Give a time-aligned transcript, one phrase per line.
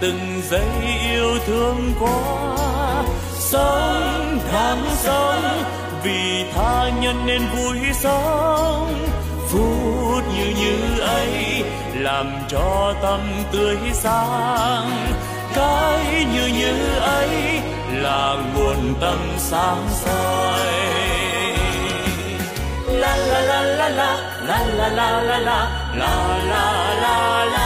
[0.00, 0.68] từng giây
[1.10, 2.56] yêu thương quá
[3.34, 5.64] sống đáng sống
[6.02, 9.06] vì tha nhân nên vui sống.
[9.48, 11.64] Phút như như ấy
[11.94, 13.20] làm cho tâm
[13.52, 15.12] tươi sáng.
[15.54, 17.60] Cái như như ấy
[17.92, 20.66] là nguồn tâm sáng soi.
[22.86, 27.65] La la la la la la la la la la la la la la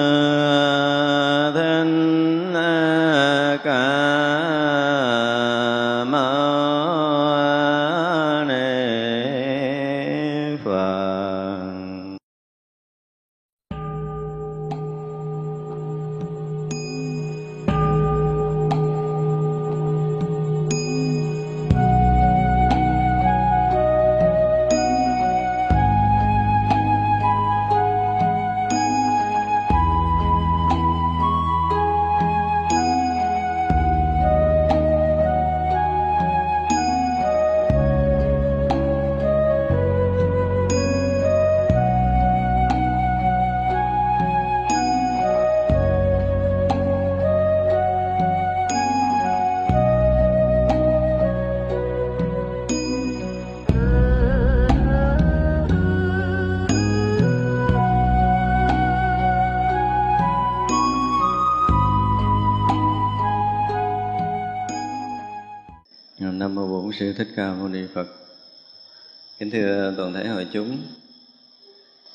[69.51, 70.77] thưa toàn thể hội chúng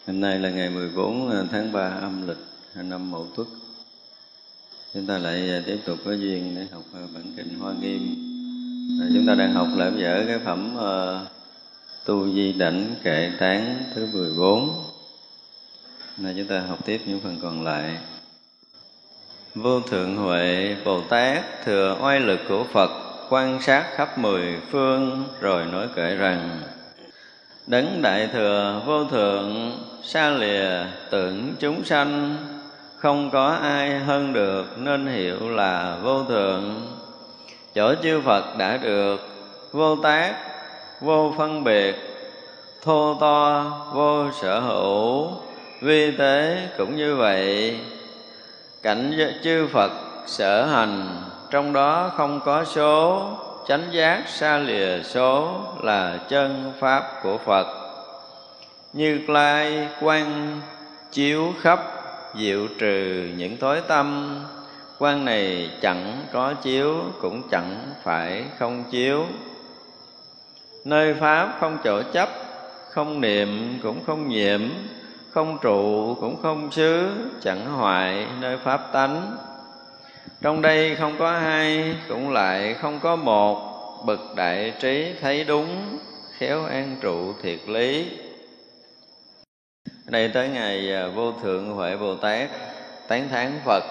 [0.06, 2.36] hôm nay là ngày 14 à, tháng 3 âm lịch
[2.74, 3.46] à, năm Mậu Tuất.
[4.94, 8.14] Chúng ta lại à, tiếp tục có duyên để học bản kinh Hoa Nghiêm.
[9.14, 11.28] Chúng ta đang học lại dở cái phẩm uh,
[12.04, 14.84] Tu Di Đảnh Kệ Tán thứ 14.
[16.16, 17.98] Nay chúng ta học tiếp những phần còn lại.
[19.54, 22.90] Vô Thượng Huệ Bồ Tát thừa oai lực của Phật
[23.30, 26.60] quan sát khắp mười phương rồi nói kể rằng
[27.66, 30.70] Đấng Đại Thừa Vô Thượng xa lìa
[31.10, 32.36] tưởng chúng sanh,
[32.96, 36.74] không có ai hơn được nên hiệu là vô thượng.
[37.74, 39.28] Chỗ chư phật đã được
[39.72, 40.34] vô tác,
[41.00, 41.96] vô phân biệt,
[42.82, 45.30] thô to, vô sở hữu,
[45.80, 47.76] vi tế cũng như vậy.
[48.82, 49.90] Cảnh chư phật
[50.26, 51.06] sở hành,
[51.50, 53.30] trong đó không có số
[53.68, 57.66] chánh giác xa lìa số là chân pháp của phật.
[58.92, 60.60] Như lai quan
[61.12, 61.80] chiếu khắp,
[62.38, 64.40] diệu trừ những tối tâm.
[64.98, 69.26] Quan này chẳng có chiếu, cũng chẳng phải không chiếu.
[70.84, 72.28] Nơi pháp không chỗ chấp,
[72.90, 74.60] không niệm cũng không nhiễm
[75.36, 77.08] không trụ cũng không xứ,
[77.40, 79.36] chẳng hoại nơi pháp tánh
[80.46, 83.72] trong đây không có hai, cũng lại không có một.
[84.06, 85.98] Bậc đại trí thấy đúng,
[86.38, 88.06] khéo an trụ thiệt lý.
[90.04, 92.50] Đây tới ngày à, vô thượng huệ bồ tát,
[93.08, 93.84] tán thán phật.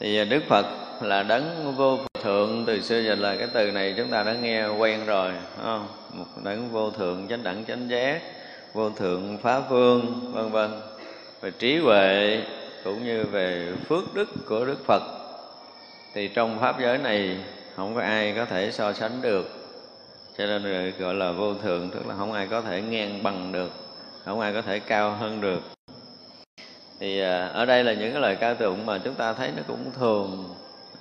[0.00, 0.66] Thì à, đức phật
[1.02, 2.64] là đấng vô thượng.
[2.66, 5.32] Từ xưa giờ là cái từ này chúng ta đã nghe quen rồi
[5.62, 5.86] không?
[6.12, 8.20] một đấng vô thượng chánh đẳng chánh giác,
[8.72, 10.70] vô thượng phá vương vân vân.
[11.40, 12.40] Về trí huệ
[12.84, 15.19] cũng như về phước đức của đức phật
[16.14, 17.38] thì trong pháp giới này,
[17.76, 19.46] không có ai có thể so sánh được.
[20.38, 23.70] Cho nên gọi là vô thượng, tức là không ai có thể ngang bằng được,
[24.24, 25.62] không ai có thể cao hơn được.
[27.00, 29.62] Thì à, ở đây là những cái lời ca tụng mà chúng ta thấy nó
[29.66, 30.54] cũng thường,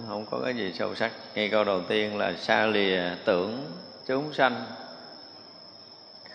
[0.08, 1.12] không có cái gì sâu sắc.
[1.36, 3.66] Ngay câu đầu tiên là xa lìa tưởng
[4.08, 4.64] chúng sanh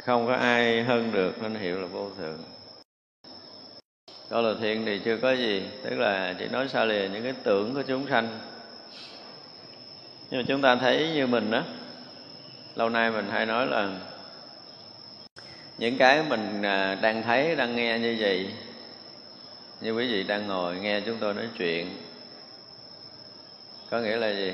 [0.05, 2.39] không có ai hơn được nên hiểu là vô thượng.
[4.29, 7.35] Câu đầu tiên thì chưa có gì, tức là chỉ nói xa lìa những cái
[7.43, 8.39] tưởng của chúng sanh
[10.35, 11.63] nhưng mà chúng ta thấy như mình đó
[12.75, 13.89] lâu nay mình hay nói là
[15.79, 18.51] những cái mình à, đang thấy, đang nghe như vậy,
[19.81, 21.97] như quý vị đang ngồi nghe chúng tôi nói chuyện,
[23.91, 24.53] có nghĩa là gì?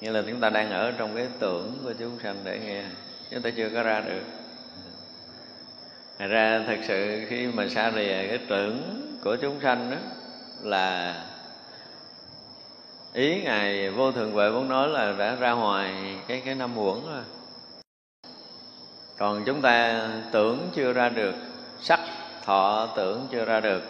[0.00, 2.84] Nghĩa là chúng ta đang ở trong cái tưởng của chúng sanh để nghe,
[3.30, 4.24] chúng ta chưa có ra được.
[6.18, 8.82] Thật ra thật sự khi mà xa rìa cái tưởng
[9.24, 9.96] của chúng sanh đó
[10.62, 11.14] là
[13.16, 15.94] ý ngài vô thượng huệ muốn nói là đã ra ngoài
[16.26, 17.22] cái cái năm uẩn rồi.
[19.18, 20.00] Còn chúng ta
[20.32, 21.34] tưởng chưa ra được,
[21.80, 22.00] sắc
[22.44, 23.82] thọ tưởng chưa ra được.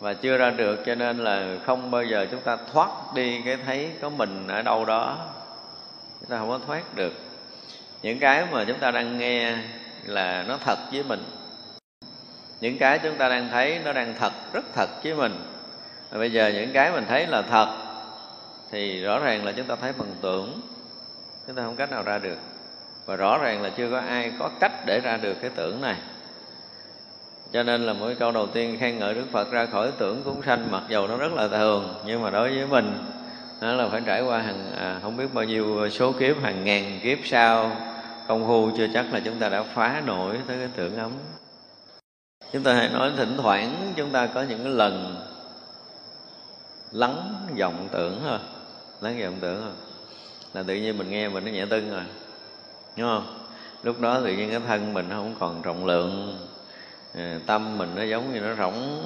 [0.00, 3.56] Và chưa ra được cho nên là không bao giờ chúng ta thoát đi cái
[3.66, 5.16] thấy có mình ở đâu đó.
[6.20, 7.12] Chúng ta không có thoát được.
[8.02, 9.58] Những cái mà chúng ta đang nghe
[10.04, 11.24] là nó thật với mình.
[12.60, 15.36] Những cái chúng ta đang thấy nó đang thật, rất thật với mình.
[16.10, 17.87] Và bây giờ những cái mình thấy là thật
[18.70, 20.60] thì rõ ràng là chúng ta thấy bằng tưởng.
[21.46, 22.38] Chúng ta không cách nào ra được.
[23.06, 25.96] Và rõ ràng là chưa có ai có cách để ra được cái tưởng này.
[27.52, 30.42] Cho nên là mỗi câu đầu tiên khen ngợi đức phật ra khỏi tưởng cũng
[30.42, 32.98] sanh mặc dầu nó rất là thường nhưng mà đối với mình
[33.60, 37.00] nó là phải trải qua hàng à, không biết bao nhiêu số kiếp hàng ngàn
[37.02, 37.70] kiếp sau
[38.26, 41.10] công phu chưa chắc là chúng ta đã phá nổi tới cái tưởng ấm.
[42.52, 45.16] Chúng ta hãy nói thỉnh thoảng chúng ta có những cái lần
[46.90, 48.38] lắng vọng tưởng thôi
[49.00, 49.72] lắng vọng tưởng thôi
[50.54, 52.02] là tự nhiên mình nghe mình nó nhẹ tưng rồi.
[52.96, 53.34] Đúng không?
[53.82, 56.38] Lúc đó tự nhiên cái thân mình nó không còn trọng lượng.
[57.14, 59.02] Ờ, tâm mình nó giống như nó rỗng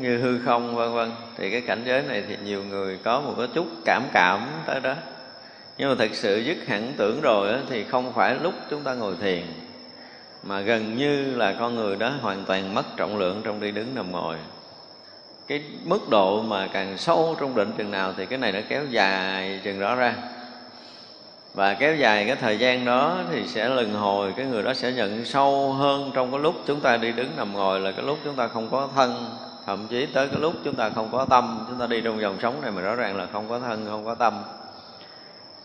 [0.00, 1.10] như hư không vân vân.
[1.36, 4.80] Thì cái cảnh giới này thì nhiều người có một cái chút cảm cảm tới
[4.80, 4.94] đó.
[5.78, 8.94] Nhưng mà thật sự dứt hẳn tưởng rồi đó, thì không phải lúc chúng ta
[8.94, 9.42] ngồi thiền
[10.42, 13.94] mà gần như là con người đó hoàn toàn mất trọng lượng trong đi đứng
[13.94, 14.36] nằm ngồi
[15.46, 18.84] cái mức độ mà càng sâu trong định chừng nào thì cái này nó kéo
[18.90, 20.14] dài chừng đó ra.
[21.54, 24.92] Và kéo dài cái thời gian đó thì sẽ lần hồi, cái người đó sẽ
[24.92, 28.18] nhận sâu hơn trong cái lúc chúng ta đi đứng nằm ngồi là cái lúc
[28.24, 29.30] chúng ta không có thân.
[29.66, 32.36] Thậm chí tới cái lúc chúng ta không có tâm, chúng ta đi trong dòng
[32.42, 34.42] sống này mà rõ ràng là không có thân, không có tâm.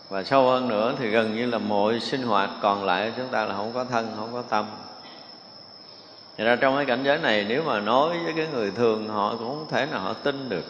[0.08, 3.44] Và sâu hơn nữa thì gần như là mọi sinh hoạt còn lại chúng ta
[3.44, 4.66] là không có thân, không có tâm.
[6.40, 9.30] Thì ra trong cái cảnh giới này nếu mà nói với cái người thường họ
[9.30, 10.64] cũng không thể nào họ tin được.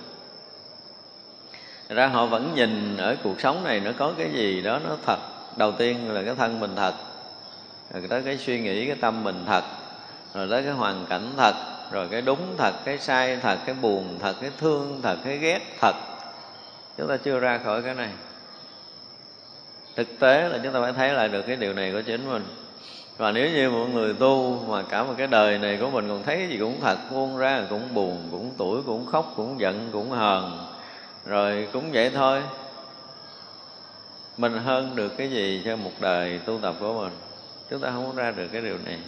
[1.89, 4.97] Thật ra họ vẫn nhìn ở cuộc sống này nó có cái gì đó nó
[5.07, 5.19] thật.
[5.57, 6.95] Đầu tiên là cái thân mình thật
[7.93, 9.65] Rồi tới cái suy nghĩ cái tâm mình thật
[10.35, 11.55] Rồi tới cái hoàn cảnh thật
[11.91, 15.61] Rồi cái đúng thật, cái sai thật, cái buồn thật, cái thương thật, cái ghét
[15.81, 15.97] thật.
[16.99, 18.11] Chúng ta chưa ra khỏi cái này.
[19.97, 22.45] Thực tế là chúng ta phải thấy lại được cái điều này của chính mình
[23.21, 26.23] và nếu như một người tu mà cả một cái đời này của mình còn
[26.23, 29.89] thấy cái gì cũng thật, buông ra cũng buồn, cũng tuổi cũng khóc, cũng giận,
[29.93, 30.59] cũng hờn,
[31.27, 32.43] rồi cũng vậy thôi,
[34.37, 37.13] mình hơn được cái gì cho một đời tu tập của mình?
[37.71, 38.99] Chúng ta không ra được cái điều này.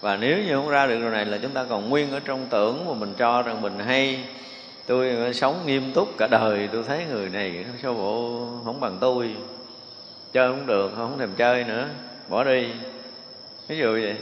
[0.00, 2.46] Và nếu như không ra được điều này là chúng ta còn nguyên ở trong
[2.50, 4.24] tưởng mà mình cho rằng mình hay.
[4.86, 9.36] Tôi sống nghiêm túc cả đời, tôi thấy người này sao bộ không bằng tôi.
[10.32, 11.88] Chơi không được, không thèm chơi nữa,
[12.28, 12.68] bỏ đi
[13.68, 14.16] ví dụ vậy,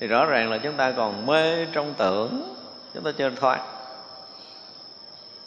[0.00, 2.54] thì rõ ràng là chúng ta còn mê trong tưởng,
[2.94, 3.60] chúng ta chưa thoát.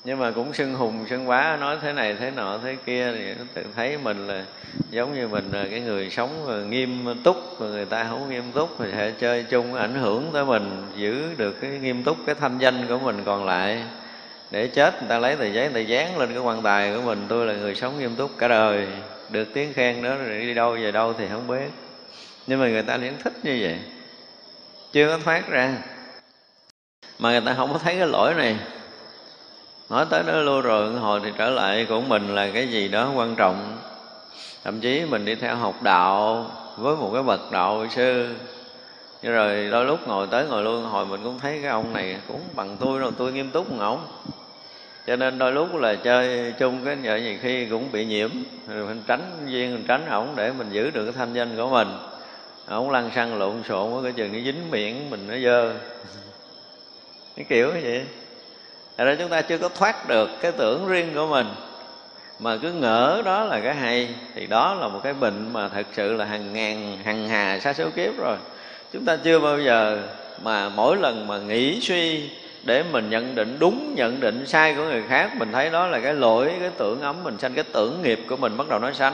[0.04, 3.34] Nhưng mà cũng sưng hùng, sưng bá nói thế này thế nọ thế kia, thì
[3.40, 4.46] nó tự thấy mình là
[4.90, 8.70] giống như mình là cái người sống nghiêm túc, mà người ta không nghiêm túc,
[8.80, 12.58] thì sẽ chơi chung, ảnh hưởng tới mình, giữ được cái nghiêm túc, cái thanh
[12.58, 13.84] danh của mình còn lại.
[14.52, 17.02] Để chết, người ta lấy tờ giấy, người ta dán lên cái quan tài của
[17.02, 18.88] mình, tôi là người sống nghiêm túc cả đời,
[19.30, 21.83] được tiếng khen đó, rồi đi đâu về đâu thì không biết
[22.48, 23.80] nhưng mà người ta vẫn thích như vậy.
[24.92, 25.78] Chưa có thoát ra.
[27.20, 28.58] Mà người ta không có thấy cái lỗi này.
[29.90, 33.12] Nói tới đó lưu rồi hồi thì trở lại của mình là cái gì đó
[33.16, 33.78] quan trọng.
[34.64, 38.36] Thậm chí mình đi theo học đạo với một cái bậc đạo sư.
[39.24, 42.42] Rồi đôi lúc ngồi tới ngồi luôn hồi mình cũng thấy cái ông này cũng
[42.56, 44.00] bằng tôi rồi, tôi nghiêm túc một
[45.08, 48.30] cho nên đôi lúc là chơi chung cái vợ nhiều khi cũng bị nhiễm,
[48.68, 51.70] rồi mình tránh duyên, mình tránh ổng để mình giữ được cái thanh danh của
[51.70, 51.88] mình
[52.67, 55.74] không lăn xăng lộn xộn quá, cái chừng nó dính miệng, mình nó dơ.
[57.36, 58.05] Cái kiểu như vậy.
[58.98, 61.48] Thật ra chúng ta chưa có thoát được cái tưởng riêng của mình.
[62.39, 65.86] Mà cứ ngỡ đó là cái hay, thì đó là một cái bệnh mà thật
[65.93, 68.38] sự là hàng ngàn, hàng hà sa số kiếp rồi.
[68.93, 70.00] Chúng ta chưa bao giờ
[70.41, 72.29] mà mỗi lần mà nghĩ suy
[72.63, 76.00] để mình nhận định đúng, nhận định sai của người khác, mình thấy đó là
[76.00, 78.91] cái lỗi, cái tưởng ấm, mình sanh cái tưởng nghiệp của mình bắt đầu nó
[78.91, 79.13] sanh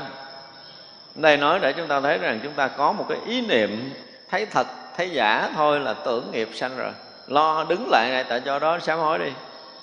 [1.21, 3.93] đây nói để chúng ta thấy rằng chúng ta có một cái ý niệm
[4.29, 6.91] thấy thật, thấy giả thôi là tưởng nghiệp sanh rồi.
[7.27, 9.31] Lo đứng lại ngay tại chỗ đó, sám hối đi.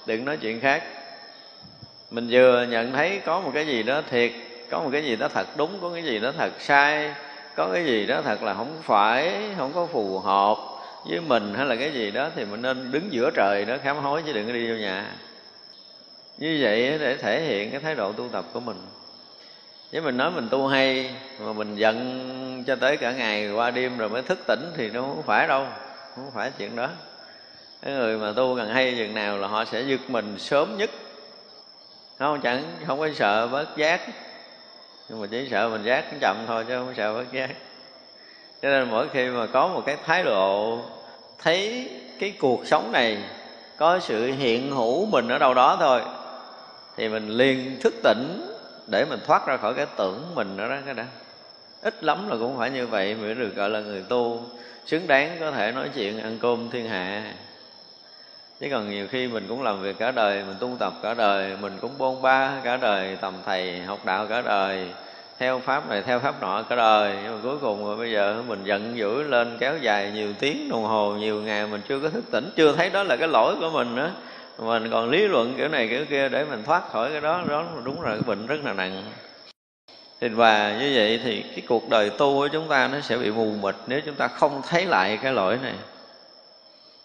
[0.07, 0.83] Đừng nói chuyện khác.
[2.11, 4.33] Mình vừa nhận thấy có một cái gì đó thiệt,
[4.71, 7.15] có một cái gì đó thật đúng, có cái gì đó thật sai,
[7.55, 10.57] có cái gì đó thật là không phải, không có phù hợp
[11.09, 13.97] với mình hay là cái gì đó thì mình nên đứng giữa trời đó khám
[13.97, 15.05] hối chứ đừng có đi vô nhà.
[16.39, 18.77] Như vậy để thể hiện cái thái độ tu tập của mình
[19.93, 23.99] nếu mình nói mình tu hay, mà mình giận cho tới cả ngày qua đêm
[23.99, 25.67] rồi mới thức tỉnh thì nó không phải đâu,
[26.17, 26.89] không phải chuyện đó.
[27.83, 30.91] Cái người mà tu càng hay chừng nào là họ sẽ giật mình sớm nhất.
[32.19, 34.01] Không, chẳng, không có sợ bớt giác.
[35.09, 37.51] Nhưng mà chỉ sợ mình giác chậm thôi chứ không sợ bớt giác.
[38.63, 40.81] Cho nên mỗi khi mà có một cái thái độ
[41.39, 41.91] thấy
[42.21, 43.19] cái cuộc sống này
[43.77, 46.01] có sự hiện hữu mình ở đâu đó thôi,
[46.97, 48.56] thì mình liền thức tỉnh
[48.87, 51.03] để mình thoát ra khỏi cái tưởng mình đó đó, cái đó.
[51.83, 54.43] Ít lắm là cũng phải như vậy mới được gọi là người tu.
[54.87, 57.23] Xứng đáng có thể nói chuyện, ăn cơm thiên hạ.
[58.61, 61.57] Chứ còn nhiều khi mình cũng làm việc cả đời, mình tu tập cả đời,
[61.61, 64.89] mình cũng bôn ba cả đời, tầm thầy học đạo cả đời,
[65.39, 67.17] theo pháp này, theo pháp nọ cả đời.
[67.23, 70.69] Nhưng mà cuối cùng rồi bây giờ mình giận dữ lên, kéo dài nhiều tiếng
[70.69, 73.57] đồng hồ, nhiều ngày mình chưa có thức tỉnh, chưa thấy đó là cái lỗi
[73.61, 74.11] của mình nữa
[74.59, 77.65] mình còn lý luận kiểu này, kiểu kia để mình thoát khỏi cái đó đó
[77.85, 79.03] đúng là cái bệnh rất là nặng.
[80.21, 83.31] Thì và như vậy thì cái cuộc đời tu của chúng ta nó sẽ bị
[83.31, 85.75] mù mịt nếu chúng ta không thấy lại cái lỗi này.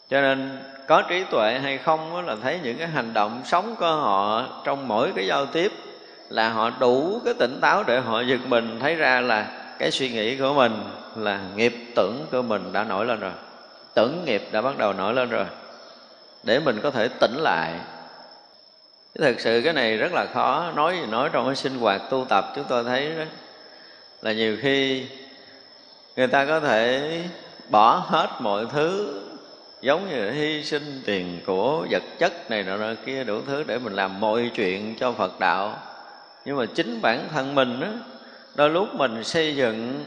[0.10, 3.96] Cho nên có trí tuệ hay không là thấy những cái hành động sống của
[3.96, 5.72] họ trong mỗi cái giao tiếp
[6.29, 9.48] là họ đủ cái tỉnh táo để họ giật mình, thấy ra là
[9.79, 10.83] cái suy nghĩ của mình
[11.16, 13.31] là nghiệp tưởng của mình đã nổi lên rồi.
[13.94, 15.46] Tưởng nghiệp đã bắt đầu nổi lên rồi
[16.43, 17.73] để mình có thể tỉnh lại.
[19.15, 20.71] Thực sự cái này rất là khó.
[20.75, 23.23] Nói gì nói trong cái sinh hoạt tu tập chúng tôi thấy đó,
[24.21, 25.05] là nhiều khi
[26.15, 27.19] người ta có thể
[27.69, 29.21] bỏ hết mọi thứ,
[29.81, 33.93] giống như hy sinh tiền của vật chất này nọ kia, đủ thứ để mình
[33.93, 35.77] làm mọi chuyện cho phật đạo.
[36.45, 37.87] Nhưng mà chính bản thân mình đó
[38.55, 40.05] đôi lúc mình xây dựng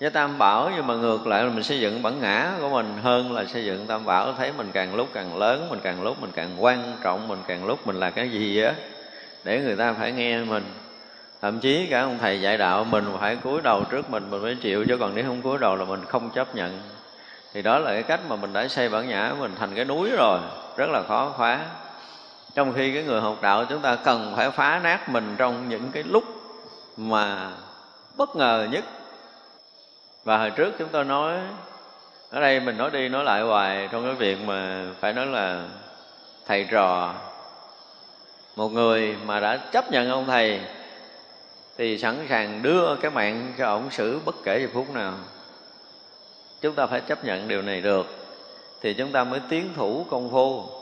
[0.00, 2.98] với tam bảo nhưng mà ngược lại là mình xây dựng bản ngã của mình
[3.02, 4.32] hơn là xây dựng tam bảo.
[4.32, 7.66] Thấy mình càng lúc càng lớn, mình càng lúc mình càng quan trọng, mình càng
[7.66, 8.72] lúc mình là cái gì á,
[9.44, 10.64] để người ta phải nghe mình.
[11.42, 14.54] Thậm chí cả ông thầy dạy đạo mình phải cúi đầu trước mình mình mới
[14.54, 16.80] chịu, chứ còn nếu không cúi đầu là mình không chấp nhận.
[17.52, 20.10] Thì đó là cái cách mà mình đã xây bản ngã mình thành cái núi
[20.18, 20.38] rồi,
[20.76, 21.60] rất là khó phá.
[22.54, 25.90] Trong khi cái người học đạo chúng ta cần phải phá nát mình trong những
[25.92, 26.24] cái lúc
[26.96, 27.50] mà
[28.16, 28.84] bất ngờ nhất
[30.24, 31.38] và hồi trước chúng tôi nói,
[32.30, 35.64] ở đây mình nói đi nói lại hoài trong cái việc mà phải nói là
[36.46, 37.14] thầy trò.
[38.56, 40.60] Một người mà đã chấp nhận ông thầy
[41.78, 45.14] thì sẵn sàng đưa cái mạng cho ổng xử bất kể giây phút nào.
[46.60, 48.06] Chúng ta phải chấp nhận điều này được
[48.80, 50.79] thì chúng ta mới tiến thủ công phu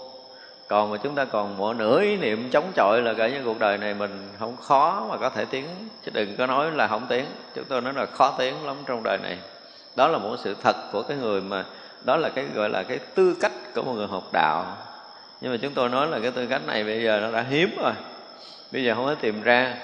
[0.68, 3.58] còn mà chúng ta còn một nửa ý niệm chống chọi là cả những cuộc
[3.58, 5.66] đời này mình không khó mà có thể tiến.
[6.04, 7.24] Chứ đừng có nói là không tiến.
[7.54, 9.38] Chúng tôi nói là khó tiến lắm trong đời này.
[9.96, 11.64] Đó là một sự thật của cái người mà,
[12.04, 14.76] đó là cái gọi là cái tư cách của một người học đạo.
[15.40, 17.76] Nhưng mà chúng tôi nói là cái tư cách này bây giờ nó đã hiếm
[17.82, 17.92] rồi.
[18.72, 19.74] Bây giờ không có tìm ra.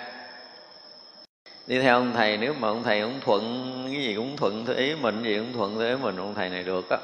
[1.66, 4.76] Đi theo ông thầy, nếu mà ông thầy ông thuận, cái gì cũng thuận theo
[4.76, 6.98] ý mình gì cũng thuận theo ý mình, ông thầy này được á.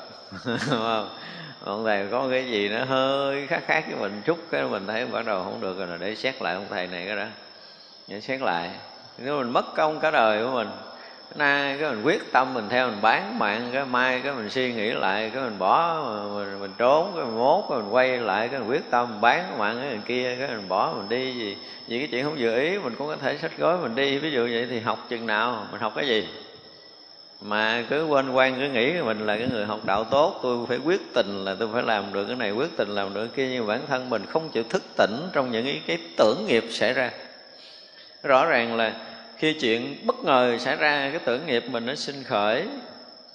[0.58, 1.08] Không?
[1.64, 5.06] Ông thầy có cái gì nó hơi khác khác với mình chút cái mình thấy
[5.06, 7.24] bắt đầu không được rồi để xét lại ông thầy này cái đó
[8.08, 8.70] để xét lại.
[9.18, 10.68] Nếu mình mất công cả đời của mình
[11.34, 14.72] nay cái mình quyết tâm mình theo mình bán mạng cái mai cái mình suy
[14.72, 16.02] nghĩ lại cái mình bỏ
[16.34, 19.20] mình, mình trốn cái mình mốt cái mình quay lại cái mình quyết tâm mình
[19.20, 22.36] bán mạng cái người kia cái mình bỏ mình đi gì vì cái chuyện không
[22.38, 24.18] vừa ý mình cũng có thể sách gói mình đi.
[24.18, 26.28] Ví dụ vậy thì học chừng nào mình học cái gì?
[27.40, 30.78] Mà cứ quên quan cứ nghĩ mình là cái người học đạo tốt tôi phải
[30.84, 33.48] quyết tình là tôi phải làm được cái này quyết tình làm được cái kia.
[33.52, 36.92] Nhưng bản thân mình không chịu thức tỉnh trong những cái, cái tưởng nghiệp xảy
[36.92, 37.10] ra.
[38.22, 38.94] Rõ ràng là
[39.36, 42.64] khi chuyện bất ngờ xảy ra cái tưởng nghiệp mình nó sinh khởi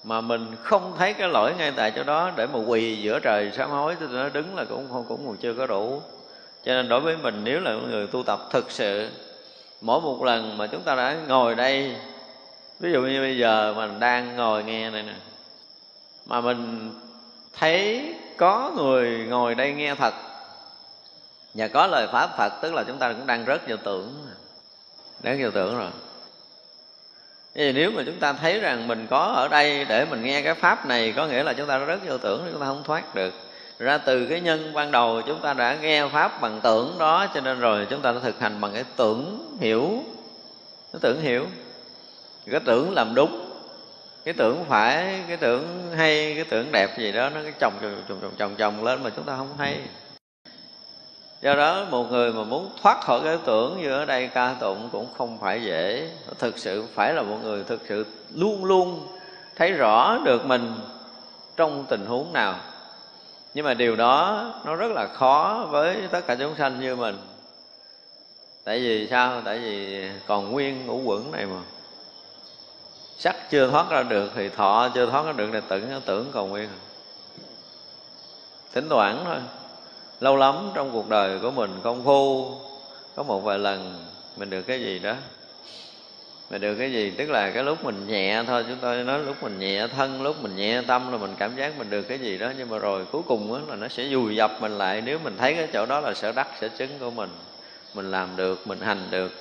[0.03, 3.51] mà mình không thấy cái lỗi ngay tại chỗ đó để mà quỳ giữa trời
[3.53, 6.01] sám hối thì nó đứng là cũng không cũng còn chưa có đủ.
[6.65, 9.09] Cho nên đối với mình nếu là người tu tập thực sự
[9.81, 11.95] mỗi một lần mà chúng ta đã ngồi đây
[12.85, 15.13] ví dụ như bây giờ mình đang ngồi nghe này nè.
[16.25, 16.91] Mà mình
[17.59, 18.05] thấy
[18.37, 20.13] có người ngồi đây nghe thật.
[21.53, 24.27] Và có lời pháp phật tức là chúng ta cũng đang rớt vào tưởng.
[25.23, 25.89] Rớt vào tưởng rồi.
[27.55, 30.53] Thì nếu mà chúng ta thấy rằng mình có ở đây để mình nghe cái
[30.53, 33.33] pháp này, có nghĩa là chúng ta rất vô tưởng, chúng ta không thoát được.
[33.79, 37.41] Ra từ cái nhân ban đầu, chúng ta đã nghe pháp bằng tưởng đó, cho
[37.41, 40.03] nên rồi chúng ta đã thực hành bằng cái tưởng hiểu.
[40.93, 41.45] Cái tưởng hiểu
[42.51, 43.41] cái tưởng làm đúng.
[44.25, 48.19] Cái tưởng phải, cái tưởng hay, cái tưởng đẹp gì đó, nó cái chồng chồng
[48.21, 49.79] chồng chồng chồng lên mà chúng ta không hay.
[51.41, 54.89] Do đó, một người mà muốn thoát khỏi cái tưởng như ở đây ca tụng
[54.91, 56.09] cũng không phải dễ.
[56.39, 59.07] Thực sự phải là một người thực sự luôn luôn
[59.55, 60.75] thấy rõ được mình
[61.55, 62.55] trong tình huống nào.
[63.53, 67.17] Nhưng mà điều đó, nó rất là khó với tất cả chúng sanh như mình.
[68.63, 69.41] Tại vì sao?
[69.45, 71.59] Tại vì còn nguyên ngũ quẩn này mà
[73.17, 76.49] sắc chưa thoát ra được thì thọ chưa thoát ra được thì tưởng tưởng còn
[76.49, 76.69] nguyên
[78.73, 79.37] thỉnh thoảng thôi.
[80.19, 82.51] Lâu lắm trong cuộc đời của mình, công phu,
[83.15, 84.05] có một vài lần
[84.37, 85.13] mình được cái gì đó.
[86.49, 89.43] Mình được cái gì, tức là cái lúc mình nhẹ thôi, chúng tôi nói lúc
[89.43, 92.37] mình nhẹ thân, lúc mình nhẹ tâm là mình cảm giác mình được cái gì
[92.37, 92.51] đó.
[92.57, 95.01] Nhưng mà rồi cuối cùng đó là nó sẽ dùi dập mình lại.
[95.01, 97.29] Nếu mình thấy cái chỗ đó là sở đắc, sở chứng của mình
[97.93, 99.31] mình làm được, mình hành được.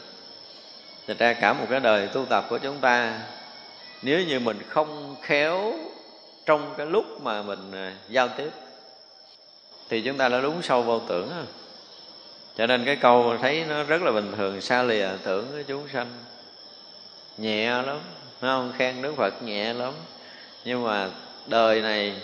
[1.06, 3.18] Thật ra cả một cái đời tu tập của chúng ta
[4.04, 5.74] nếu như mình không khéo
[6.46, 8.50] trong cái lúc mà mình à, giao tiếp,
[9.88, 11.30] Thì chúng ta đã lún sâu vô tưởng
[12.56, 15.64] Cho nên cái câu thấy nó rất là bình thường Xa lìa à, tưởng với
[15.64, 16.06] chúng sanh.
[17.38, 17.98] Nhẹ lắm
[18.40, 18.72] không?
[18.78, 19.92] Khen Đức Phật nhẹ lắm.
[20.64, 21.10] Nhưng mà
[21.46, 22.14] đời này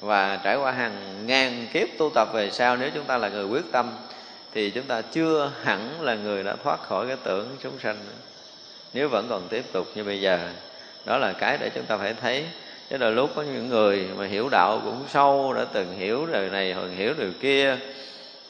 [0.00, 3.44] và trải qua hàng ngàn kiếp tu tập về sau, Nếu chúng ta là người
[3.44, 3.90] quyết tâm,
[4.52, 8.16] Thì chúng ta chưa hẳn là người đã thoát khỏi cái tưởng chúng sanh nữa.
[8.94, 10.48] Nếu vẫn còn tiếp tục như bây giờ
[11.08, 12.44] đó là cái để chúng ta phải thấy.
[12.90, 16.50] Chứ là lúc có những người mà hiểu đạo cũng sâu, đã từng hiểu đời
[16.50, 17.76] này hoặc hiểu điều kia,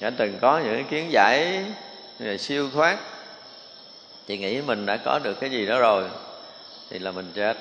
[0.00, 1.64] đã từng có những kiến giải
[2.38, 2.96] siêu thoát,
[4.28, 6.04] thì nghĩ mình đã có được cái gì đó rồi,
[6.90, 7.56] thì là mình chết.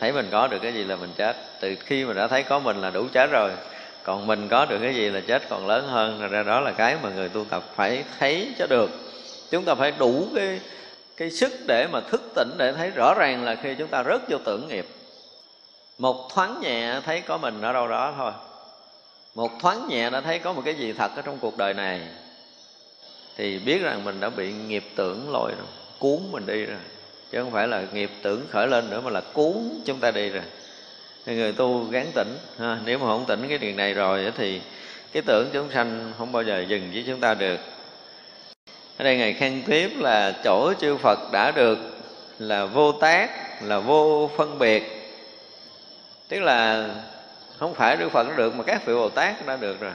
[0.00, 1.36] Thấy mình có được cái gì là mình chết.
[1.60, 3.50] Từ khi mà đã thấy có mình là đủ chết rồi.
[4.02, 6.28] Còn mình có được cái gì là chết còn lớn hơn.
[6.30, 8.90] Ra đó là cái mà người tu tập phải thấy cho được.
[9.50, 10.60] Chúng ta phải đủ cái
[11.18, 14.20] cái sức để mà thức tỉnh để thấy rõ ràng là khi chúng ta rớt
[14.28, 14.86] vô tưởng nghiệp.
[15.98, 18.32] Một thoáng nhẹ thấy có mình ở đâu đó thôi.
[19.34, 22.00] Một thoáng nhẹ đã thấy có một cái gì thật ở trong cuộc đời này,
[23.36, 25.66] thì biết rằng mình đã bị nghiệp tưởng lôi rồi,
[25.98, 26.78] cuốn mình đi rồi.
[27.32, 29.54] Chứ không phải là nghiệp tưởng khởi lên nữa mà là cuốn
[29.84, 30.44] chúng ta đi rồi.
[31.26, 32.78] Thì người tu gán tỉnh, ha.
[32.84, 34.60] nếu mà không tỉnh cái điều này rồi thì
[35.12, 37.60] cái tưởng chúng sanh không bao giờ dừng với chúng ta được
[38.98, 41.78] ở đây ngài khen tiếp là chỗ chư phật đã được
[42.38, 43.30] là vô tác,
[43.62, 45.12] là vô phân biệt.
[46.28, 46.88] Tức là
[47.58, 49.92] không phải đức phật đã được mà các vị bồ tát đã được rồi.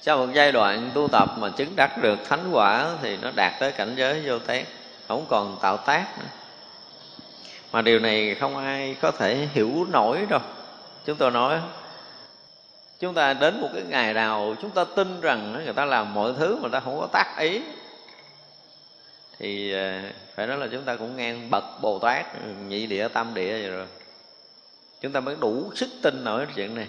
[0.00, 3.52] Sau một giai đoạn tu tập mà chứng đắc được thánh quả thì nó đạt
[3.60, 4.64] tới cảnh giới vô tác,
[5.08, 6.28] không còn tạo tác nữa.
[7.72, 10.40] Mà điều này không ai có thể hiểu nổi đâu.
[11.04, 11.60] Chúng tôi nói
[13.00, 16.32] chúng ta đến một cái ngày nào chúng ta tin rằng người ta làm mọi
[16.38, 17.60] thứ mà ta không có tác ý.
[19.38, 23.08] Thì à, phải nói là chúng ta cũng ngang bậc bồ tát ừ, nhị địa,
[23.08, 23.86] tam địa vậy rồi.
[25.00, 26.86] Chúng ta mới đủ sức tin nổi chuyện này.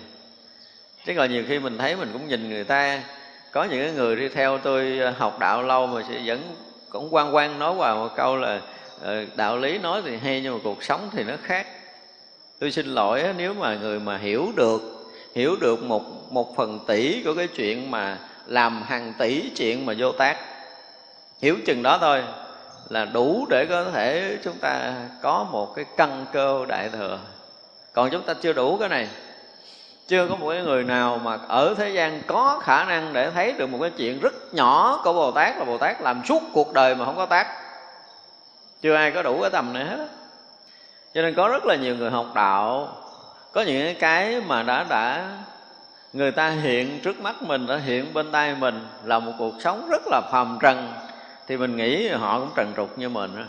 [1.06, 3.04] Chứ còn nhiều khi mình thấy mình cũng nhìn người ta,
[3.52, 6.56] có những cái người đi theo tôi à, học đạo lâu mà sẽ vẫn
[6.90, 8.62] cũng quan quan nói vào một câu là
[9.02, 11.68] ờ, đạo lý nói thì hay nhưng mà cuộc sống thì nó khác.
[12.60, 14.97] Tôi xin lỗi nếu mà người mà hiểu được
[15.38, 19.94] hiểu được một một phần tỷ của cái chuyện mà làm hàng tỷ chuyện mà
[19.98, 20.38] vô tác.
[21.42, 22.24] Hiểu chừng đó thôi
[22.90, 27.20] là đủ để có thể chúng ta có một cái căn cơ đại thừa.
[27.94, 29.08] Còn chúng ta chưa đủ cái này.
[30.08, 33.52] Chưa có một cái người nào mà ở thế gian có khả năng để thấy
[33.52, 36.74] được một cái chuyện rất nhỏ của bồ tát là bồ tát làm suốt cuộc
[36.74, 37.48] đời mà không có tác.
[38.82, 40.08] Chưa ai có đủ cái tầm này hết.
[41.14, 42.90] Cho nên có rất là nhiều người học đạo
[43.58, 45.30] có những cái mà đã đã
[46.14, 49.90] người ta hiện trước mắt mình, đã hiện bên tay mình là một cuộc sống
[49.90, 50.94] rất là phàm trần.
[51.48, 53.46] Thì mình nghĩ họ cũng trần trục như mình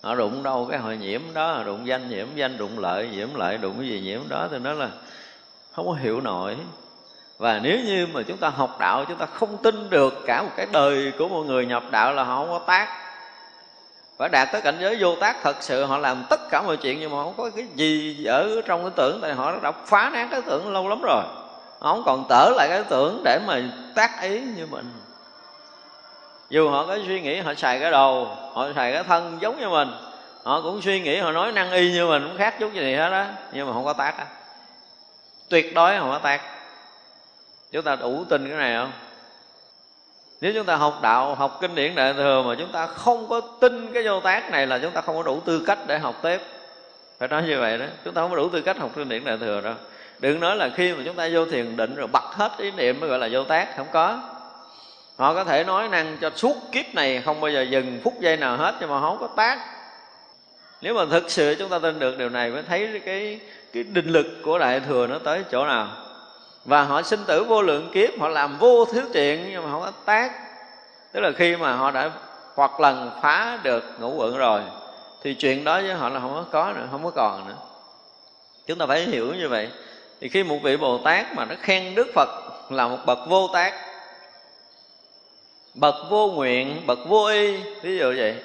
[0.00, 3.58] họ đụng đâu cái họ nhiễm đó, đụng danh nhiễm, danh đụng lợi, nhiễm lợi
[3.58, 4.48] đụng cái gì nhiễm đó.
[4.50, 4.88] Thì nó là
[5.72, 6.56] không có hiểu nổi.
[7.38, 10.50] Và nếu như mà chúng ta học đạo, chúng ta không tin được cả một
[10.56, 13.01] cái đời của một người nhập đạo là họ không có tác
[14.22, 17.00] phải đạt tới cảnh giới vô tác thật sự, họ làm tất cả mọi chuyện
[17.00, 20.28] nhưng mà không có cái gì ở trong cái tưởng, tại họ đã phá nát
[20.30, 21.22] cái tưởng lâu lắm rồi.
[21.78, 23.62] Họ không còn tở lại cái tưởng để mà
[23.94, 24.92] tác ý như mình.
[26.50, 29.68] Dù họ có suy nghĩ, họ xài cái đầu, họ xài cái thân giống như
[29.68, 29.88] mình.
[30.42, 33.10] Họ cũng suy nghĩ, họ nói năng y như mình cũng khác chút gì hết
[33.10, 34.26] đó nhưng mà không có tác á.
[35.48, 36.40] Tuyệt đối không có tác.
[37.72, 38.92] Chúng ta đủ tin cái này không?
[40.42, 43.40] Nếu chúng ta học đạo, học kinh điển đại thừa mà chúng ta không có
[43.40, 46.14] tin cái vô tác này là chúng ta không có đủ tư cách để học
[46.22, 46.40] tiếp.
[47.18, 47.84] Phải nói như vậy đó.
[48.04, 49.74] Chúng ta không có đủ tư cách học kinh điển đại thừa đâu.
[50.18, 53.00] Đừng nói là khi mà chúng ta vô thiền định rồi bật hết ý niệm
[53.00, 54.20] mới gọi là vô tác không có.
[55.16, 58.36] Họ có thể nói năng cho suốt kiếp này, không bao giờ dừng phút giây
[58.36, 59.58] nào hết, nhưng mà không có tác.
[60.80, 63.40] Nếu mà thực sự chúng ta tin được điều này, mới thấy cái
[63.72, 65.88] cái định lực của đại thừa nó tới chỗ nào
[66.64, 69.80] và họ sinh tử vô lượng kiếp, họ làm vô thứ chuyện, nhưng mà không
[69.80, 70.32] có tác.
[71.12, 72.10] Tức là khi mà họ đã
[72.54, 74.60] hoặc lần phá được ngũ quận rồi,
[75.22, 77.56] thì chuyện đó với họ là không có có nữa, không có còn nữa.
[78.66, 79.68] Chúng ta phải hiểu như vậy.
[80.20, 82.28] Thì khi một vị bồ tát mà nó khen đức phật
[82.70, 83.74] là một bậc vô tác,
[85.74, 88.36] bậc vô nguyện, bậc vô y, ví dụ vậy,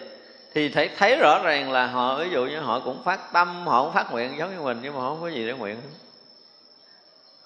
[0.53, 3.83] thì thấy thấy rõ ràng là họ, ví dụ như họ cũng phát tâm, họ
[3.83, 5.81] cũng phát nguyện giống như mình, nhưng mà không có gì để nguyện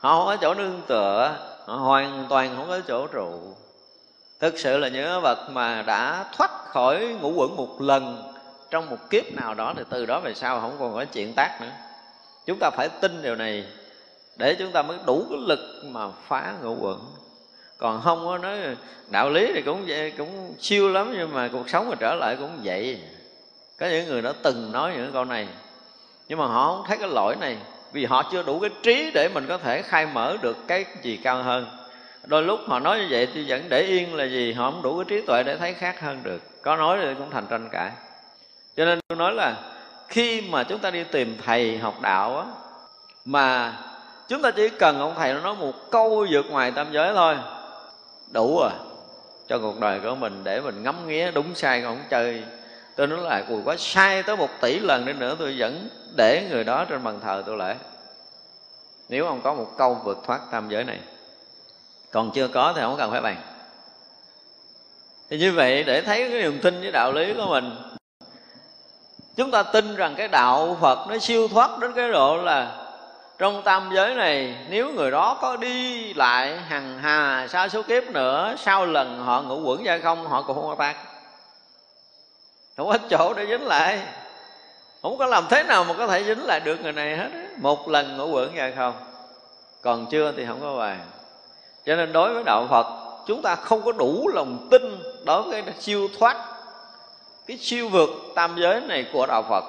[0.02, 1.36] họ không có chỗ nương tựa,
[1.66, 3.40] họ hoàn toàn không có chỗ trụ.
[4.40, 8.34] Thực sự là những vật mà đã thoát khỏi ngũ quẩn một lần
[8.72, 11.58] trong một kiếp nào đó, thì từ đó về sau không còn có chuyện tác
[11.62, 11.72] nữa.
[12.46, 13.66] Chúng ta phải tin điều này
[14.38, 17.00] để chúng ta mới đủ cái lực mà phá ngũ quẩn.
[17.78, 18.58] Còn không có nói
[19.10, 22.36] đạo lý thì cũng vậy, cũng siêu lắm, nhưng mà cuộc sống mà trở lại
[22.40, 23.02] cũng vậy.
[23.80, 25.48] Có những người đã từng nói những câu này,
[26.28, 27.58] nhưng mà họ không thấy cái lỗi này
[27.94, 31.18] vì họ chưa đủ cái trí để mình có thể khai mở được cái gì
[31.24, 31.66] cao hơn.
[32.26, 34.98] Đôi lúc họ nói như vậy thì vẫn để yên là gì họ không đủ
[34.98, 36.42] cái trí tuệ để thấy khác hơn được.
[36.62, 37.92] Có nói thì cũng thành tranh cãi.
[38.78, 39.56] Cho nên tôi nói là
[40.08, 42.46] khi mà chúng ta đi tìm thầy học đạo á,
[43.26, 43.78] mà
[44.28, 47.36] chúng ta chỉ cần ông thầy nó nói một câu vượt ngoài tam giới thôi,
[48.32, 48.72] đủ rồi
[49.48, 52.44] cho cuộc đời của mình để mình ngắm nghía đúng sai không chơi
[52.96, 56.48] tôi nói là cùi quá sai tới một tỷ lần đi nữa, tôi vẫn để
[56.50, 57.76] người đó trên bàn thờ tôi lễ
[59.12, 61.00] nếu ông có một câu vượt thoát tam giới này,
[62.12, 63.36] còn chưa có thì không cần phải bàn.
[65.30, 67.76] Thì như vậy để thấy cái niềm tin với đạo lý của mình,
[69.36, 72.78] chúng ta tin rằng cái đạo phật nó siêu thoát đến cái độ là
[73.38, 78.04] trong tam giới này, nếu người đó có đi lại hằng hà, xa số kiếp
[78.04, 80.96] nữa, sau lần họ ngủ quẩn ra không, họ cũng không có tác
[82.84, 84.00] không có chỗ để dính lại.
[85.02, 87.90] Không có làm thế nào mà có thể dính lại được người này hết một
[87.90, 88.94] lần ngủ quẩn ra không.
[89.82, 90.98] Còn chưa thì không có bài
[91.86, 92.86] cho nên đối với đạo phật
[93.28, 96.38] chúng ta không có đủ lòng tin đối với cái siêu thoát
[97.48, 99.64] cái siêu vượt tam giới này của đạo phật.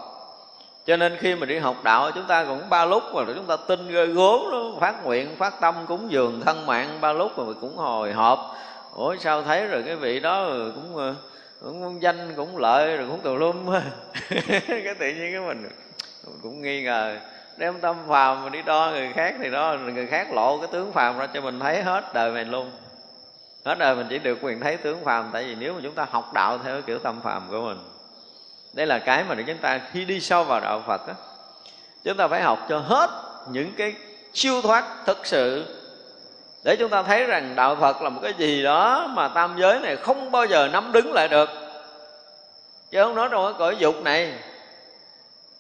[0.87, 3.57] Cho nên khi mà đi học đạo chúng ta cũng ba lúc mà chúng ta
[3.57, 7.53] tin ghê gốm đó, phát nguyện phát tâm cúng dường thân mạng ba lúc mà
[7.61, 8.57] cũng hồi hộp.
[8.95, 11.15] Ủa sao thấy rồi cái vị đó cũng ờ,
[11.65, 13.67] cũng cũng danh cũng lợi rồi cũng tù lum
[14.69, 15.69] cái tự nhiên cái mình
[16.43, 17.19] cũng nghi ngờ.
[17.57, 20.93] Đem tâm phàm mà đi đo người khác thì đó, người khác lộ cái tướng
[20.93, 22.71] phàm ra cho mình thấy hết đời mình luôn.
[23.65, 26.07] Hết đời mình chỉ được quyền thấy tướng phàm, tại vì nếu mà chúng ta
[26.11, 27.79] học đạo theo cái kiểu tâm phàm của mình,
[28.73, 31.15] đây là cái mà để chúng ta khi đi sâu vào đạo phật á,
[32.05, 33.11] chúng ta phải học cho hết
[33.51, 33.95] những cái
[34.35, 35.65] siêu thoát thực sự
[36.63, 39.81] để chúng ta thấy rằng đạo phật là một cái gì đó mà tam giới
[39.81, 41.51] này không bao giờ nắm đứng lại được.
[42.91, 44.33] Chứ không nói trong cái cõi dục này.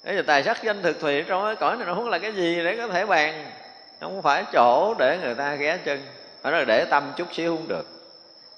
[0.05, 2.33] Thế giờ tài sắc danh thực thùy trong cái cõi này nó không là cái
[2.33, 3.51] gì để có thể bàn.
[4.01, 6.03] Không phải chỗ để người ta ghé chân.
[6.43, 7.87] Phải nói để tâm chút xíu không được.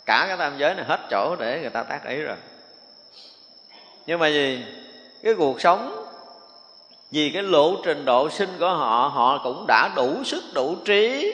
[0.07, 2.37] Cả cái tam giới này hết chỗ để người ta tác ý rồi.
[4.07, 4.65] Nhưng mà gì?
[5.23, 6.01] Cái cuộc sống,
[7.11, 11.33] Vì cái lộ trình độ sinh của họ Họ cũng đã đủ sức, đủ trí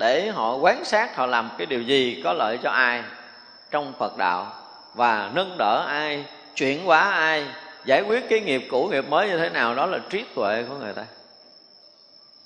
[0.00, 3.02] để họ quán sát, Họ làm cái điều gì có lợi cho ai
[3.70, 4.52] Trong Phật đạo
[4.94, 7.46] Và nâng đỡ ai, Chuyển hóa ai,
[7.84, 10.74] giải quyết cái nghiệp cũ, nghiệp mới như thế nào, đó là trí tuệ của
[10.74, 11.04] người ta.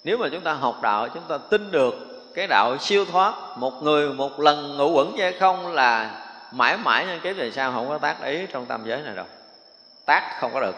[0.04, 1.94] Nếu mà chúng ta học đạo, chúng ta tin được
[2.34, 6.10] cái đạo siêu thoát, một người một lần ngủ quẩn hay không là
[6.52, 9.26] mãi mãi nhân kiếp về sau không có tác ý trong tam giới này đâu.
[10.06, 10.76] Tác không có được,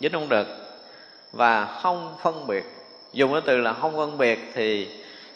[0.00, 0.46] dính không được
[1.32, 2.64] và không phân biệt.
[3.12, 4.88] Dùng cái từ là không phân biệt thì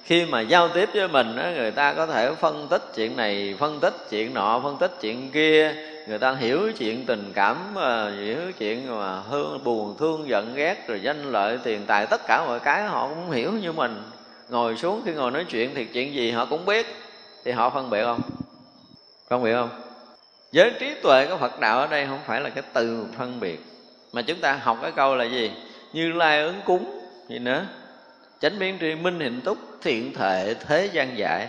[0.06, 3.80] khi mà giao tiếp với mình người ta có thể phân tích chuyện này, phân
[3.80, 5.74] tích chuyện nọ, phân tích chuyện kia.
[6.08, 10.88] Người ta hiểu chuyện tình cảm à, hiểu chuyện mà hương buồn, thương, giận, ghét,
[10.88, 14.02] rồi danh lợi, tiền tài, tất cả mọi cái họ cũng hiểu như mình.
[14.48, 16.86] Ngồi xuống khi ngồi nói chuyện thì chuyện gì họ cũng biết.
[17.44, 18.20] Thì họ phân biệt không?
[19.28, 19.70] Phân biệt không?
[20.52, 23.60] Giới trí tuệ của phật đạo ở đây không phải là cái từ phân biệt,
[24.12, 25.50] mà chúng ta học cái câu là gì?
[25.92, 27.66] Như lai ứng cúng gì nữa?
[28.40, 31.48] Chánh biến tri minh hình túc, thiện thệ thế gian giải.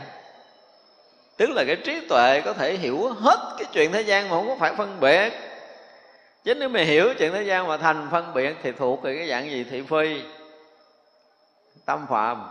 [1.37, 4.47] Tức là cái trí tuệ có thể hiểu hết cái chuyện thế gian mà không
[4.47, 5.33] có phải phân biệt.
[6.43, 9.29] Chứ nếu mà hiểu chuyện thế gian mà thành phân biệt thì thuộc về cái
[9.29, 10.21] dạng gì thị phi?
[11.85, 12.49] Tâm phạm.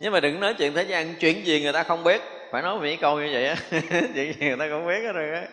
[0.00, 2.22] Nhưng mà đừng nói chuyện thế gian, chuyện gì người ta không biết.
[2.50, 3.56] Phải nói mỹ câu như vậy á.
[3.90, 5.48] Chuyện gì người ta không biết hết rồi á.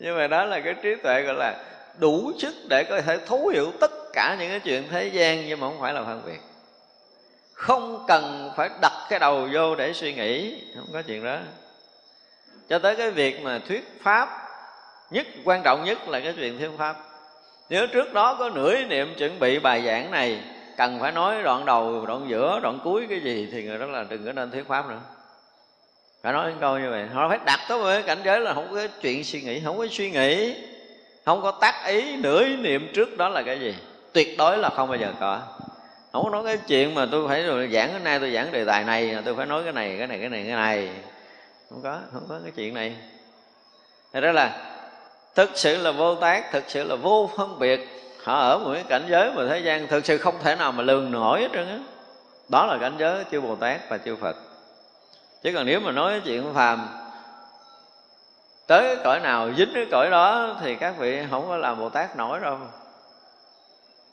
[0.00, 1.64] Nhưng mà đó là cái trí tuệ gọi là
[1.98, 5.60] đủ sức để có thể thấu hiểu tất cả những cái chuyện thế gian nhưng
[5.60, 6.40] mà không phải là phân biệt
[7.54, 11.38] không cần phải đặt cái đầu vô để suy nghĩ, không có chuyện đó.
[12.68, 14.28] Cho tới cái việc mà thuyết pháp,
[15.10, 16.96] nhất quan trọng nhất là cái chuyện thuyết pháp.
[17.70, 20.40] Nếu trước đó có nửa niệm chuẩn bị bài giảng này,
[20.76, 24.04] cần phải nói đoạn đầu, đoạn giữa, đoạn cuối cái gì thì người đó là
[24.08, 25.00] đừng có nên thuyết pháp nữa.
[26.22, 27.06] Phải nói những câu như vậy.
[27.12, 29.86] Họ phải đặt tới với cảnh giới là không có chuyện suy nghĩ, không có
[29.90, 30.54] suy nghĩ,
[31.24, 33.74] không có tác ý, nửa niệm trước đó là cái gì?
[34.14, 35.40] Tuyệt đối là không bao giờ có.
[36.12, 38.64] Không có nói cái chuyện mà tôi phải rồi giảng cái nay, tôi giảng đề
[38.64, 40.90] tài này, tôi phải nói cái này cái này cái này cái này.
[41.70, 42.96] Không có không có cái chuyện này.
[44.12, 44.74] Thật đó là
[45.34, 47.88] thực sự là vô tác, thực sự là vô phân biệt.
[48.24, 50.82] Họ ở một cái cảnh giới mà thế gian thực sự không thể nào mà
[50.82, 51.78] lường nổi hết trơn á.
[52.48, 54.36] Đó là cảnh giới chư bồ tát và chư phật.
[55.42, 56.88] Chứ còn nếu mà nói chuyện phàm,
[58.66, 62.16] tới cõi nào dính cái cõi đó thì các vị không có làm bồ tát
[62.16, 62.58] nổi đâu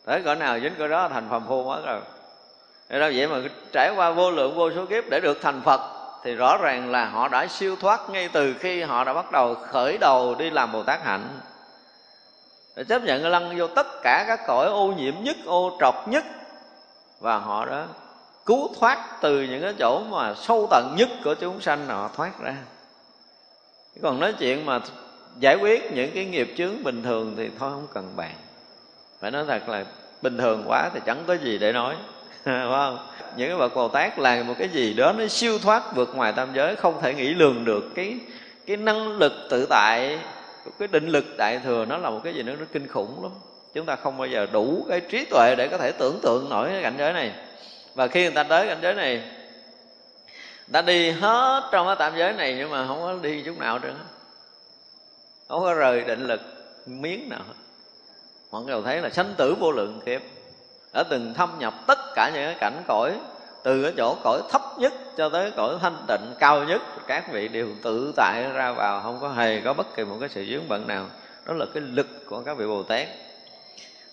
[0.06, 2.02] tới cỡ nào dính cỡ đó thành phàm phu mất rồi.
[2.90, 3.38] Thế đó vậy mà
[3.72, 5.82] trải qua vô lượng vô số kiếp để được thành Phật,
[6.24, 9.56] thì rõ ràng là họ đã siêu thoát ngay từ khi họ đã bắt đầu
[9.56, 11.40] khởi đầu đi làm Bồ Tát hạnh.
[12.76, 16.24] Để chấp nhận lăn vô tất cả các cõi ô nhiễm nhất, ô trọc nhất,
[17.20, 17.88] và họ đã
[18.46, 22.40] cứu thoát từ những cái chỗ mà sâu tận nhất của chúng sanh họ thoát
[22.40, 22.56] ra.
[24.02, 24.80] Còn nói chuyện mà
[25.40, 28.34] giải quyết những cái nghiệp chướng bình thường thì thôi không cần bàn
[29.22, 29.86] phải nói thật là
[30.22, 31.96] bình thường quá thì chẳng có gì để nói,
[32.46, 33.08] phải không?
[33.36, 36.34] Những cái bậc bồ tát là một cái gì đó nó siêu thoát vượt ngoài
[36.34, 38.20] tam giới, không thể nghĩ lường được cái
[38.66, 40.20] cái năng lực tự tại,
[40.80, 43.32] cái định lực đại thừa nó là một cái gì đó nó kinh khủng lắm.
[43.74, 46.70] Chúng ta không bao giờ đủ cái trí tuệ để có thể tưởng tượng nổi
[46.70, 47.32] cái cảnh giới này.
[47.96, 52.14] Và khi người ta tới cảnh giới này, người ta đi hết trong cái tạm
[52.18, 53.96] giới này nhưng mà không có đi chút nào nữa.
[55.48, 56.42] Không có rời định lực
[56.86, 57.54] miếng nào hết
[58.52, 60.22] mọi người thấy là sanh tử vô lượng kiếp.
[60.94, 63.14] Đã từng thâm nhập tất cả những cái cảnh cõi,
[63.64, 67.48] từ cái chỗ cõi thấp nhất cho tới cõi thanh tịnh cao nhất, các vị
[67.48, 70.68] đều tự tại ra vào, không có hề có bất kỳ một cái sự dướng
[70.68, 71.06] bận nào.
[71.46, 73.08] Đó là cái lực của các vị bồ tát.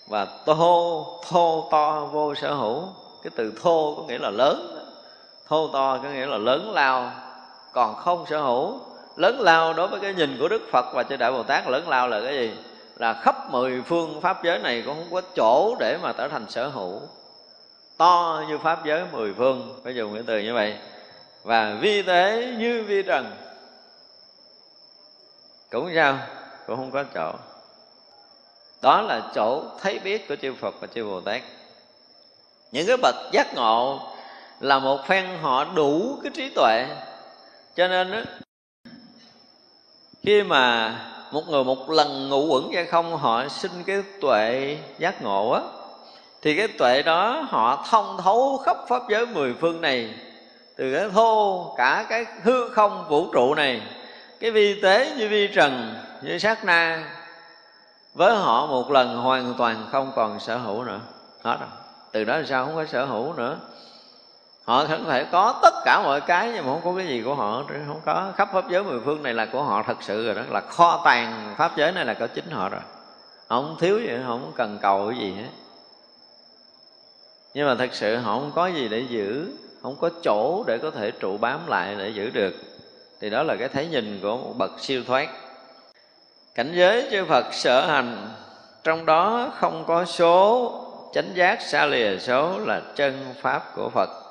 [0.07, 2.83] Và thô thô to vô sở hữu,
[3.23, 4.85] cái từ thô có nghĩa là lớn.
[5.47, 7.11] Thô to có nghĩa là lớn lao,
[7.73, 8.79] còn không sở hữu.
[9.15, 11.89] Lớn lao đối với cái nhìn của đức phật và chư đại bồ tát, lớn
[11.89, 12.51] lao là cái gì?
[12.99, 16.49] Là khắp mười phương pháp giới này cũng không có chỗ để mà trở thành
[16.49, 17.01] sở hữu.
[17.97, 20.77] To như pháp giới mười phương phải dùng cái từ như vậy.
[21.43, 23.31] Và vi tế như vi trần.
[25.71, 26.17] Cũng sao?
[26.67, 27.31] Cũng không có chỗ.
[28.81, 31.41] Đó là chỗ thấy biết của chư Phật và chư Bồ Tát.
[32.71, 33.99] Những cái bậc giác ngộ
[34.59, 36.87] là một phen họ đủ cái trí tuệ.
[37.75, 38.19] Cho nên đó,
[40.23, 40.95] khi mà
[41.31, 45.61] một người một lần ngủ quẩn ra không, họ sinh cái tuệ giác ngộ á.
[46.41, 50.13] Thì cái tuệ đó họ thông thấu khắp pháp giới mười phương này,
[50.77, 53.81] từ cái thô, cả cái hư không vũ trụ này,
[54.39, 57.11] cái vi tế như vi trần, như sát na.
[58.13, 60.99] Với họ một lần hoàn toàn không còn sở hữu nữa.
[61.43, 61.69] Hết rồi.
[62.11, 62.65] Từ đó sao?
[62.65, 63.57] Không có sở hữu nữa
[64.69, 67.35] họ có thể có tất cả mọi cái, nhưng mà không có cái gì của
[67.35, 68.31] họ, không có.
[68.37, 71.01] Khắp pháp giới mười phương này là của họ thật sự rồi đó, là kho
[71.05, 72.81] tàng pháp giới này là có chính họ rồi.
[73.47, 75.49] Họ không thiếu gì họ không cần cầu cái gì hết.
[77.53, 79.47] Nhưng mà thật sự họ không có gì để giữ,
[79.81, 82.53] không có chỗ để có thể trụ bám lại để giữ được.
[83.21, 85.29] Thì đó là cái thấy nhìn của một bậc siêu thoát.
[86.55, 88.27] Cảnh giới chư phật sở hành,
[88.83, 90.71] trong đó không có số,
[91.13, 94.28] chánh giác xa lìa số là chân pháp của phật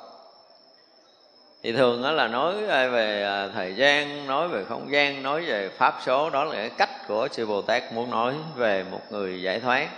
[1.62, 5.42] thì thường đó là nói à, về à, thời gian, nói về không gian, nói
[5.42, 9.00] về pháp số, đó là cái cách của sư bồ tát muốn nói về một
[9.10, 9.88] người giải thoát.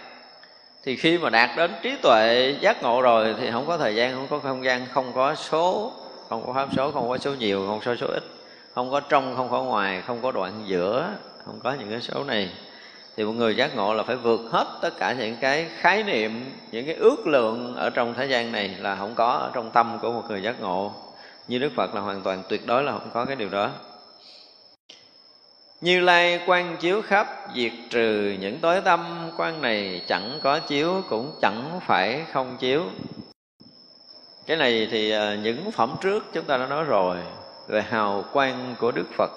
[0.85, 4.15] Thì khi mà đạt đến trí tuệ giác ngộ rồi thì không có thời gian,
[4.15, 5.93] không có không gian, không có số,
[6.29, 8.23] không có pháp số, không có số nhiều, không có số ít.
[8.75, 11.09] Không có trong, không có ngoài, không có đoạn giữa,
[11.47, 12.51] không có những cái số này.
[13.17, 16.53] Thì một người giác ngộ là phải vượt hết tất cả những cái khái niệm,
[16.73, 19.99] những cái ước lượng ở trong thế gian này là không có, ở trong tâm
[20.03, 20.93] của một người giác ngộ
[21.51, 23.71] như đức phật là hoàn toàn tuyệt đối là không có cái điều đó.
[25.81, 31.03] Như lai quan chiếu khắp diệt trừ những tối tâm, quan này chẳng có chiếu,
[31.09, 32.85] cũng chẳng phải không chiếu.
[34.47, 37.17] Cái này thì à, những phẩm trước chúng ta đã nói rồi,
[37.69, 39.31] về hào quang của đức phật.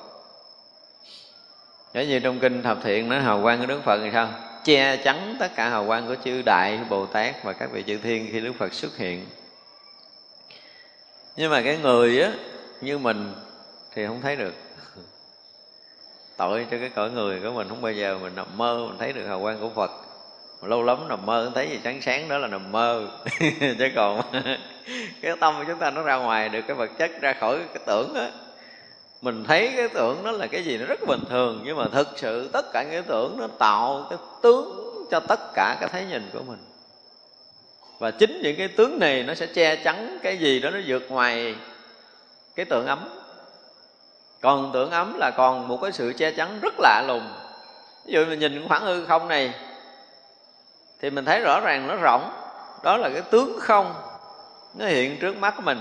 [1.93, 4.29] Giống như trong kinh thập thiện nói hào quang của Đức Phật thì sao?
[4.63, 7.97] Che chắn tất cả hào quang của chư Đại, Bồ Tát và các vị chư
[7.97, 9.25] Thiên khi Đức Phật xuất hiện.
[11.35, 12.31] Nhưng mà cái người á,
[12.81, 13.33] như mình
[13.95, 14.53] thì không thấy được.
[16.37, 19.13] Tội cho cái cõi người của mình, không bao giờ mình nằm mơ, mình thấy
[19.13, 19.91] được hào quang của Phật.
[20.61, 23.07] Lâu lắm nằm mơ, thấy gì sáng sáng đó là nằm mơ.
[23.59, 24.21] Chứ còn
[25.21, 27.83] cái tâm của chúng ta nó ra ngoài được, cái vật chất ra khỏi cái
[27.85, 28.29] tưởng á.
[29.21, 32.07] Mình thấy cái tưởng nó là cái gì nó rất bình thường, nhưng mà thực
[32.15, 36.29] sự tất cả cái tưởng nó tạo cái tướng cho tất cả cái thấy nhìn
[36.33, 36.72] của mình
[37.99, 41.11] và chính những cái tướng này nó sẽ che chắn cái gì đó, nó vượt
[41.11, 41.55] ngoài
[42.55, 43.09] cái tượng ấm.
[44.41, 47.27] Còn tượng ấm là còn một cái sự che chắn rất lạ lùng.
[48.05, 49.53] Ví dụ mình nhìn khoảng hư không này,
[51.01, 52.31] thì mình thấy rõ ràng nó rộng
[52.83, 53.93] đó là cái tướng không,
[54.75, 55.79] nó hiện trước mắt của mình.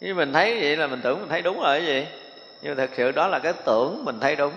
[0.00, 2.06] Khi mình thấy vậy là mình tưởng mình thấy đúng rồi cái gì?
[2.62, 4.52] Nhưng thật sự đó là cái tưởng mình thấy đúng.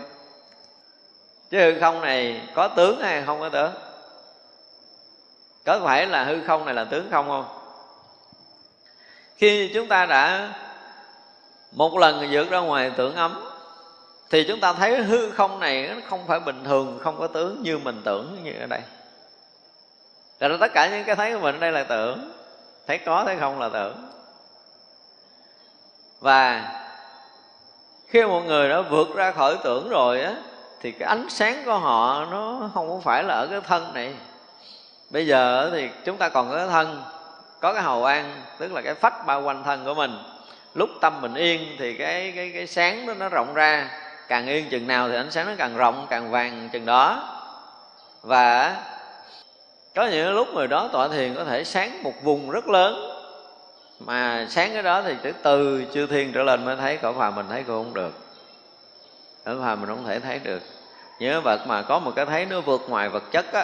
[1.52, 3.72] Chứ hư không này có tướng hay không có tướng
[5.68, 7.46] có phải là hư không này là tướng không không?
[9.38, 10.54] Khi chúng ta đã
[11.72, 13.44] một lần vượt ra ngoài tưởng ấm,
[14.30, 17.64] thì chúng ta thấy hư không này nó không phải bình thường, không có tướng
[17.64, 18.80] như mình tưởng như ở đây.
[20.40, 22.32] Rồi tất cả những cái thấy của mình ở đây là tưởng.
[22.88, 24.10] Thấy có, thấy không là tưởng.
[26.20, 26.72] Và
[28.08, 30.36] khi một người đã vượt ra khỏi tưởng rồi á,
[30.82, 34.14] thì cái ánh sáng của họ nó không phải là ở cái thân này
[35.10, 37.04] bây giờ thì chúng ta còn có cái thân,
[37.60, 40.18] có cái hầu an, tức là cái phách bao quanh thân của mình.
[40.74, 43.90] Lúc tâm mình yên thì cái cái cái sáng đó nó rộng ra.
[44.28, 47.34] Càng yên chừng nào thì ánh sáng nó càng rộng, càng vàng chừng đó.
[48.22, 48.76] Và
[49.96, 53.12] có những lúc người đó tọa thiền có thể sáng một vùng rất lớn.
[54.00, 57.36] Mà sáng cái đó thì từ từ chư thiên trở lên mới thấy, cõi phàm
[57.36, 58.14] mình thấy cũng không được.
[59.46, 60.62] Cõi phàm mình không thể thấy được.
[61.20, 63.64] Nhớ vật mà có một cái thấy nó vượt ngoài vật chất á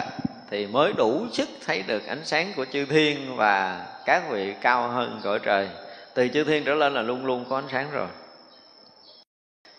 [0.54, 4.88] thì mới đủ sức thấy được ánh sáng của chư thiên và các vị cao
[4.88, 5.68] hơn cõi trời.
[6.14, 8.08] Từ chư thiên trở lên là luôn luôn có ánh sáng rồi.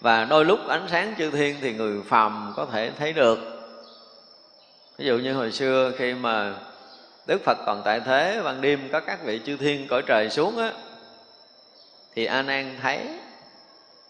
[0.01, 3.39] Và đôi lúc ánh sáng chư thiên thì người phàm có thể thấy được.
[4.97, 6.53] Ví dụ như hồi xưa khi mà
[7.27, 10.57] đức phật còn tại thế, ban đêm có các vị chư thiên cõi trời xuống
[10.57, 10.71] á,
[12.15, 12.99] thì a nan thấy,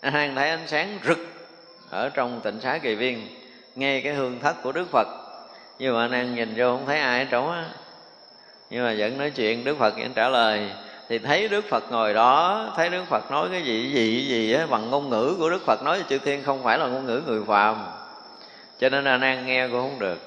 [0.02, 1.20] a nan thấy ánh sáng rực
[1.90, 3.28] ở trong tịnh xá kỳ viên,
[3.76, 5.25] nghe cái hương thất của đức phật
[5.80, 7.66] nhưng mà anh ăn nhìn vô không thấy ai ở trống á.
[8.70, 10.70] Nhưng mà vẫn nói chuyện, đức phật vẫn trả lời.
[11.10, 14.66] Thì thấy đức phật ngồi đó, thấy đức phật nói cái gì gì gì á,
[14.66, 17.22] bằng ngôn ngữ của đức phật nói cho chư thiên không phải là ngôn ngữ
[17.26, 17.86] người phàm.
[18.80, 20.18] Cho nên anh ăn nghe cũng không được.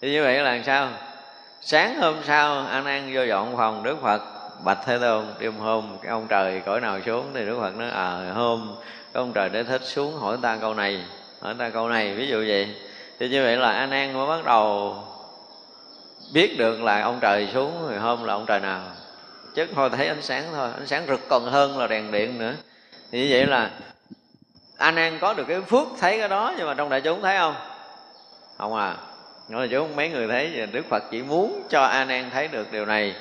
[0.00, 0.88] Thì như vậy là sao?
[1.62, 4.22] Sáng hôm sau, anh ăn vô dọn phòng, đức phật,
[4.64, 7.90] bạch thế tôn, đêm hôm, cái ông trời cõi nào xuống thì đức phật nói
[7.90, 8.74] à hôm,
[9.12, 11.00] cái ông trời để thích xuống hỏi ta câu này,
[11.40, 12.74] hỏi ta câu này, ví dụ vậy
[13.18, 14.94] thì như vậy là a nan mới bắt đầu
[16.32, 18.80] biết được là ông trời xuống ngày hôm là ông trời nào.
[19.54, 22.54] Chứ thôi thấy ánh sáng thôi, ánh sáng rực còn hơn là đèn điện nữa.
[23.12, 23.70] Thì như vậy là
[24.78, 27.38] a nan có được cái phước thấy cái đó, nhưng mà trong đại chúng thấy
[27.38, 27.54] không?
[28.58, 28.96] Không à.
[29.48, 32.72] Nói là chúng mấy người thấy đức phật chỉ muốn cho a nan thấy được
[32.72, 33.14] điều này.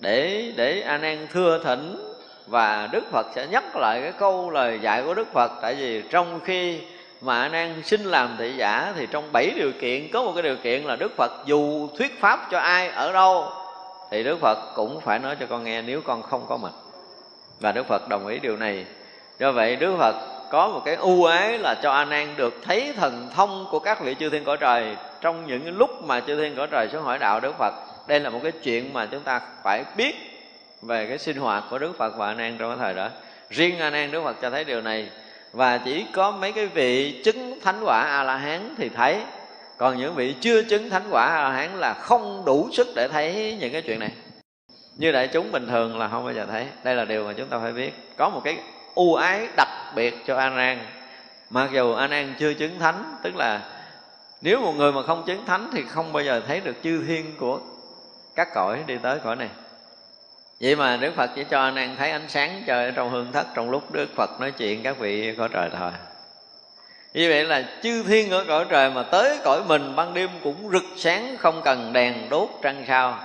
[0.00, 2.14] Để để a nan thưa thỉnh
[2.46, 5.52] và đức phật sẽ nhắc lại cái câu lời dạy của đức phật.
[5.62, 6.80] Tại vì trong khi
[7.20, 10.42] mà a nan xin làm thị giả thì trong bảy điều kiện, có một cái
[10.42, 13.48] điều kiện là đức phật dù thuyết pháp cho ai ở đâu,
[14.10, 16.72] thì đức phật cũng phải nói cho con nghe nếu con không có mặt
[17.60, 18.84] và đức phật đồng ý điều này.
[19.38, 20.14] Do vậy, đức phật
[20.50, 24.00] có một cái ưu ái là cho a nan được thấy thần thông của các
[24.00, 24.96] vị chư thiên cõi trời.
[25.20, 27.74] Trong những lúc mà chư thiên cõi trời xuống hỏi đạo đức phật,
[28.06, 30.14] đây là một cái chuyện mà chúng ta phải biết
[30.82, 33.08] về cái sinh hoạt của đức phật và a nan trong cái thời đó.
[33.50, 35.08] Riêng a nan đức phật cho thấy điều này
[35.56, 39.20] và chỉ có mấy cái vị chứng thánh quả a la hán thì thấy.
[39.76, 43.08] Còn những vị chưa chứng thánh quả a la hán là không đủ sức để
[43.08, 44.10] thấy những cái chuyện này.
[44.96, 46.66] Như đại chúng bình thường là không bao giờ thấy.
[46.84, 47.92] Đây là điều mà chúng ta phải biết.
[48.16, 48.58] Có một cái
[48.94, 50.78] ưu ái đặc biệt cho a nan
[51.50, 53.60] mặc dù a nan chưa chứng thánh, tức là
[54.42, 57.34] nếu một người mà không chứng thánh thì không bao giờ thấy được chư thiên
[57.38, 57.60] của
[58.34, 59.48] các cõi đi tới cõi này
[60.60, 63.46] vậy mà đức phật chỉ cho anh ăn thấy ánh sáng trời trong hương thất
[63.54, 65.92] trong lúc đức phật nói chuyện các vị cõi trời thôi.
[67.14, 70.70] Như vậy là chư thiên ở cõi trời mà tới cõi mình, ban đêm cũng
[70.72, 73.18] rực sáng, không cần đèn đốt trăng sao.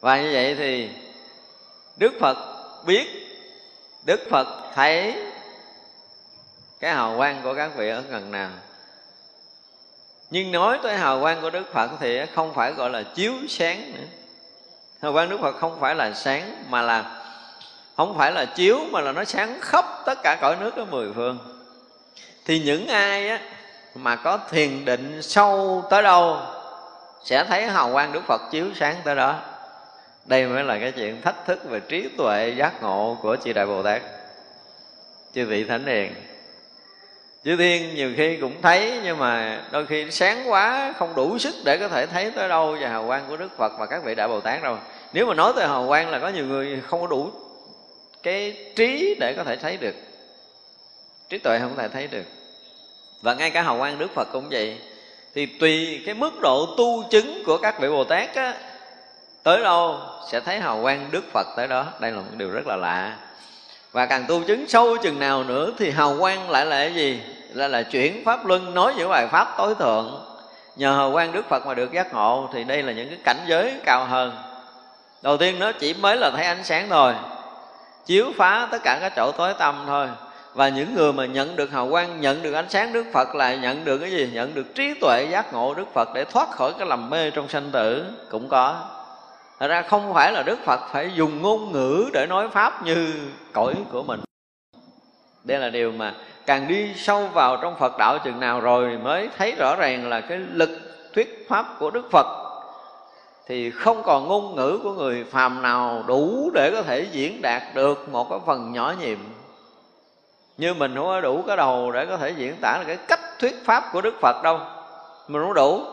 [0.00, 0.90] Và như vậy thì
[1.96, 2.36] đức phật
[2.86, 3.06] biết,
[4.04, 5.14] đức phật thấy
[6.80, 8.50] cái hào quang của các vị ở gần nào.
[10.30, 13.92] Nhưng nói tới hào quang của đức phật thì không phải gọi là chiếu sáng
[13.92, 14.06] nữa
[15.02, 17.22] hào quang đức phật, không phải là sáng mà là,
[17.96, 21.12] không phải là chiếu mà là nó sáng khắp tất cả cõi nước ở mười
[21.12, 21.38] phương.
[22.44, 23.40] Thì những ai á
[23.94, 26.38] mà có thiền định sâu tới đâu
[27.24, 29.34] sẽ thấy hào quang đức phật chiếu sáng tới đó.
[30.24, 33.66] Đây mới là cái chuyện thách thức về trí tuệ giác ngộ của chư đại
[33.66, 34.02] bồ tát.
[35.34, 36.14] Chư vị thánh hiền
[37.44, 41.54] chư thiên nhiều khi cũng thấy nhưng mà đôi khi sáng quá không đủ sức
[41.64, 44.14] để có thể thấy tới đâu và hào quang của đức phật và các vị
[44.14, 44.78] đại bồ tát đâu
[45.12, 47.30] nếu mà nói tới hào quang là có nhiều người không có đủ
[48.22, 49.94] cái trí để có thể thấy được.
[51.28, 52.24] Trí tuệ không thể thấy được.
[53.22, 54.78] Và ngay cả hào quang đức phật cũng vậy.
[55.34, 58.54] Thì tùy cái mức độ tu chứng của các vị bồ tát á,
[59.42, 59.98] tới đâu
[60.30, 61.86] sẽ thấy hào quang đức phật tới đó.
[62.00, 63.18] Đây là một điều rất là lạ
[63.92, 67.20] và càng tu chứng sâu chừng nào nữa thì hào quang lại là cái gì?
[67.52, 70.24] Là là chuyển pháp luân nói những bài pháp tối thượng.
[70.76, 73.40] Nhờ hào quang đức phật mà được giác ngộ thì đây là những cái cảnh
[73.46, 74.32] giới cao hơn.
[75.22, 77.14] Đầu tiên nó chỉ mới là thấy ánh sáng thôi,
[78.06, 80.08] chiếu phá tất cả các chỗ tối tăm thôi.
[80.54, 83.54] Và những người mà nhận được hào quang, nhận được ánh sáng đức phật là
[83.54, 84.30] nhận được cái gì?
[84.32, 87.48] Nhận được trí tuệ giác ngộ đức phật để thoát khỏi cái lầm mê trong
[87.48, 88.80] sanh tử cũng có.
[89.60, 93.14] Thật ra không phải là Đức Phật phải dùng ngôn ngữ để nói Pháp như
[93.52, 94.20] cõi của mình.
[95.44, 96.14] Đây là điều mà
[96.46, 100.20] càng đi sâu vào trong phật đạo chừng nào rồi mới thấy rõ ràng là
[100.20, 100.70] cái lực
[101.14, 102.26] thuyết pháp của đức phật.
[103.46, 107.62] Thì không còn ngôn ngữ của người phàm nào đủ để có thể diễn đạt
[107.74, 109.18] được một cái phần nhỏ nhiệm.
[110.58, 113.20] Như mình không có đủ cái đầu để có thể diễn tả là cái cách
[113.38, 114.58] thuyết pháp của đức phật đâu.
[115.28, 115.84] Mình không đủ,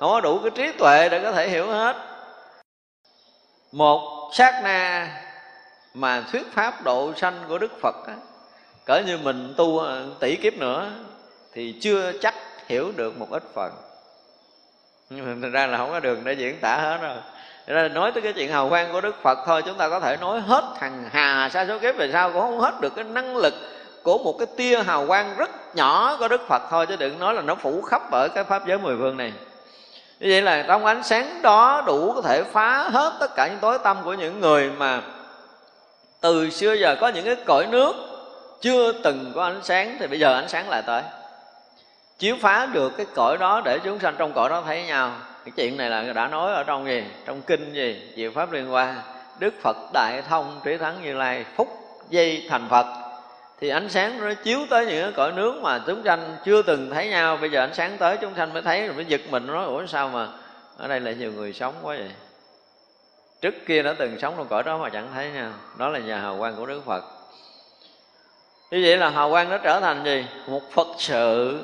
[0.00, 1.96] không có đủ cái trí tuệ để có thể hiểu hết
[3.74, 5.08] một sát na
[5.94, 8.14] mà thuyết pháp độ sanh của đức phật á,
[8.86, 10.90] cỡ như mình tu ờ, tỷ kiếp nữa
[11.52, 12.34] thì chưa chắc
[12.66, 13.72] hiểu được một ít phần.
[15.10, 17.16] Nhưng mà thực ra là không có đường để diễn tả hết rồi
[17.66, 20.16] ra nói tới cái chuyện hào quang của đức phật thôi chúng ta có thể
[20.16, 23.36] nói hết thằng hà sa số kiếp về sau cũng không hết được cái năng
[23.36, 23.54] lực
[24.02, 27.34] của một cái tia hào quang rất nhỏ của đức phật thôi chứ đừng nói
[27.34, 29.32] là nó phủ khắp ở cái pháp giới mười phương này
[30.24, 33.58] như vậy là trong ánh sáng đó đủ có thể phá hết tất cả những
[33.60, 35.00] tối tâm của những người mà
[36.20, 37.92] từ xưa giờ có những cái cõi nước
[38.60, 41.02] chưa từng có ánh sáng, thì bây giờ ánh sáng lại tới.
[42.18, 45.10] Chiếu phá được cái cõi đó để chúng sanh trong cõi đó thấy nhau.
[45.44, 47.04] Cái chuyện này là đã nói ở trong gì?
[47.26, 48.12] Trong kinh gì?
[48.16, 48.94] Diệu pháp liên hoa.
[49.38, 51.68] Đức phật đại thông trí thắng như lai phúc
[52.10, 52.86] dây thành phật
[53.64, 56.90] thì ánh sáng nó chiếu tới những cái cõi nước mà chúng sanh chưa từng
[56.90, 57.36] thấy nhau.
[57.36, 59.86] Bây giờ ánh sáng tới, chúng sanh mới thấy, rồi mới giật mình nói, ủa,
[59.86, 60.28] sao mà
[60.78, 62.10] ở đây lại nhiều người sống quá vậy?
[63.40, 65.50] Trước kia đã từng sống trong cõi đó mà chẳng thấy nhau.
[65.78, 67.04] Đó là nhà hào quang của đức phật.
[68.70, 70.26] Như vậy là hào quang nó trở thành gì?
[70.48, 71.60] Một phật sự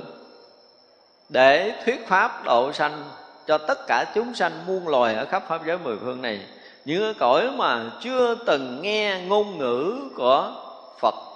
[1.29, 3.05] để thuyết pháp độ sanh
[3.47, 6.41] cho tất cả chúng sanh muôn loài ở khắp pháp giới mười phương này.
[6.85, 10.53] Những cái cõi mà chưa từng nghe ngôn ngữ của
[11.01, 11.30] Phật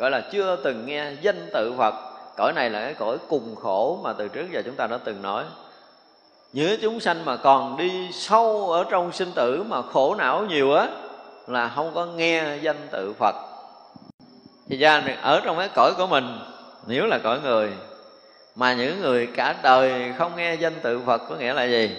[0.00, 1.94] gọi là chưa từng nghe danh tự Phật.
[2.36, 5.22] Cõi này là cái cõi cùng khổ mà từ trước giờ chúng ta đã từng
[5.22, 5.44] nói.
[6.52, 10.72] Những chúng sanh mà còn đi sâu ở trong sinh tử mà khổ não nhiều
[10.72, 10.88] á,
[11.46, 13.34] là không có nghe danh tự Phật.
[14.68, 16.38] Thì ra ở trong cái cõi của mình,
[16.86, 17.72] nếu là cõi người,
[18.54, 21.96] mà những người cả đời không nghe danh tự phật có nghĩa là gì?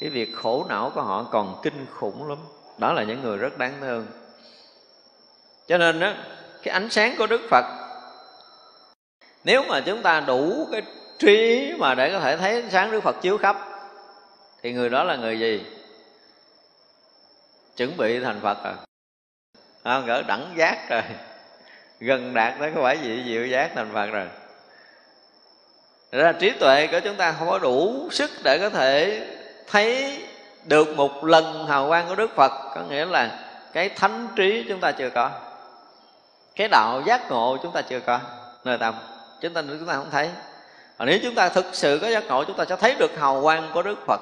[0.00, 2.38] Cái việc khổ não của họ còn kinh khủng lắm.
[2.78, 4.06] Đó là những người rất đáng thương.
[5.68, 6.12] Cho nên đó
[6.66, 7.64] cái ánh sáng của đức phật.
[9.44, 10.82] Nếu mà chúng ta đủ cái
[11.18, 13.56] trí mà để có thể thấy ánh sáng đức phật chiếu khắp
[14.62, 15.66] thì người đó là người gì?
[17.76, 18.74] Chuẩn bị thành phật rồi
[19.82, 21.02] à, gỡ đẳng giác rồi.
[22.00, 24.26] Gần đạt tới cái quả vị diệu giác thành phật rồi.
[26.12, 29.26] Ra trí tuệ của chúng ta không có đủ sức để có thể
[29.66, 30.18] thấy
[30.64, 32.52] được một lần hào quang của đức phật.
[32.74, 33.38] Có nghĩa là
[33.72, 35.45] cái thánh trí chúng ta chưa có
[36.56, 38.20] cái đạo giác ngộ chúng ta chưa có.
[38.64, 38.94] Nơi tâm.
[39.40, 40.30] Chúng ta chúng ta không thấy.
[40.96, 43.42] Và nếu chúng ta thực sự có giác ngộ, chúng ta sẽ thấy được hào
[43.42, 44.20] quang của đức phật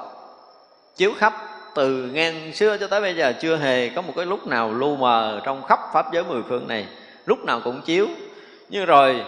[0.97, 1.35] chiếu khắp
[1.75, 3.33] từ ngang xưa cho tới bây giờ.
[3.41, 6.69] Chưa hề có một cái lúc nào lu mờ trong khắp pháp giới mười phương
[6.69, 6.87] này.
[7.27, 8.07] Lúc nào cũng chiếu.
[8.69, 9.25] Như rồi,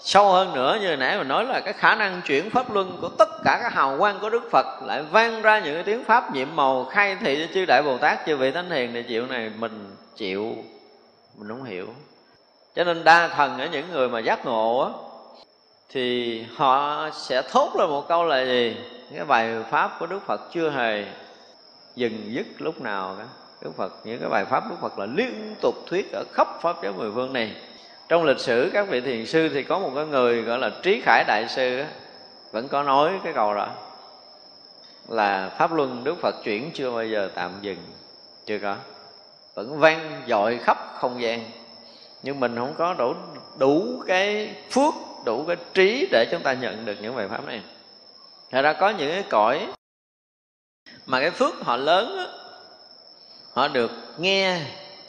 [0.00, 3.08] sâu hơn nữa, như nãy mình nói là cái khả năng chuyển pháp luân của
[3.08, 6.34] tất cả các hào quang của đức phật lại vang ra những cái tiếng pháp
[6.34, 9.26] nhiệm màu khai thị cho chư đại bồ tát, chư vị thánh hiền để chịu
[9.26, 10.54] này, mình chịu.
[11.38, 11.86] Mình không hiểu
[12.74, 14.90] cho nên đa thần ở những người mà giác ngộ á
[15.88, 18.76] thì họ sẽ thốt lên một câu là gì?
[19.14, 21.04] Cái bài pháp của đức phật chưa hề
[21.96, 23.24] dừng dứt lúc nào cả.
[23.62, 26.76] Đức phật những cái bài pháp đức phật là liên tục thuyết ở khắp pháp
[26.82, 27.52] giới mười phương này.
[28.08, 31.00] Trong lịch sử các vị thiền sư thì có một cái người gọi là trí
[31.04, 31.86] khải đại sư á,
[32.52, 33.68] vẫn có nói cái câu đó.
[35.08, 37.78] Là pháp luân đức phật chuyển chưa bao giờ tạm dừng.
[38.46, 38.76] Chưa có.
[39.54, 41.40] Vẫn vang dội khắp không gian
[42.22, 43.14] nhưng mình không có đủ
[43.58, 44.94] đủ cái phước
[45.24, 47.62] đủ cái trí để chúng ta nhận được những bài pháp này.
[48.50, 49.66] Thật ra có những cái cõi
[51.06, 52.26] mà cái phước họ lớn đó,
[53.52, 54.60] họ được nghe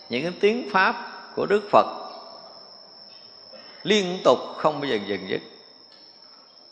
[0.09, 1.85] những cái tiếng pháp của đức phật
[3.83, 5.41] liên tục không bao giờ dừng dứt.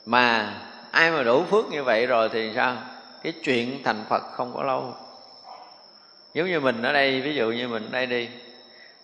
[0.06, 0.56] Mà
[0.92, 2.78] ai mà đủ phước như vậy rồi thì sao?
[3.24, 4.96] Cái chuyện thành phật không có lâu.
[6.34, 8.30] Giống như mình ở đây ví dụ như mình ở đây đi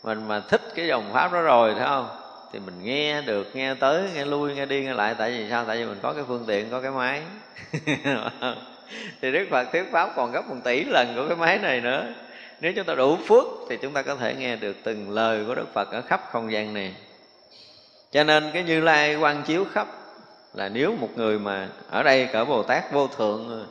[0.08, 2.10] mình mà thích cái dòng pháp đó rồi, thấy không?
[2.54, 5.16] Thì mình nghe được, nghe tới, nghe lui, nghe đi, nghe lại.
[5.18, 5.66] Tại vì sao?
[5.66, 7.22] Tại vì mình có cái phương tiện, có cái máy.
[9.22, 12.06] Thì đức phật thuyết pháp còn gấp một tỷ lần của cái máy này nữa.
[12.62, 15.56] Nếu chúng ta đủ phước thì chúng ta có thể nghe được từng lời của
[15.56, 16.96] đức phật ở khắp không gian này.
[18.12, 19.88] Cho nên cái như lai quan chiếu khắp
[20.54, 23.68] là nếu một người mà ở đây cỡ bồ tát vô thượng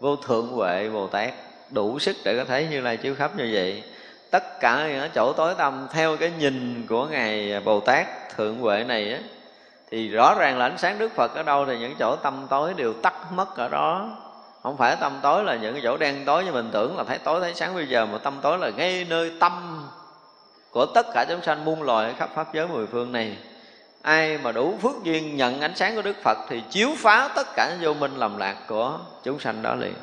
[0.00, 1.32] vô thượng huệ bồ tát
[1.70, 3.82] đủ sức để có thấy như lai chiếu khắp như vậy
[4.32, 8.06] tất cả ở chỗ tối tâm theo cái nhìn của ngài bồ tát
[8.36, 9.18] thượng huệ này á,
[9.90, 12.74] thì rõ ràng là ánh sáng đức phật ở đâu thì những chỗ tâm tối
[12.76, 14.08] đều tắt mất ở đó.
[14.62, 17.40] Không phải tâm tối là những chỗ đen tối như mình tưởng là thấy tối,
[17.40, 19.84] thấy sáng bây giờ, mà tâm tối là ngay nơi tâm
[20.70, 23.36] của tất cả chúng sanh muôn loài khắp pháp giới mười phương này.
[24.02, 27.46] Ai mà đủ phước duyên nhận ánh sáng của đức phật thì chiếu phá tất
[27.56, 29.94] cả vô minh lầm lạc của chúng sanh đó liền.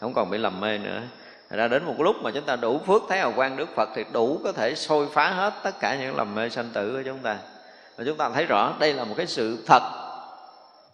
[0.00, 1.00] Không còn bị lầm mê nữa
[1.56, 4.04] ra đến một lúc mà chúng ta đủ phước thấy hào quang đức phật thì
[4.12, 7.18] đủ có thể sôi phá hết tất cả những lầm mê sanh tử của chúng
[7.18, 7.36] ta.
[7.96, 9.82] Và chúng ta thấy rõ, đây là một cái sự thật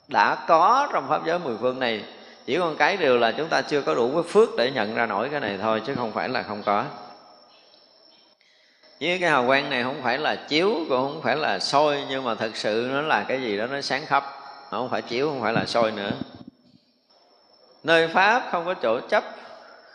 [0.09, 2.05] đã có trong pháp giới mười phương này.
[2.47, 5.07] Chỉ còn cái điều là chúng ta chưa có đủ cái phước để nhận ra
[5.07, 6.85] nổi cái này thôi, chứ không phải là không có.
[9.01, 12.25] Với cái hào quang này không phải là chiếu, cũng không phải là sôi, nhưng
[12.25, 14.25] mà thật sự nó là cái gì đó, nó sáng khắp.
[14.71, 16.11] Không phải chiếu, không phải là sôi nữa.
[17.85, 19.25] Nơi pháp không có chỗ chấp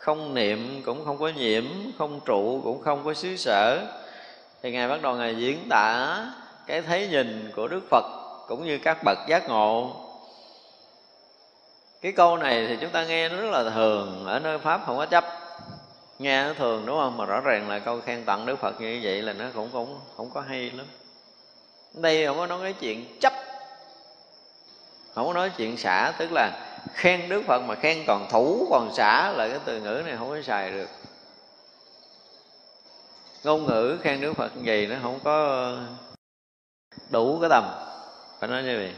[0.04, 1.64] không niệm cũng không có nhiễm,
[1.98, 3.86] không trụ cũng không có xứ sở.
[4.62, 6.18] Thì ngài bắt đầu ngài diễn tả
[6.66, 8.04] cái thấy nhìn của đức phật
[8.48, 9.96] cũng như các bậc giác ngộ.
[12.00, 14.96] Cái câu này thì chúng ta nghe nó rất là thường, ở nơi pháp không
[14.96, 15.24] có chấp.
[16.18, 17.16] Nghe nó thường đúng không?
[17.16, 20.00] Mà rõ ràng là câu khen tặng đức phật như vậy là nó cũng cũng
[20.16, 20.86] không có hay lắm.
[21.94, 23.32] Đây không có nói cái chuyện chấp,
[25.14, 28.94] không có nói chuyện xả, tức là khen đức phật mà khen còn thủ, còn
[28.94, 30.88] xả là cái từ ngữ này không có xài được.
[33.44, 35.68] Ngôn ngữ khen đức phật gì nó không có
[37.10, 37.64] đủ cái tầm,
[38.40, 38.92] phải nói như vậy.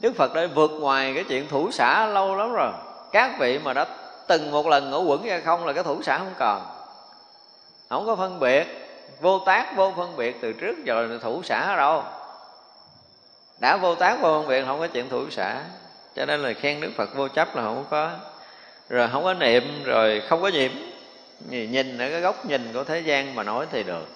[0.00, 2.72] Đức phật đã vượt ngoài cái chuyện thủ xả lâu lắm rồi.
[3.12, 3.86] Các vị mà đã
[4.28, 6.62] từng một lần ngủ quẩn ra không là cái thủ xả không còn.
[7.88, 8.66] Không có phân biệt,
[9.20, 12.02] vô tác vô phân biệt từ trước giờ là thủ xả ở đâu.
[13.58, 15.62] Đã vô tác vô phân biệt không có chuyện thủ xả
[16.16, 18.10] cho nên là khen đức phật vô chấp là không có.
[18.88, 20.70] Rồi không có niệm, rồi không có nhiễm
[21.50, 24.06] nhìn ở cái góc nhìn của thế gian mà nói thì được.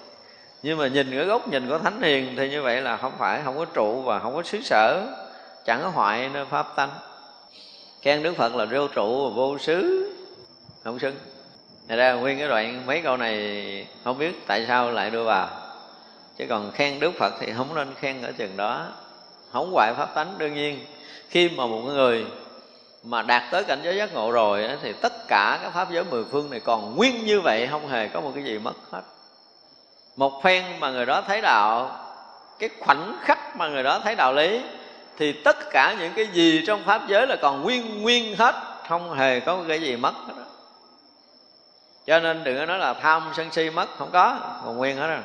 [0.63, 3.41] Nhưng mà nhìn cái góc nhìn của thánh hiền thì như vậy là không phải,
[3.45, 5.07] không có trụ và không có xứ sở.
[5.65, 6.89] Chẳng có hoại nơi pháp tánh.
[8.01, 10.09] Khen đức phật là vô trụ và vô xứ.
[10.83, 11.15] Không xứng.
[11.87, 15.49] Thật ra nguyên cái đoạn mấy câu này không biết tại sao lại đưa vào.
[16.37, 18.87] Chứ còn khen đức phật thì không nên khen ở chừng đó.
[19.51, 20.79] Không hoại pháp tánh đương nhiên
[21.29, 22.25] khi mà một người
[23.03, 26.23] mà đạt tới cảnh giới giác ngộ rồi thì tất cả các pháp giới mười
[26.31, 29.01] phương này còn nguyên như vậy, không hề có một cái gì mất hết.
[30.15, 31.97] Một phen mà người đó thấy đạo,
[32.59, 34.61] cái khoảnh khắc mà người đó thấy đạo lý,
[35.17, 38.55] thì tất cả những cái gì trong pháp giới là còn nguyên nguyên hết,
[38.87, 40.33] không hề có cái gì mất hết.
[42.05, 45.07] Cho nên đừng có nói là tham sân si mất, không có, còn nguyên hết
[45.07, 45.23] rồi.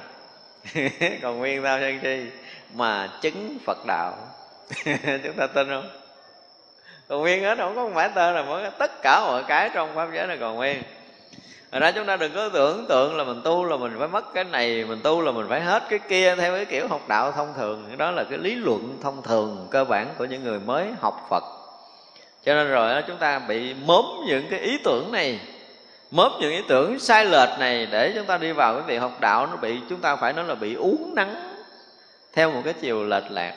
[1.22, 2.30] Còn nguyên tham sân si
[2.74, 4.33] mà chứng phật đạo.
[5.24, 5.88] chúng ta tin không?
[7.08, 10.08] Còn nguyên hết, không có phải tên là mỗi tất cả mọi cái trong pháp
[10.14, 10.82] giới này còn nguyên.
[11.72, 14.34] Rồi ra chúng ta đừng có tưởng tượng là mình tu là mình phải mất
[14.34, 17.32] cái này, Mình tu là mình phải hết cái kia, Theo cái kiểu học đạo
[17.32, 17.98] thông thường.
[17.98, 21.44] Đó là cái lý luận thông thường, cơ bản của những người mới học Phật.
[22.44, 25.40] Cho nên rồi chúng ta bị mớm những cái ý tưởng này,
[26.10, 29.20] Mớm những ý tưởng sai lệch này Để chúng ta đi vào cái việc học
[29.20, 31.34] đạo, Nó bị, chúng ta phải nói là bị uống nắng
[32.32, 33.54] Theo một cái chiều lệch lạc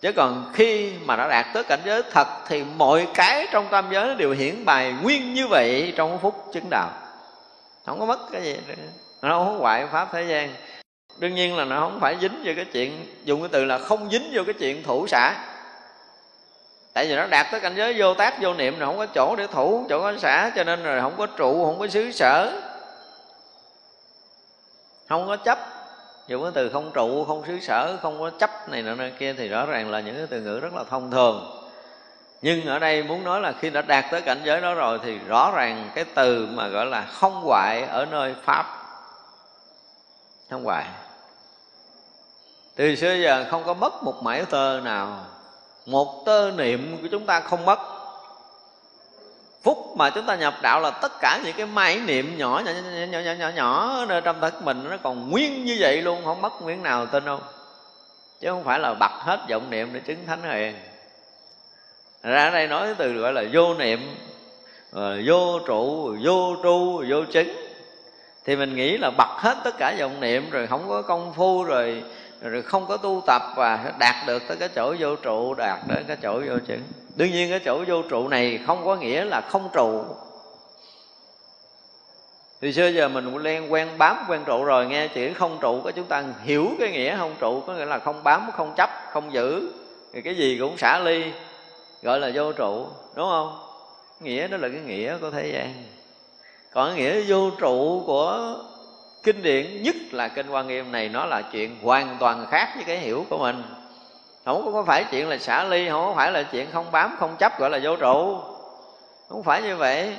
[0.00, 3.88] chứ còn khi mà đã đạt tới cảnh giới thật thì mọi cái trong tam
[3.92, 6.90] giới đều hiển bài nguyên như vậy trong phút chứng đạo.
[7.86, 8.56] Không có mất cái gì.
[9.22, 10.54] Nó không có hoại pháp thế gian.
[11.18, 14.10] Đương nhiên là nó không phải dính vô cái chuyện, dùng cái từ là không
[14.10, 15.34] dính vô cái chuyện thủ xả.
[16.94, 19.36] Tại vì nó đạt tới cảnh giới vô tác, vô niệm là không có chỗ
[19.36, 22.62] để thủ, chỗ có xả, cho nên rồi không có trụ, không có xứ sở.
[25.08, 25.75] Không có chấp
[26.28, 29.32] dùng cái từ không trụ, không xứ sở, không có chấp này nọ nơi kia
[29.32, 31.62] thì rõ ràng là những cái từ ngữ rất là thông thường.
[32.42, 35.18] Nhưng ở đây muốn nói là khi đã đạt tới cảnh giới đó rồi thì
[35.18, 38.66] rõ ràng cái từ mà gọi là không hoại ở nơi pháp.
[40.50, 40.86] Không hoại.
[42.74, 45.24] Từ xưa giờ không có mất một mảy tơ nào.
[45.86, 47.78] Một tơ niệm của chúng ta không mất
[49.66, 52.70] phút mà chúng ta nhập đạo là tất cả những cái máy niệm nhỏ nhỏ
[52.72, 56.24] nhỏ nhỏ nhỏ, nhỏ, nhỏ nơi trong thân mình nó còn nguyên như vậy luôn
[56.24, 57.40] không mất miếng nào tin không?
[58.40, 60.74] Chứ không phải là bật hết vọng niệm để chứng thánh hiền.
[62.22, 64.16] Ra ở đây nói từ gọi là vô niệm
[64.92, 67.56] ờ, vô trụ vô tru vô chứng.
[68.44, 71.64] Thì mình nghĩ là bật hết tất cả vọng niệm rồi không có công phu
[71.64, 72.02] rồi
[72.42, 76.04] rồi không có tu tập và đạt được tới cái chỗ vô trụ đạt đến
[76.08, 76.82] cái chỗ vô chứng
[77.16, 80.04] đương nhiên cái chỗ vô trụ này không có nghĩa là không trụ.
[82.60, 85.90] Thì xưa giờ mình quen quen bám quen trụ rồi, nghe chữ không trụ có
[85.90, 89.32] chúng ta hiểu cái nghĩa không trụ, có nghĩa là không bám, không chấp, không
[89.32, 89.72] giữ.
[90.12, 91.24] Thì cái gì cũng xả ly,
[92.02, 93.58] gọi là vô trụ, đúng không?
[94.20, 95.74] Nghĩa đó là cái nghĩa của thế gian.
[96.72, 98.54] Còn cái nghĩa vô trụ của
[99.22, 102.84] kinh điển nhất là kinh quan nghiêm này, nó là chuyện hoàn toàn khác với
[102.84, 103.62] cái hiểu của mình
[104.46, 107.58] không có phải chuyện là xả ly, không phải là chuyện không bám, không chấp
[107.58, 108.40] gọi là vô trụ.
[109.28, 110.16] Không phải như vậy.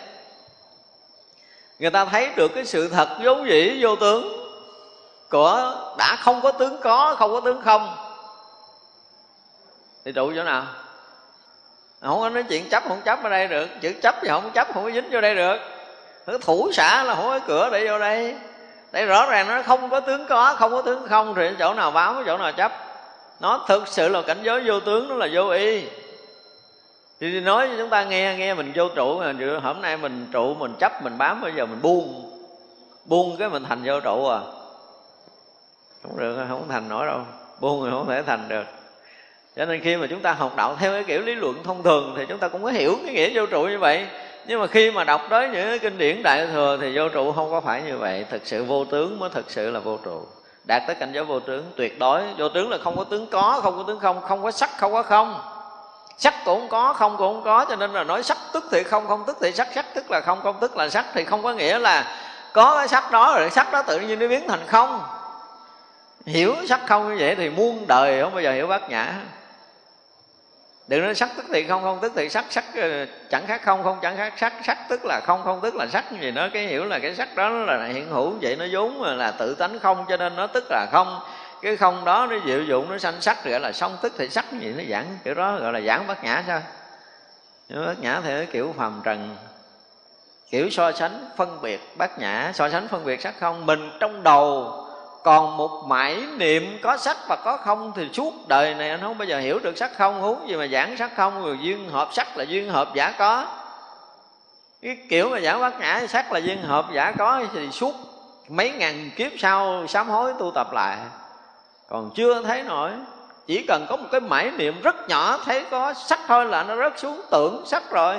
[1.80, 4.49] Người ta thấy được cái sự thật vốn dĩ vô tướng
[5.30, 7.95] của đã không có tướng có, không có tướng không.
[10.05, 10.63] Thì trụ chỗ nào?
[12.01, 13.69] Không có nói chuyện chấp, không chấp ở đây được.
[13.82, 15.57] Chữ chấp thì không chấp, không có dính vô đây được.
[16.28, 18.36] Nó thủ xả là không có cửa để vô đây.
[18.91, 21.36] Đây rõ ràng nó không có tướng có, không có tướng không.
[21.36, 22.87] Thì chỗ nào bám, chỗ nào chấp?
[23.40, 25.84] Nó thực sự là cảnh giới vô tướng, nó là vô y.
[27.20, 29.34] Thì nói cho chúng ta nghe nghe mình vô trụ, mà
[29.64, 32.32] hôm nay mình trụ, mình chấp, mình bám, bây giờ mình buông.
[33.06, 34.40] Buông cái mình thành vô trụ à.
[36.04, 37.20] Không được, không thành nổi đâu.
[37.60, 38.64] Buông thì không thể thành được.
[39.56, 42.14] Cho nên khi mà chúng ta học đạo theo cái kiểu lý luận thông thường
[42.18, 44.06] thì chúng ta cũng có hiểu cái nghĩa vô trụ như vậy.
[44.48, 47.32] Nhưng mà khi mà đọc tới những cái kinh điển đại thừa thì vô trụ
[47.32, 48.26] không có phải như vậy.
[48.30, 50.26] Thực sự vô tướng mới thực sự là vô trụ
[50.68, 52.22] đạt tới cảnh giới vô tướng, tuyệt đối.
[52.38, 54.93] Vô tướng là không có tướng có, không có tướng không không có sắc, không
[54.93, 55.39] có không.
[56.18, 58.84] Sắc cũng không có, không cũng không có, cho nên là nói sắc tức thì
[58.84, 61.43] không không tức thì sắc sắc tức là không không tức là sắc thì không
[61.43, 62.18] có nghĩa là
[62.53, 65.01] có cái sắc đó rồi sắc đó tự nhiên nó biến thành không.
[66.26, 69.13] Hiểu sắc không như vậy thì muôn đời không bao giờ hiểu bát nhã
[70.88, 73.84] đừng nói sắc tức thì không không tức thì sắc sắc ờ, chẳng khác không
[73.84, 74.54] không chẳng khác sắc.
[74.64, 76.06] Sắc tức là không không tức là sắc.
[76.22, 79.32] Gì nó cái hiểu là cái sắc đó là hiện hữu vậy, nó vốn là
[79.32, 81.20] tự tánh không, cho nên nó tức là không.
[81.62, 84.46] Cái không đó nó diệu dụng, nó sanh sắc, gọi là song tức thì sắc
[84.52, 86.62] gì nó giảng, kiểu đó gọi là giảng bát nhã sao?
[87.70, 89.36] Bát nhã thì kiểu phàm trần,
[90.52, 94.24] kiểu so sánh phân biệt bát nhã so sánh phân biệt sắc không, mình trong
[94.24, 94.74] đầu
[95.28, 99.17] còn một mãi niệm có sắc và có không thì suốt đời này anh không
[99.17, 102.09] bao giờ hiểu được sắc không, huống gì mà giảng sắc không, rồi duyên hợp
[102.11, 103.45] sắc là duyên hợp giả có.
[104.82, 107.93] Cái kiểu mà giảng bát nhã sắc là duyên hợp giả có thì suốt
[108.49, 110.97] mấy ngàn kiếp sau sám hối tu tập lại.
[111.89, 112.91] Còn chưa thấy nổi.
[113.47, 116.75] Chỉ cần có một cái mãi niệm rất nhỏ, thấy có sắc thôi là nó
[116.75, 118.15] rớt xuống tưởng sắc rồi.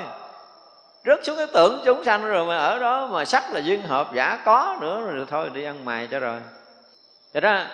[1.04, 4.14] Rớt xuống cái tưởng chúng sanh rồi mà ở đó mà sắc là duyên hợp
[4.14, 6.40] giả có nữa, rồi thôi đi ăn mày cho rồi.
[7.34, 7.70] Thật ra,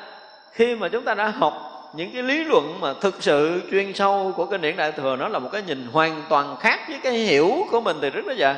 [0.52, 4.32] khi mà chúng ta đã học những cái lý luận mà thực sự chuyên sâu
[4.36, 7.12] của kinh điển đại thừa, nó là một cái nhìn hoàn toàn khác với cái
[7.12, 8.54] hiểu của mình từ trước đến giờ.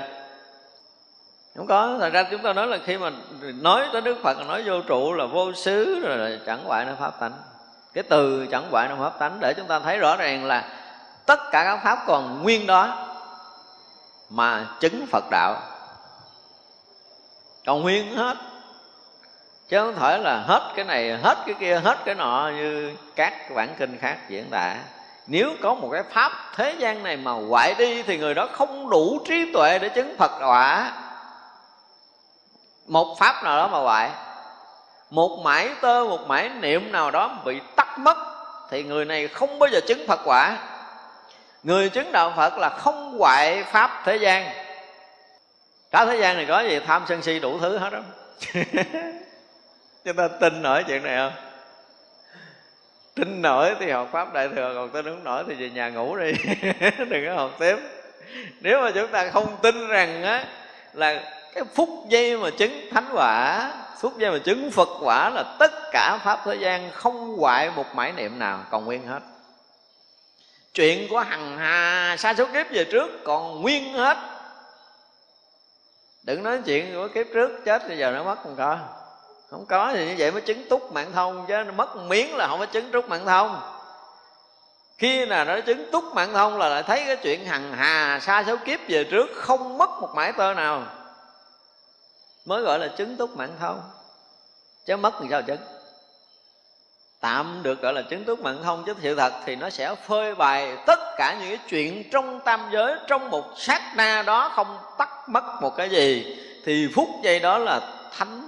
[1.57, 4.62] Không có, thật ra chúng ta nói là khi mà nói tới đức phật, nói
[4.66, 7.32] vô trụ là vô xứ, rồi là chẳng hoại nó pháp tánh.
[7.94, 10.68] Cái từ chẳng hoại nó pháp tánh để chúng ta thấy rõ ràng là
[11.26, 13.07] tất cả các pháp còn nguyên đó
[14.30, 15.62] mà chứng phật đạo.
[17.66, 18.36] Còn nguyên hết
[19.68, 23.54] chứ không phải là hết cái này, hết cái kia, hết cái nọ như các
[23.54, 24.76] bản kinh khác diễn tả.
[25.26, 28.90] Nếu có một cái pháp thế gian này mà hoại đi thì người đó không
[28.90, 30.92] đủ trí tuệ để chứng phật quả.
[32.86, 34.10] Một pháp nào đó mà hoại.
[35.10, 38.16] Một mãi tơ, một mãi niệm nào đó bị tắt mất
[38.70, 40.58] thì người này không bao giờ chứng phật quả.
[41.62, 44.50] Người chứng đạo phật là không hoại pháp thế gian.
[45.90, 48.00] Cả thế gian này có gì tham sân si đủ thứ hết đó
[50.07, 51.32] chúng ta tin nổi chuyện này không?
[53.14, 56.16] Tin nổi thì học pháp đại thừa, còn tin không nổi thì về nhà ngủ
[56.16, 56.32] đi.
[56.98, 57.76] Đừng có học tiếp.
[58.61, 60.44] Nếu mà chúng ta không tin rằng á,
[60.92, 61.22] là
[61.54, 65.72] cái phút giây mà chứng thánh quả phút giây mà chứng phật quả là tất
[65.92, 69.20] cả pháp thế gian không hoại một mãi niệm nào, còn nguyên hết.
[70.74, 74.16] Chuyện của hằng hà sa số kiếp về trước còn nguyên hết.
[76.22, 78.78] Đừng nói chuyện của kiếp trước, chết bây giờ nó mất còn có
[79.51, 82.49] không có thì như vậy mới chứng túc mạng thông, chứ nó mất miếng là
[82.49, 83.61] không có chứng túc mạng thông.
[84.99, 88.44] Khi nào nó chứng túc mạng thông là lại thấy cái chuyện hằng hà xa
[88.47, 90.82] số kiếp về trước không mất một mãi tơ nào.
[92.44, 93.82] Mới gọi là chứng túc mạng thông.
[94.86, 95.61] Chứ mất thì sao chứng?
[97.20, 100.34] Tạm được gọi là chứng túc mạng thông, chứ sự thật thì nó sẽ phơi
[100.34, 104.78] bày tất cả những cái chuyện trong tam giới, trong một sát na đó không
[104.99, 106.36] tắt mất một cái gì.
[106.64, 107.80] Thì phút giây đó là
[108.18, 108.45] thánh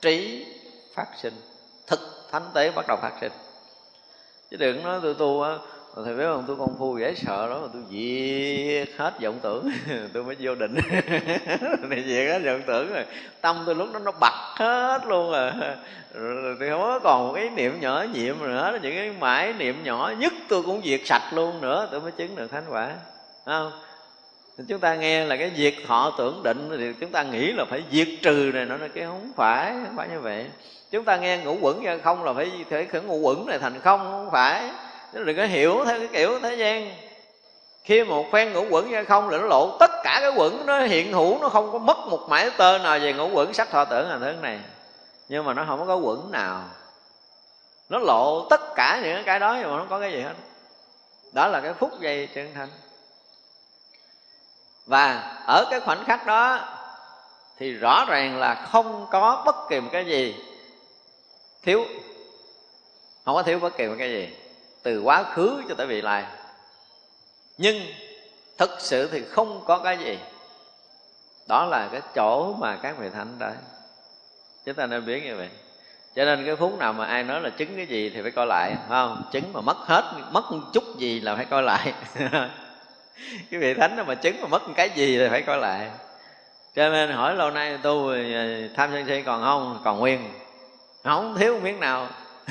[0.00, 0.46] trí
[0.94, 1.34] phát sinh
[1.86, 3.32] thực thánh tế bắt đầu phát sinh.
[4.50, 5.58] Chứ đừng nói tôi tu á
[6.04, 9.70] thầy biết không tôi công phu dễ sợ đó mà tôi diệt hết vọng tưởng
[10.12, 10.74] tôi mới vô định.
[11.88, 13.04] Này diệt hết vọng tưởng rồi.
[13.40, 15.76] Tâm tôi lúc đó nó bật hết luôn à.
[16.14, 19.52] rồi, rồi tôi không có còn một cái niệm nhỏ nhiệm nữa những cái mãi
[19.52, 22.90] niệm nhỏ nhất tôi cũng diệt sạch luôn nữa tôi mới chứng được thánh quả.
[23.44, 23.72] Không?
[24.68, 27.82] Chúng ta nghe là cái diệt họ tưởng định thì chúng ta nghĩ là phải
[27.90, 30.46] diệt trừ này nó cái không phải không phải như vậy.
[30.90, 33.80] Chúng ta nghe ngũ quẩn ra không là phải phải khởi ngũ quẩn này thành
[33.80, 34.70] không không phải.
[35.12, 36.90] Đừng có hiểu theo cái kiểu thế gian.
[37.84, 40.80] Khi một phen ngũ quẩn ra không là nó lộ tất cả cái quẩn, nó
[40.80, 43.54] hiện hữu, nó không có mất một mãi tơ nào về ngũ quẩn.
[43.54, 44.60] Sắc thọ tưởng là thứ này.
[45.28, 46.64] Nhưng mà nó không có quẩn nào.
[47.88, 50.34] Nó lộ tất cả những cái đó nhưng mà nó có cái gì hết.
[51.32, 52.68] Đó là cái phút giây chân thành
[54.86, 56.60] và ở cái khoảnh khắc đó
[57.58, 60.34] thì rõ ràng là không có bất kỳ một cái gì
[61.62, 61.84] thiếu,
[63.24, 64.28] không có thiếu bất kỳ một cái gì,
[64.82, 66.24] từ quá khứ cho tới vị lai.
[67.58, 67.86] Nhưng
[68.58, 70.18] thực sự thì không có cái gì.
[71.48, 73.52] Đó là cái chỗ mà các vị thánh đấy
[74.64, 75.48] chúng ta nên biết như vậy.
[76.16, 78.46] Cho nên cái phút nào mà ai nói là chứng cái gì thì phải coi
[78.46, 79.22] lại, phải không?
[79.32, 81.94] Chứng mà mất hết, mất một chút gì là phải coi lại.
[83.50, 85.90] cái vị thánh mà chứng mà mất cái gì thì phải coi lại.
[86.74, 88.18] Cho nên hỏi lâu nay tu ờ,
[88.76, 89.80] tham sân si còn không?
[89.84, 90.30] Còn nguyên.
[91.04, 92.08] Không thiếu miếng nào.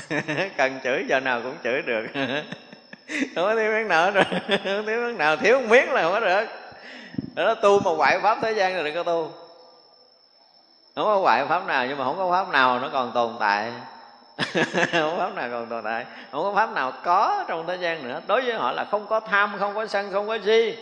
[0.56, 2.06] Cần chửi giờ nào cũng chửi được.
[3.08, 4.24] Không có thiếu miếng nào rồi.
[4.48, 5.36] Không thiếu miếng nào.
[5.36, 6.44] Thiếu miếng là không có được.
[7.34, 9.32] Đó tu mà quại pháp thế gian rồi đừng có tu.
[10.94, 13.72] Không có quại pháp nào, nhưng mà không có pháp nào nó còn tồn tại
[14.92, 16.06] không có pháp nào còn tồn tại.
[16.32, 18.20] Không có pháp nào có trong thế gian nữa.
[18.26, 20.76] Đối với họ là không có tham, không có sân, không có si.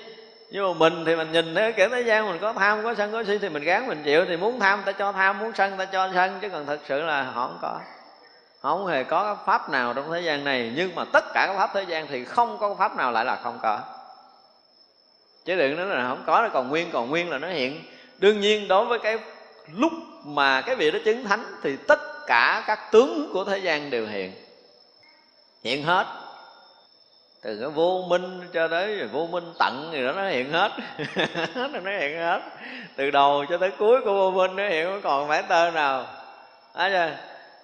[0.51, 3.13] Nhưng mà mình thì mình nhìn thấy kiểu thế gian, mình có tham, có sân,
[3.13, 4.25] có si thì mình gán mình chịu.
[4.25, 6.39] Thì muốn tham, ta cho tham, muốn sân, ta cho sân.
[6.41, 7.81] Chứ còn thật sự là họ không có.
[8.63, 10.73] Không hề có pháp nào trong thế gian này.
[10.77, 13.37] Nhưng mà tất cả các pháp thế gian thì không có pháp nào lại là
[13.37, 13.79] không có.
[15.45, 17.85] Chứ đừng nói là không có nó còn nguyên còn nguyên là nó hiện.
[18.19, 19.19] Đương nhiên, đối với cái
[19.75, 19.93] lúc
[20.25, 24.07] mà cái vị đó chứng thánh thì tất cả các tướng của thế gian đều
[24.07, 24.33] hiện.
[25.64, 26.07] Hiện hết.
[27.43, 30.72] Từ cái vô minh cho tới vô minh tận thì đó nó hiện hết.
[31.55, 32.41] Nó hiện hết.
[32.97, 36.07] Từ đầu cho tới cuối của vô minh nó hiện còn phải tơ nào.
[36.72, 37.18] À,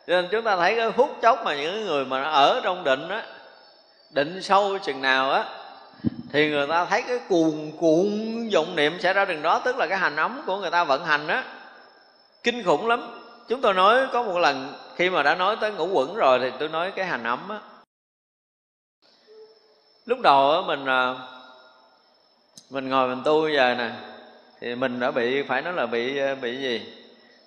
[0.06, 3.08] cho nên chúng ta thấy cái phút chốc mà những người mà ở trong định
[3.08, 3.22] á
[4.10, 5.44] định sâu chừng nào á
[6.32, 8.08] thì người ta thấy cái cuồn cuộn
[8.54, 11.04] vọng niệm xảy ra đường đó tức là cái hành ấm của người ta vận
[11.04, 11.44] hành á
[12.42, 13.19] kinh khủng lắm
[13.50, 16.50] chúng tôi nói có một lần, khi mà đã nói tới ngũ quẩn rồi thì
[16.58, 17.60] tôi nói cái hành ấm á.
[20.06, 21.14] Lúc đầu á, mình à,
[22.70, 23.90] mình ngồi mình tu giờ nè,
[24.60, 26.92] thì mình đã bị, phải nói là bị à, bị gì?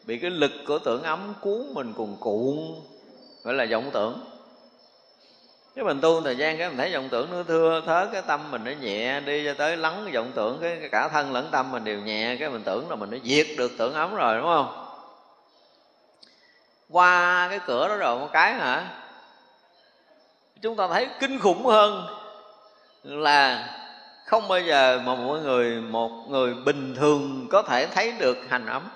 [0.05, 2.57] Bị cái lực của tưởng ấm cuốn mình cuồn cuộn,
[3.43, 4.19] gọi là vọng tưởng.
[5.75, 8.51] Cái mình tu thời gian cái mình thấy vọng tưởng nó thưa, thớ, cái tâm
[8.51, 11.83] mình nó nhẹ đi cho tới lắng vọng tưởng, cái cả thân lẫn tâm mình
[11.83, 14.82] đều nhẹ, cái mình tưởng là mình nó diệt được tưởng ấm rồi, đúng không?
[16.93, 18.83] Qua cái cửa đó rồi một cái hả?
[20.61, 22.05] Chúng ta thấy kinh khủng hơn
[23.03, 23.69] là
[24.25, 28.65] không bao giờ mà mọi người một người bình thường có thể thấy được hành
[28.65, 28.89] ấm.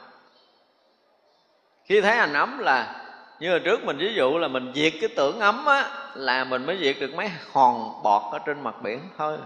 [1.86, 3.04] Khi thấy hành ấm là
[3.40, 6.66] như là trước mình ví dụ là mình diệt cái tưởng ấm á là mình
[6.66, 9.38] mới diệt được mấy hòn bọt ở trên mặt biển thôi.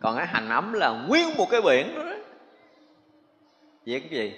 [0.00, 2.16] Còn cái hành ấm là nguyên một cái biển đó, đó.
[3.86, 4.32] diệt cái gì?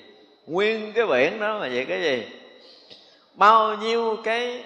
[0.47, 2.38] Nguyên cái biển đó mà diệt cái gì?
[3.39, 4.65] Bao nhiêu cái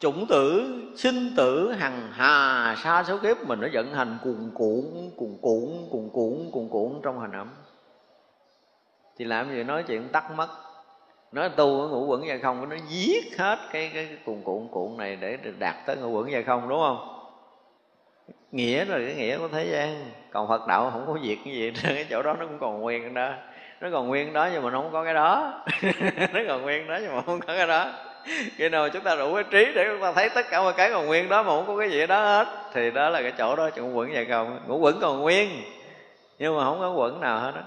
[0.00, 5.10] chủng tử sinh tử hằng hà xa số kiếp mình nó vận hành cuồn cuộn
[5.16, 7.50] cuồn cuộn cuồn cuộn cuồn cuộn trong hành ẩm.
[9.16, 10.48] Thì làm gì nói chuyện tắt mất
[11.32, 15.16] nói tu ngũ quẩn gia không nó giết hết cái cái, cuồn cuộn cuộn này
[15.16, 17.14] để đạt tới ngũ quẩn gia không đúng không?
[18.52, 20.10] Nghĩa là cái nghĩa của thế gian.
[20.30, 23.14] Còn phật đạo không có việc cái gì cái chỗ đó nó cũng còn nguyên
[23.14, 23.32] đó.
[23.80, 25.64] Nó còn nguyên đó nhưng mà nó không có cái đó.
[26.32, 27.92] Nó còn nguyên đó nhưng mà không có cái đó
[28.56, 30.90] khi nào chúng ta đủ cái trí để chúng ta thấy tất cả mọi cái
[30.90, 33.56] còn nguyên đó mà không có cái gì đó hết, thì đó là cái chỗ
[33.56, 34.60] đó ngũ quẩn vậy không.
[34.66, 35.62] Ngũ quẩn còn nguyên,
[36.38, 37.62] nhưng mà không có quẩn nào hết đó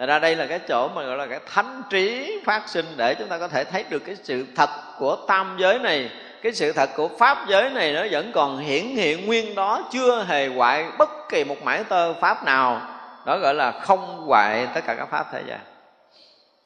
[0.00, 3.14] Thật ra đây là cái chỗ mà gọi là cái thánh trí phát sinh để
[3.14, 6.10] chúng ta có thể thấy được cái sự thật của tam giới này,
[6.42, 10.24] cái sự thật của pháp giới này nó vẫn còn hiển hiện nguyên đó, chưa
[10.24, 12.80] hề hoại bất kỳ một mãi tơ pháp nào.
[13.26, 15.60] Đó gọi là không hoại tất cả các pháp thế gian.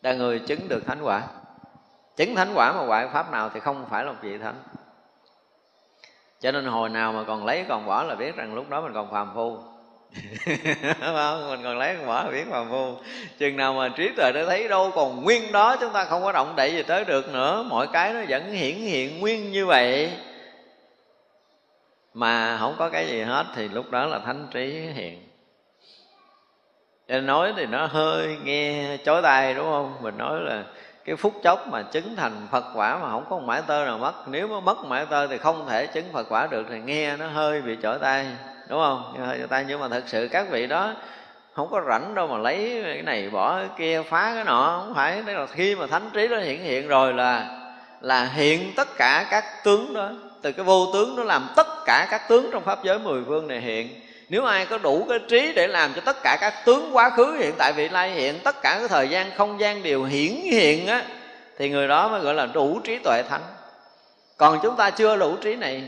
[0.03, 1.23] Là người chứng được thánh quả
[2.17, 4.63] chứng thánh quả mà hoại pháp nào thì không phải là một vị thánh.
[6.41, 8.93] Cho nên hồi nào mà còn lấy còn bỏ là biết rằng lúc đó mình
[8.95, 9.59] còn phàm phu.
[11.01, 11.51] Không?
[11.51, 12.95] mình còn lấy còn bỏ biết phàm phu.
[13.39, 16.33] Chừng nào mà trí tuệ đã thấy đâu còn nguyên đó, chúng ta không có
[16.33, 17.65] động đậy gì tới được nữa.
[17.69, 20.13] Mọi cái nó vẫn hiển hiện nguyên như vậy.
[22.15, 25.29] Mà không có cái gì hết thì lúc đó là thánh trí hiện.
[27.09, 29.95] Nên nói thì nó hơi nghe chói tai, đúng không?
[30.01, 30.65] Mình nói là
[31.05, 34.29] cái phút chốc mà chứng thành Phật quả mà không có mãi tơ nào mất.
[34.29, 37.27] Nếu mà mất mãi tơ thì không thể chứng Phật quả được Thì nghe nó
[37.27, 38.27] hơi bị trở tay,
[38.69, 39.15] đúng không?
[39.27, 39.65] Hơi trở tay.
[39.69, 40.93] Nhưng mà thật sự các vị đó
[41.53, 44.83] không có rảnh đâu mà lấy cái này bỏ cái kia, phá cái nọ.
[44.85, 45.23] Không phải.
[45.27, 47.61] Đấy là khi mà thánh trí nó hiện hiện rồi là
[48.01, 50.11] là hiện tất cả các tướng đó.
[50.43, 53.49] Từ cái vô tướng nó làm tất cả các tướng trong pháp giới mười phương
[53.49, 54.01] này hiện
[54.35, 57.37] nếu ai có đủ cái trí để làm cho tất cả các tướng quá khứ
[57.39, 60.87] hiện tại, vị lai hiện, tất cả cái thời gian, không gian đều hiển hiện
[60.87, 61.05] á,
[61.59, 63.43] thì người đó mới gọi là đủ trí tuệ thánh.
[64.37, 65.83] Còn chúng ta chưa đủ trí này.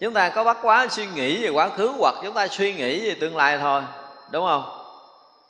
[0.00, 3.08] Chúng ta có bắt quá suy nghĩ về quá khứ, hoặc chúng ta suy nghĩ
[3.08, 3.82] về tương lai thôi,
[4.30, 4.64] đúng không?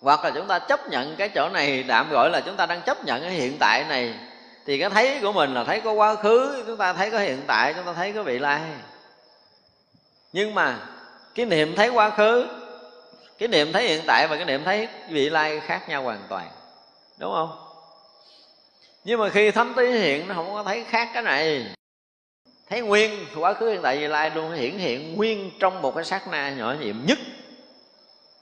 [0.00, 2.82] Hoặc là chúng ta chấp nhận cái chỗ này đạm gọi là chúng ta đang
[2.82, 4.14] chấp nhận cái hiện tại này,
[4.66, 7.42] thì cái thấy của mình là thấy có quá khứ, chúng ta thấy có hiện
[7.46, 8.61] tại, chúng ta thấy có vị lai.
[10.32, 10.76] Nhưng mà
[11.37, 12.49] cái niệm thấy quá khứ,
[13.39, 16.49] cái niệm thấy hiện tại và cái niệm thấy vị lai khác nhau hoàn toàn.
[17.18, 17.59] Đúng không?
[19.05, 21.66] Nhưng mà khi thấm tí hiện, nó không có thấy khác cái này.
[22.70, 26.05] Thấy nguyên, quá khứ, hiện tại, vị lai luôn hiển hiện nguyên trong một cái
[26.05, 27.18] sát na nhỏ nhiệm nhất.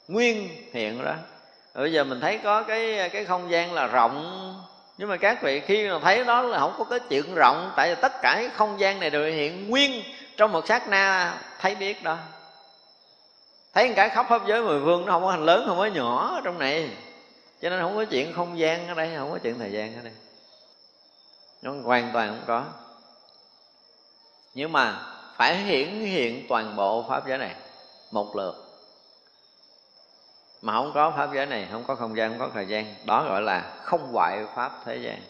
[0.09, 1.15] Nguyên hiện đó
[1.75, 4.61] bây giờ mình thấy có cái cái không gian là rộng.
[4.99, 7.89] Nhưng mà các vị khi mà thấy đó là không có cái chuyện rộng, tại
[7.89, 10.03] vì tất cả cái không gian này đều hiện nguyên
[10.37, 12.19] trong một sát na, thấy biết đó
[13.75, 16.35] thấy cái khắp pháp giới mười phương nó không có thành lớn, không có nhỏ
[16.35, 16.91] ở trong này.
[17.63, 20.03] Cho nên không có chuyện không gian ở đây, không có chuyện thời gian ở
[20.03, 20.13] đây.
[21.63, 22.65] Nó hoàn toàn không có.
[24.55, 25.03] Nhưng mà
[25.37, 27.55] phải hiển hiện toàn bộ pháp giới này
[28.11, 28.55] một lượt.
[30.63, 32.95] Mà không có pháp giới này, không có không gian, không có thời gian.
[33.05, 35.21] Đó gọi là không hoại pháp thế gian.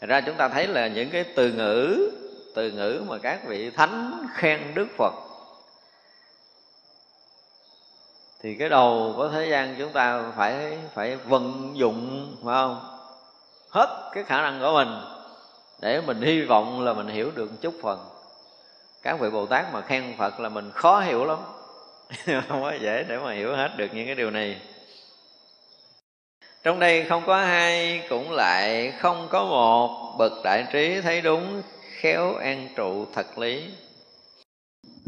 [0.00, 2.10] Thật ra chúng ta thấy là những cái từ ngữ
[2.54, 5.12] từ ngữ mà các vị thánh khen đức phật
[8.42, 12.80] thì cái đầu của thế gian chúng ta phải phải vận dụng, phải không?
[13.70, 14.88] Hết cái khả năng của mình
[15.80, 17.98] để mình hy vọng là mình hiểu được một chút phần.
[19.02, 21.38] Các vị bồ tát mà khen phật là mình khó hiểu lắm.
[22.48, 24.60] Không có dễ để mà hiểu hết được những cái điều này.
[26.62, 31.62] Trong đây không có hai, cũng lại không có một bậc đại trí thấy đúng,
[32.00, 33.64] khéo an trụ thật lý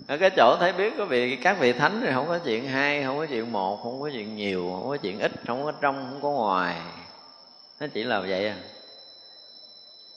[0.06, 3.04] ở cái chỗ thấy biết có vị các vị thánh thì không có chuyện hai
[3.04, 6.08] không có chuyện một không có chuyện nhiều không có chuyện ít không có trong
[6.10, 6.76] không có ngoài.
[7.80, 8.56] Nó chỉ là vậy à.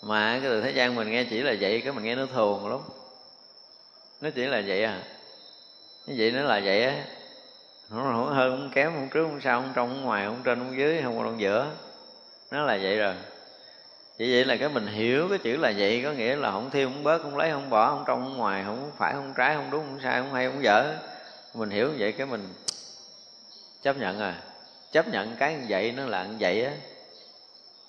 [0.04, 2.70] Mà cái từ thế gian mình nghe chỉ là vậy cái mình nghe nó thường
[2.70, 2.80] lắm.
[4.22, 5.04] Nó chỉ là vậy à.
[6.06, 7.04] Như vậy nó là vậy á.
[7.90, 10.60] Không, không hơn không kém không trước không sau không trong không ngoài không trên
[10.60, 11.72] không dưới không còn giữa.
[12.52, 13.14] Nó là vậy rồi
[14.18, 16.94] chỉ vậy là cái mình hiểu cái chữ là vậy có nghĩa là không thêm
[16.94, 19.72] không bớt không lấy không bỏ không trong không ngoài không phải không trái không
[19.72, 20.96] đúng không sai không hay không dở.
[21.54, 22.54] Mình hiểu vậy cái mình
[23.82, 24.42] chấp nhận à.
[24.92, 26.72] Chấp nhận cái như vậy nó là như vậy á.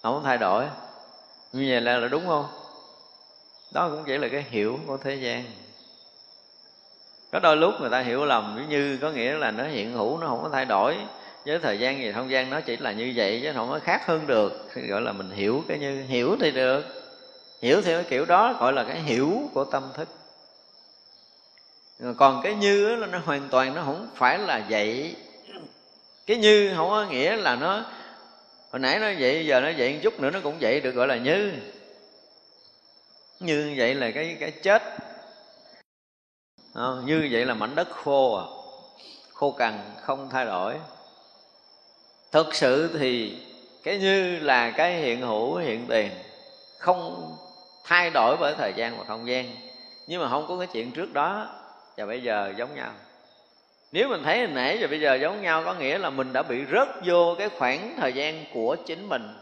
[0.02, 0.64] Không thay đổi.
[1.52, 2.46] Như vậy là, là đúng không?
[3.72, 5.44] Đó cũng chỉ là cái hiểu của thế gian.
[7.32, 10.26] Có đôi lúc người ta hiểu lầm như có nghĩa là nó hiện hữu nó
[10.26, 10.96] không có thay đổi
[11.48, 14.06] với thời gian gì không gian nó chỉ là như vậy chứ không có khác
[14.06, 14.68] hơn được.
[14.88, 16.84] Gọi là mình hiểu cái như, hiểu thì được.
[17.62, 20.08] Hiểu theo cái kiểu đó gọi là cái hiểu của tâm thức.
[22.16, 25.16] Còn cái như là nó hoàn toàn nó không phải là vậy.
[26.26, 27.84] Cái như không có nghĩa là nó,
[28.70, 31.06] hồi nãy nó vậy, giờ nó vậy một chút nữa nó cũng vậy, được gọi
[31.08, 31.52] là như.
[33.40, 34.82] Như vậy là cái cái chết.
[36.74, 37.06] Không?
[37.06, 38.44] như vậy là mảnh đất khô à.
[39.32, 40.74] Khô cằn, không thay đổi
[42.32, 43.38] thực sự thì
[43.82, 46.10] cái như là cái hiện hữu, hiện tiền
[46.78, 47.36] không
[47.84, 49.46] thay đổi bởi thời gian và không gian.
[50.06, 51.48] Nhưng mà không có cái chuyện trước đó
[51.96, 52.90] và bây giờ giống nhau.
[53.92, 56.42] Nếu mình thấy hồi nãy và bây giờ giống nhau, có nghĩa là mình đã
[56.42, 59.34] bị rớt vô cái khoảng thời gian của chính mình.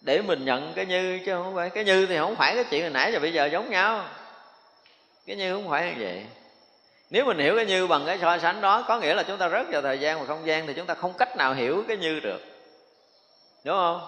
[0.00, 2.82] Để mình nhận cái như chứ không phải, cái như thì không phải cái chuyện
[2.82, 4.04] hồi nãy và bây giờ giống nhau.
[5.26, 6.24] Cái như không phải như vậy
[7.10, 9.48] nếu mình hiểu cái như bằng cái so sánh đó, có nghĩa là chúng ta
[9.48, 11.96] rớt vào thời gian và không gian thì chúng ta không cách nào hiểu cái
[11.96, 12.40] như được.
[13.64, 14.00] Đúng không?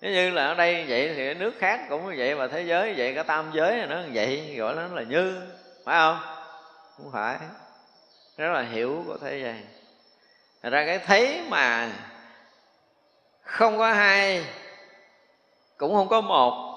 [0.00, 2.94] Nếu như là ở đây vậy thì nước khác cũng như vậy và thế giới
[2.96, 5.42] vậy cả tam giới nó vậy, gọi nó là như,
[5.84, 6.18] phải không?
[6.96, 7.38] Không phải.
[8.36, 9.64] Rất là hiểu của thế gian.
[10.62, 11.90] Thật ra cái thấy mà
[13.42, 14.44] không có hai,
[15.76, 16.74] cũng không có một.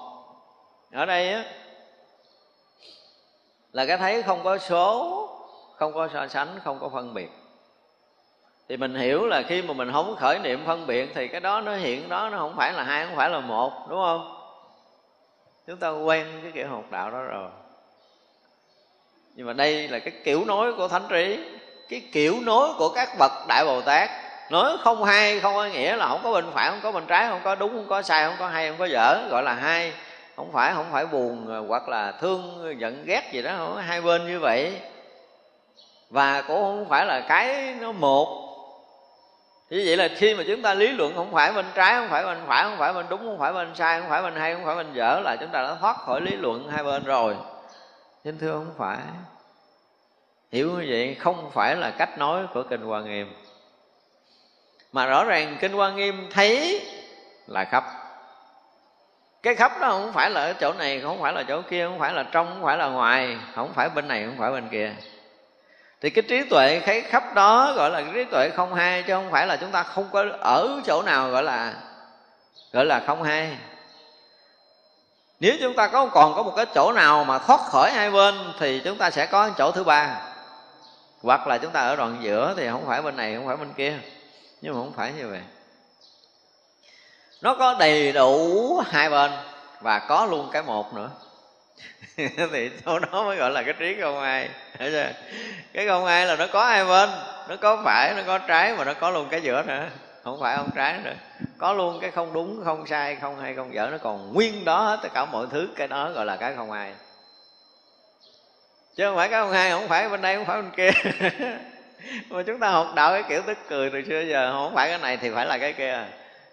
[0.92, 1.44] Ở đây á
[3.78, 5.28] là cái thấy không có số
[5.76, 7.30] không có so sánh không có phân biệt
[8.68, 11.60] thì mình hiểu là khi mà mình không khởi niệm phân biệt thì cái đó
[11.60, 14.36] nó hiện đó nó không phải là hai không phải là một đúng không
[15.66, 17.50] chúng ta quen cái kiểu học đạo đó rồi
[19.34, 21.44] nhưng mà đây là cái kiểu nói của thánh trí
[21.88, 24.10] cái kiểu nói của các bậc đại bồ tát
[24.50, 27.26] nói không hai không có nghĩa là không có bên phải không có bên trái
[27.30, 29.92] không có đúng không có sai không có hay không có dở gọi là hai
[30.38, 34.26] không phải không phải buồn, hoặc là thương, giận, ghét gì đó, không hai bên
[34.26, 34.80] như vậy.
[36.10, 38.48] Và cũng không phải là cái nó một.
[39.70, 42.24] Như vậy là khi mà chúng ta lý luận, không phải bên trái, không phải
[42.24, 44.64] bên phải, không phải bên đúng, không phải bên sai, không phải bên hay, không
[44.64, 47.36] phải bên dở, là chúng ta đã thoát khỏi lý luận hai bên rồi.
[48.24, 48.98] Xin thưa không phải.
[50.52, 53.32] Hiểu như vậy không phải là cách nói của kinh hoa nghiêm.
[54.92, 56.86] Mà rõ ràng kinh hoa nghiêm thấy
[57.46, 57.84] là khắp
[59.42, 61.98] cái khắp đó không phải là ở chỗ này không phải là chỗ kia không
[61.98, 64.92] phải là trong không phải là ngoài không phải bên này không phải bên kia
[66.00, 69.30] thì cái trí tuệ cái khắp đó gọi là trí tuệ không hai chứ không
[69.30, 71.74] phải là chúng ta không có ở chỗ nào gọi là
[72.72, 73.58] gọi là không hai
[75.40, 78.34] nếu chúng ta có còn có một cái chỗ nào mà thoát khỏi hai bên
[78.58, 80.20] thì chúng ta sẽ có chỗ thứ ba
[81.22, 83.72] hoặc là chúng ta ở đoạn giữa thì không phải bên này không phải bên
[83.72, 83.98] kia
[84.60, 85.40] nhưng mà không phải như vậy
[87.40, 89.30] nó có đầy đủ hai bên
[89.80, 91.10] và có luôn cái một nữa.
[92.52, 94.48] Thì chỗ đó mới gọi là cái trí không ai.
[95.72, 97.10] Cái không ai là nó có hai bên.
[97.48, 99.88] Nó có phải, nó có trái mà nó có luôn cái giữa nữa.
[100.24, 101.14] Không phải không trái nữa.
[101.58, 103.88] Có luôn cái không đúng, không sai, không hay, không dở.
[103.90, 105.68] Nó còn nguyên đó hết tất cả mọi thứ.
[105.76, 106.92] Cái đó gọi là cái không ai.
[108.96, 110.90] Chứ không phải cái không ai, không phải bên đây, không phải bên kia.
[112.28, 114.52] Mà chúng ta học đạo cái kiểu tức cười từ xưa giờ.
[114.52, 116.04] Không phải cái này thì phải là cái kia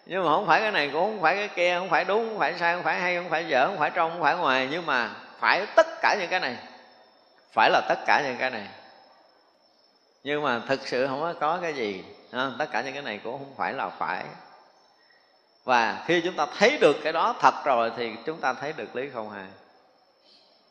[0.05, 2.39] nhưng mà không phải cái này cũng không phải cái kia không phải đúng không
[2.39, 4.67] phải sai không phải hay không phải dở không phải trong không phải ngoài.
[4.71, 6.57] Nhưng mà phải tất cả những cái này.
[7.51, 8.67] Phải là tất cả những cái này.
[10.23, 13.19] Nhưng mà thực sự không có, có cái gì à, tất cả những cái này
[13.23, 14.23] cũng không phải là phải.
[15.63, 18.95] Và khi chúng ta thấy được cái đó thật rồi thì chúng ta thấy được
[18.95, 19.45] lý không hề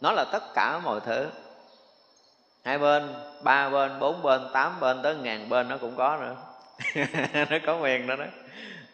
[0.01, 1.27] nó là tất cả mọi thứ.
[2.65, 6.37] Hai bên ba bên bốn bên tám bên tới ngàn bên nó cũng có nữa.
[7.51, 8.25] Nó có quyền đó đó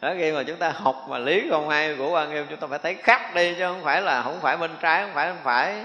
[0.01, 2.67] đó, khi mà chúng ta học mà lý không hay của quan nghiêm, chúng ta
[2.67, 5.45] phải thấy khác đi chứ không phải là không phải bên trái, không phải không
[5.45, 5.85] phải.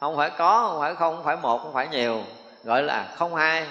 [0.00, 2.22] Không phải có, không phải không không phải một, không phải nhiều.
[2.64, 3.66] Gọi là không hai.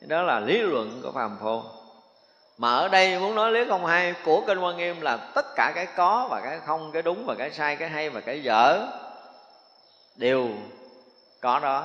[0.00, 1.62] Đó là lý luận của phàm phu.
[2.58, 5.72] Mà ở đây muốn nói lý không hai của kinh quan nghiêm là tất cả
[5.74, 8.86] cái có và cái không, cái đúng và cái sai, cái hay và cái dở,
[10.16, 10.48] đều
[11.40, 11.84] có đó.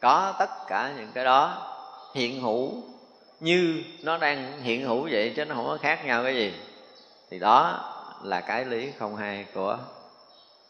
[0.00, 1.72] Có tất cả những cái đó.
[2.14, 2.72] Hiện hữu
[3.40, 6.54] như nó đang hiện hữu vậy chứ nó không có khác nhau cái gì.
[7.30, 7.84] Thì đó
[8.22, 9.78] là cái lý không hai của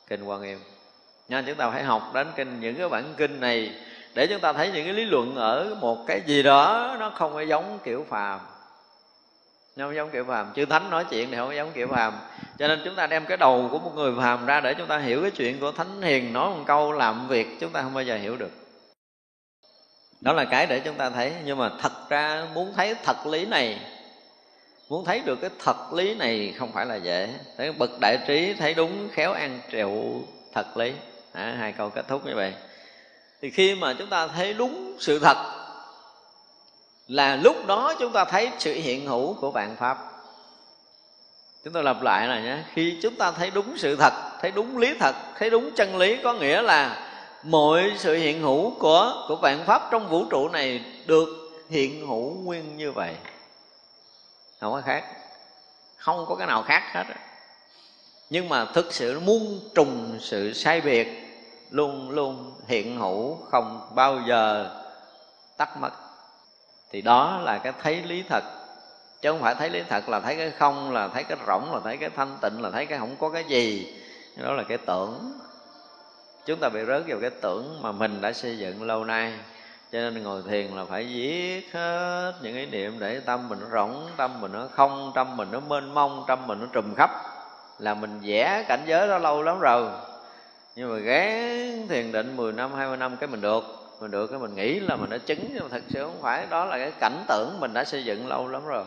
[0.08, 0.58] kinh quan nghiêm.
[1.28, 3.70] Nha chúng ta phải học đến kinh, những cái bản kinh này
[4.14, 7.32] để chúng ta thấy những cái lý luận ở một cái gì đó nó không
[7.32, 8.40] có giống kiểu phàm.
[9.76, 10.52] Nó không giống kiểu phàm.
[10.54, 12.12] Chư thánh nói chuyện thì không có giống kiểu phàm.
[12.58, 14.98] Cho nên chúng ta đem cái đầu của một người phàm ra để chúng ta
[14.98, 18.04] hiểu cái chuyện của thánh hiền nói một câu làm việc chúng ta không bao
[18.04, 18.65] giờ hiểu được
[20.26, 21.32] đó là cái để chúng ta thấy.
[21.44, 23.80] Nhưng mà thật ra muốn thấy thật lý này
[24.88, 27.28] muốn thấy được cái thật lý này không phải là dễ.
[27.56, 29.92] Thấy bậc đại trí thấy đúng khéo ăn triệu
[30.54, 30.92] thật lý.
[31.32, 32.54] À, hai câu kết thúc như vậy.
[33.42, 35.36] Thì khi mà chúng ta thấy đúng sự thật
[37.08, 39.98] là lúc đó chúng ta thấy sự hiện hữu của vạn pháp.
[41.64, 42.58] Chúng tôi lặp lại này nhé.
[42.72, 46.16] Khi chúng ta thấy đúng sự thật thấy đúng lý thật thấy đúng chân lý
[46.24, 47.05] có nghĩa là
[47.46, 51.28] mọi sự hiện hữu của của vạn pháp trong vũ trụ này được
[51.70, 53.14] hiện hữu nguyên như vậy.
[54.60, 55.04] Không có khác.
[55.96, 57.04] Không có cái nào khác hết
[58.30, 61.08] nhưng mà thực sự muôn trùng sự sai biệt
[61.70, 64.70] luôn luôn hiện hữu không bao giờ
[65.56, 65.90] tắt mất.
[66.92, 68.44] Thì đó là cái thấy lý thật.
[69.22, 71.80] Chứ không phải thấy lý thật là thấy cái không, là thấy cái rỗng, là
[71.84, 73.94] thấy cái thanh tịnh, là thấy cái không có cái gì.
[74.36, 75.32] Đó là cái tưởng
[76.46, 79.32] chúng ta bị rớt vào cái tưởng mà mình đã xây dựng lâu nay.
[79.92, 83.66] Cho nên ngồi thiền là phải viết hết những ý niệm để tâm mình nó
[83.72, 87.10] rỗng, tâm mình nó không, tâm mình nó mênh mông, tâm mình nó trùm khắp.
[87.78, 89.88] Là mình vẽ cảnh giới đó lâu lắm rồi.
[90.76, 93.64] Nhưng mà gán thiền định 10 năm 20 năm cái mình được.
[94.00, 96.46] Mình được cái mình nghĩ là mình đã chứng, nhưng mà thật sự không phải.
[96.50, 98.84] Đó là cái cảnh tưởng mình đã xây dựng lâu lắm rồi.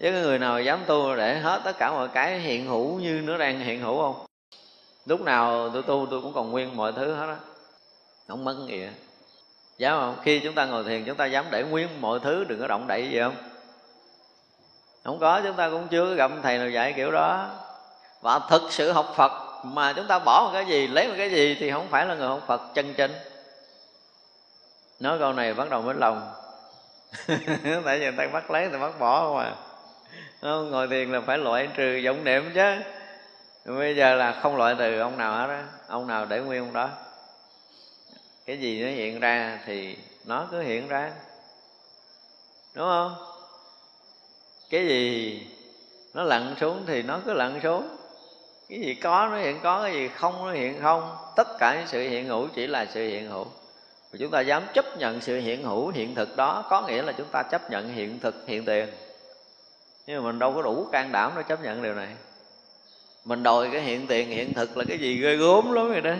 [0.00, 3.22] Với cái người nào dám tu để hết tất cả mọi cái hiện hữu như
[3.24, 4.27] nó đang hiện hữu không?
[5.08, 7.36] Lúc nào tôi tu tôi cũng còn nguyên mọi thứ hết á.
[8.28, 8.92] Không mất gì hết
[9.78, 10.16] dám không?
[10.22, 12.86] Khi chúng ta ngồi thiền chúng ta dám để nguyên mọi thứ đừng có động
[12.86, 13.36] đậy gì không?
[15.04, 17.50] Không có chúng ta cũng chưa gặp thầy nào dạy kiểu đó.
[18.20, 19.32] Và thực sự học phật
[19.64, 22.14] mà chúng ta bỏ một cái gì lấy một cái gì thì không phải là
[22.14, 23.12] người học phật chân chính.
[25.00, 26.32] Nói câu này bắt đầu mới lòng.
[27.84, 29.54] Tại vì người ta bắt lấy người ta bắt bỏ không à
[30.42, 32.74] không, ngồi thiền là phải loại trừ vọng niệm chứ
[33.76, 35.64] bây giờ là không loại trừ ông nào hết á.
[35.88, 36.90] Ông nào để nguyên ông đó.
[38.46, 41.12] Cái gì nó hiện ra thì nó cứ hiện ra.
[42.74, 43.14] Đúng không?
[44.70, 45.46] Cái gì
[46.14, 47.88] nó lặn xuống thì nó cứ lặn xuống.
[48.68, 51.16] Cái gì có nó hiện có, cái gì không nó hiện không.
[51.36, 53.44] Tất cả những sự hiện hữu chỉ là sự hiện hữu.
[54.10, 57.12] Và chúng ta dám chấp nhận sự hiện hữu, hiện thực đó, có nghĩa là
[57.12, 58.88] chúng ta chấp nhận hiện thực, hiện tiền.
[60.06, 62.08] Nhưng mà mình đâu có đủ can đảm để chấp nhận điều này
[63.28, 66.12] mình đòi cái hiện tiền, hiện thực là cái gì ghê gốm lắm rồi đó.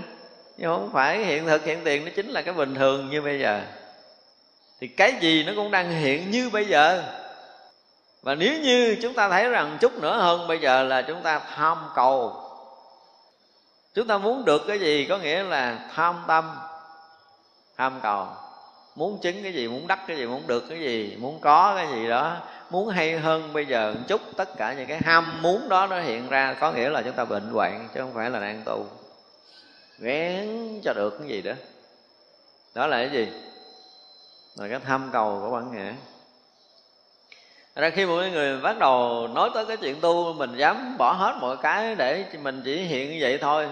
[0.57, 3.41] Nhưng không phải hiện thực, hiện tiền nó chính là cái bình thường như bây
[3.41, 3.61] giờ.
[4.81, 7.03] Thì cái gì nó cũng đang hiện như bây giờ.
[8.23, 11.41] Và nếu như chúng ta thấy rằng chút nữa hơn bây giờ là chúng ta
[11.55, 12.37] tham cầu.
[13.95, 16.51] Chúng ta muốn được cái gì có nghĩa là tham tâm,
[17.77, 18.27] tham cầu
[18.99, 21.87] muốn chứng cái gì, muốn đắc cái gì, muốn được cái gì, muốn có cái
[21.89, 22.37] gì đó.
[22.71, 26.01] Muốn hay hơn bây giờ một chút, tất cả những cái ham muốn đó nó
[26.01, 28.87] hiện ra, có nghĩa là chúng ta bệnh hoạn chứ không phải là đang tu.
[29.99, 31.53] Gán cho được cái gì đó.
[32.75, 33.29] Đó là cái gì?
[34.57, 35.95] Là cái tham cầu của bản ngã.
[37.75, 41.37] Ra khi mỗi người bắt đầu nói tới cái chuyện tu, mình dám bỏ hết
[41.41, 43.69] mọi cái để mình chỉ hiện như vậy thôi.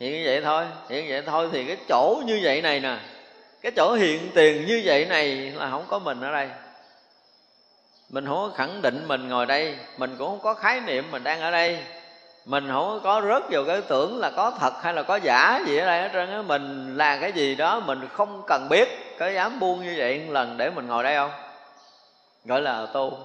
[0.00, 2.98] Hiện như vậy thôi, hiện như vậy thôi thì cái chỗ như vậy này nè
[3.62, 6.48] cái chỗ hiện tiền như vậy này là không có mình ở đây.
[8.10, 9.76] Mình không có khẳng định mình ngồi đây.
[9.96, 11.78] Mình cũng không có khái niệm mình đang ở đây.
[12.44, 15.78] Mình không có rớt vào cái tưởng là có thật hay là có giả gì
[15.78, 16.42] ở đây hết trơn á.
[16.42, 18.88] Mình là cái gì đó mình không cần biết.
[19.18, 21.30] Có dám buông như vậy một lần để mình ngồi đây không?
[22.44, 23.18] Gọi là tu.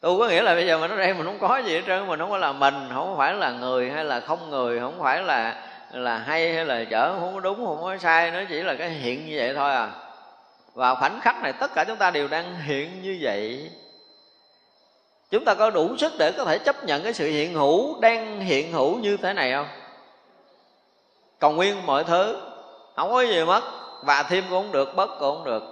[0.00, 2.06] Tu có nghĩa là bây giờ mình ở đây mình không có gì hết trơn
[2.06, 5.22] mình không có là mình, không phải là người hay là không người, không phải
[5.22, 8.74] là là hay hay là dở, không có đúng, không có sai, nó chỉ là
[8.74, 9.90] cái hiện như vậy thôi à.
[10.74, 13.70] Và khoảnh khắc này tất cả chúng ta đều đang hiện như vậy.
[15.30, 18.40] Chúng ta có đủ sức để có thể chấp nhận cái sự hiện hữu, đang
[18.40, 19.66] hiện hữu như thế này không?
[21.38, 22.36] Còn nguyên mọi thứ,
[22.96, 23.62] không có gì mất,
[24.04, 25.62] và thêm cũng không được, bớt cũng không được.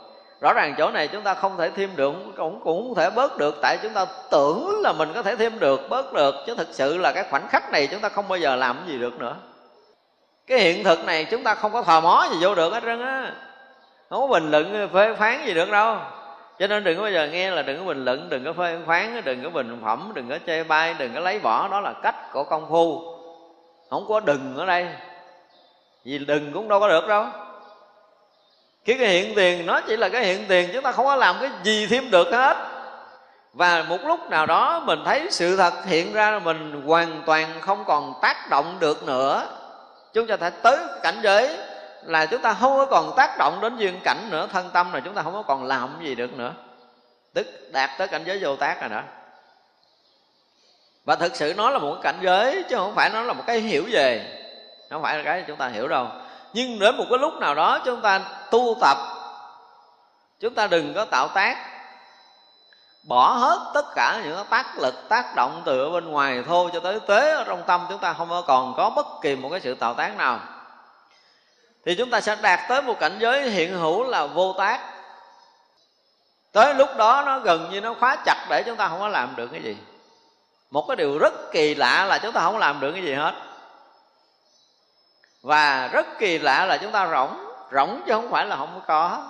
[0.41, 3.37] Rõ ràng chỗ này chúng ta không thể thêm được, cũng cũng không thể bớt
[3.37, 6.69] được, tại chúng ta tưởng là mình có thể thêm được, bớt được, chứ thực
[6.73, 9.37] sự là cái khoảnh khắc này chúng ta không bao giờ làm gì được nữa
[10.49, 13.07] cái hiện thực này chúng ta không có thò mó gì vô được hết trơn
[13.07, 13.33] á.
[14.11, 15.97] Không có bình luận, phê phán gì được đâu.
[16.59, 18.79] Cho nên đừng có bao giờ nghe là đừng có bình luận, đừng có phê
[18.87, 21.93] phán, đừng có bình phẩm, đừng có chê bai, đừng có lấy bỏ đó là
[22.03, 23.03] cách của công phu.
[23.91, 24.87] Không có đừng ở đây.
[26.05, 27.27] Vì đừng cũng đâu có được đâu.
[28.85, 31.37] Cái cái hiện tiền, nó chỉ là cái hiện tiền, chúng ta không có làm
[31.41, 32.57] cái gì thêm được hết.
[33.53, 37.49] Và một lúc nào đó mình thấy sự thật hiện ra là mình hoàn toàn
[37.61, 39.47] không còn tác động được nữa
[40.13, 41.59] chúng ta phải tới cảnh giới
[42.03, 45.01] là chúng ta không có còn tác động đến duyên cảnh nữa, thân tâm là
[45.01, 46.53] chúng ta không có còn làm gì được nữa.
[47.35, 49.03] Tức đạt tới cảnh giới vô tác rồi đó.
[51.05, 53.61] Và thực sự nó là một cảnh giới chứ không phải nó là một cái
[53.61, 54.41] hiểu về.
[54.91, 56.07] Không phải là cái chúng ta hiểu đâu.
[56.53, 58.21] Nhưng đến một cái lúc nào đó chúng ta
[58.51, 58.97] tu tập,
[60.41, 61.78] chúng ta đừng có tạo tác
[63.09, 66.81] bỏ hết tất cả những tác lực, tác động từ ở bên ngoài thô cho
[66.81, 69.75] tới tế ở trong tâm chúng ta không còn có bất kỳ một cái sự
[69.75, 70.41] tạo tác nào.
[71.87, 74.81] Thì chúng ta sẽ đạt tới một cảnh giới hiện hữu là vô tác.
[76.53, 79.37] Tới lúc đó nó gần như nó khóa chặt để chúng ta không có làm
[79.37, 79.77] được cái gì.
[80.71, 83.35] Một cái điều rất kỳ lạ là chúng ta không làm được cái gì hết.
[85.43, 89.25] Và rất kỳ lạ là chúng ta rỗng rỗng chứ không phải là không có.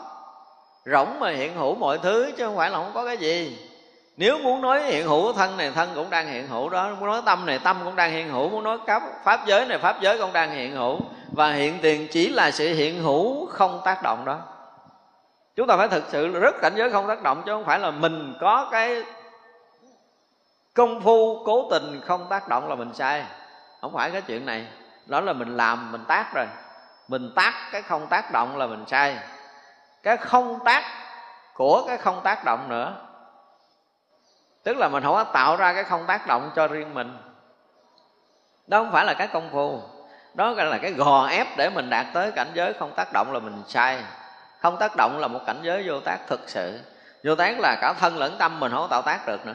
[0.84, 3.67] Rỗng mà hiện hữu mọi thứ chứ không phải là không có cái gì
[4.18, 6.90] nếu muốn nói hiện hữu thân này, thân cũng đang hiện hữu đó.
[7.00, 8.48] Muốn nói tâm này, tâm cũng đang hiện hữu.
[8.48, 11.00] Muốn nói pháp pháp giới này, pháp giới cũng đang hiện hữu.
[11.32, 14.38] Và hiện tiền chỉ là sự hiện hữu không tác động đó.
[15.56, 17.90] Chúng ta phải thực sự rất cảnh giới không tác động, chứ không phải là
[17.90, 19.02] mình có cái
[20.74, 23.24] công phu, cố tình không tác động là mình sai.
[23.80, 24.66] Không phải cái chuyện này.
[25.06, 26.46] Đó là mình làm, mình tác rồi.
[27.08, 29.16] Mình tác cái không tác động là mình sai.
[30.02, 30.84] Cái không tác
[31.54, 33.07] của cái không tác động nữa
[34.62, 37.18] tức là mình không có tạo ra cái không tác động cho riêng mình.
[38.66, 39.80] Đó không phải là cái công phu.
[40.34, 43.32] Đó gọi là cái gò ép để mình đạt tới cảnh giới không tác động
[43.32, 43.98] là mình sai.
[44.60, 46.80] Không tác động là một cảnh giới vô tác thực sự.
[47.24, 49.54] Vô tác là cả thân lẫn tâm mình không có tạo tác được nữa.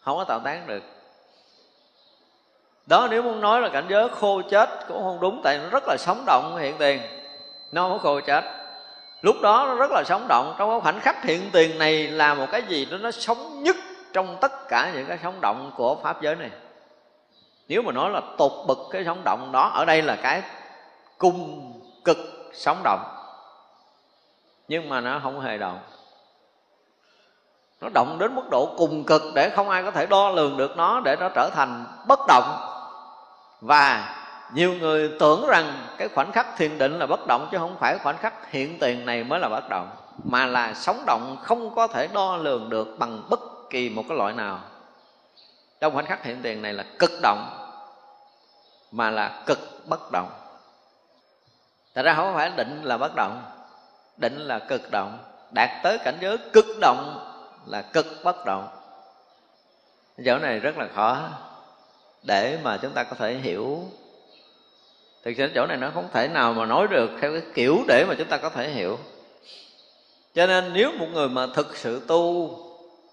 [0.00, 0.82] Không có tạo tác được.
[2.86, 5.84] Đó nếu muốn nói là cảnh giới khô chết cũng không đúng, tại nó rất
[5.86, 7.00] là sống động hiện tiền.
[7.72, 8.59] Nó không có khô chết
[9.22, 10.54] lúc đó nó rất là sống động.
[10.58, 13.76] Trong cái khoảnh khắc hiện tiền này là một cái gì đó, nó sống nhất
[14.12, 16.50] trong tất cả những cái sống động của pháp giới này.
[17.68, 20.42] Nếu mà nói là tột bực cái sống động đó, ở đây là cái
[21.18, 21.72] cung
[22.04, 22.18] cực
[22.52, 23.00] sống động.
[24.68, 25.80] Nhưng mà nó không hề động.
[27.80, 30.76] Nó động đến mức độ cùng cực để không ai có thể đo lường được
[30.76, 32.56] nó, để nó trở thành bất động.
[33.60, 34.16] Và
[34.52, 37.98] nhiều người tưởng rằng cái khoảnh khắc thiền định là bất động chứ không phải
[37.98, 39.90] khoảnh khắc hiện tiền này mới là bất động,
[40.24, 43.40] mà là sống động không có thể đo lường được bằng bất
[43.70, 44.60] kỳ một cái loại nào.
[45.80, 47.70] Trong khoảnh khắc hiện tiền này là cực động,
[48.92, 50.30] mà là cực bất động.
[51.94, 53.42] Thật ra không phải định là bất động,
[54.16, 55.18] định là cực động.
[55.54, 57.26] Đạt tới cảnh giới cực động
[57.66, 58.68] là cực bất động.
[60.24, 61.18] Chỗ này rất là khó
[62.22, 63.84] để mà chúng ta có thể hiểu
[65.24, 68.04] thực sự chỗ này nó không thể nào mà nói được theo cái kiểu để
[68.08, 68.98] mà chúng ta có thể hiểu.
[70.34, 72.58] Cho nên nếu một người mà thực sự tu,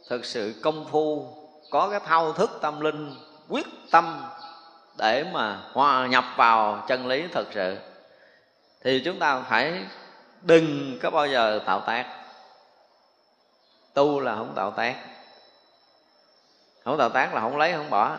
[0.10, 1.28] thực sự công phu,
[1.70, 3.16] có cái thao thức tâm linh,
[3.50, 4.24] quyết tâm
[4.98, 7.78] để mà hòa nhập vào chân lý thật sự,
[8.84, 9.86] thì chúng ta phải
[10.42, 12.06] đừng có bao giờ tạo tác.
[13.94, 14.96] Tu là không tạo tác.
[16.84, 18.18] Không tạo tác là không lấy, không bỏ.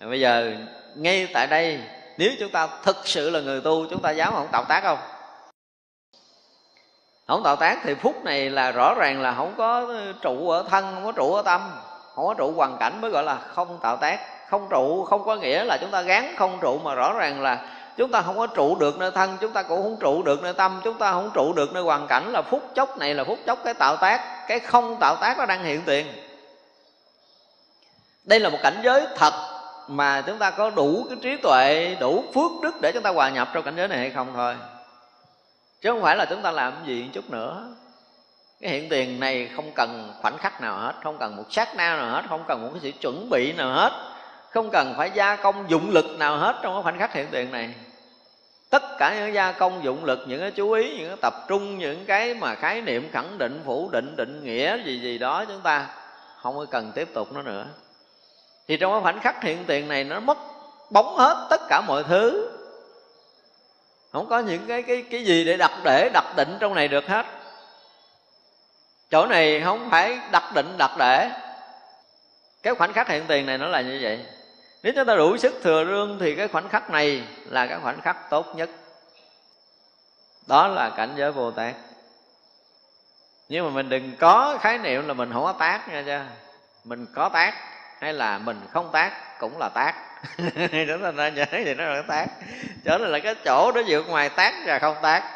[0.00, 0.54] Bây giờ,
[0.96, 1.80] ngay tại đây
[2.16, 4.98] nếu chúng ta thực sự là người tu, chúng ta dám không tạo tác không?
[7.26, 9.86] Không tạo tác thì phút này là rõ ràng là không có
[10.22, 11.72] trụ ở thân, không có trụ ở tâm.
[12.14, 14.20] Không có trụ hoàn cảnh mới gọi là không tạo tác.
[14.50, 17.66] Không trụ, không có nghĩa là chúng ta gán không trụ, mà rõ ràng là
[17.96, 20.52] chúng ta không có trụ được nơi thân, chúng ta cũng không trụ được nơi
[20.52, 22.32] tâm, chúng ta không trụ được nơi hoàn cảnh.
[22.32, 25.46] Là phút chốc này là phút chốc cái tạo tác, cái không tạo tác nó
[25.46, 26.06] đang hiện tiền.
[28.24, 29.32] Đây là một cảnh giới thật
[29.88, 33.30] mà chúng ta có đủ cái trí tuệ, đủ phước đức để chúng ta hòa
[33.30, 34.56] nhập trong cảnh giới này hay không thôi.
[35.80, 37.66] Chứ không phải là chúng ta làm gì chút nữa.
[38.60, 41.96] Cái hiện tiền này không cần khoảnh khắc nào hết, không cần một sát na
[41.96, 43.92] nào hết, không cần một cái sự chuẩn bị nào hết,
[44.50, 47.52] không cần phải gia công dụng lực nào hết trong cái khoảnh khắc hiện tiền
[47.52, 47.74] này.
[48.70, 51.78] Tất cả những gia công dụng lực, những cái chú ý, những cái tập trung,
[51.78, 55.60] những cái mà khái niệm khẳng định, phủ định định nghĩa gì gì đó chúng
[55.60, 55.86] ta
[56.42, 57.66] không có cần tiếp tục nó nữa
[58.68, 60.38] thì trong cái khoảnh khắc hiện tiền này nó mất
[60.90, 62.50] bóng hết tất cả mọi thứ.
[64.12, 67.06] Không có những cái cái cái gì để đặt để đặt định trong này được
[67.06, 67.26] hết.
[69.10, 71.30] Chỗ này không phải đặt định, đặt để.
[72.62, 74.26] Cái khoảnh khắc hiện tiền này nó là như vậy.
[74.82, 78.00] Nếu chúng ta đủ sức thừa rương thì cái khoảnh khắc này là cái khoảnh
[78.00, 78.70] khắc tốt nhất.
[80.46, 81.74] Đó là cảnh giới vô tác
[83.48, 86.26] nhưng mà mình đừng có khái niệm là mình không có tác nha cha.
[86.84, 87.54] Mình có tác
[88.00, 89.94] hay là mình không tác cũng là tác.
[90.88, 92.26] Chúng ta nên nhớ thì nó là tác.
[92.84, 95.30] Chỗ này là cái chỗ đó vượt ngoài tác và không tác.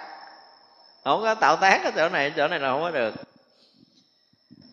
[1.05, 3.15] Không có tạo tác ở chỗ này chỗ này là không có được.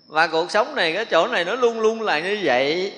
[0.07, 2.93] Và cuộc sống này, cái chỗ này nó luôn luôn là như vậy.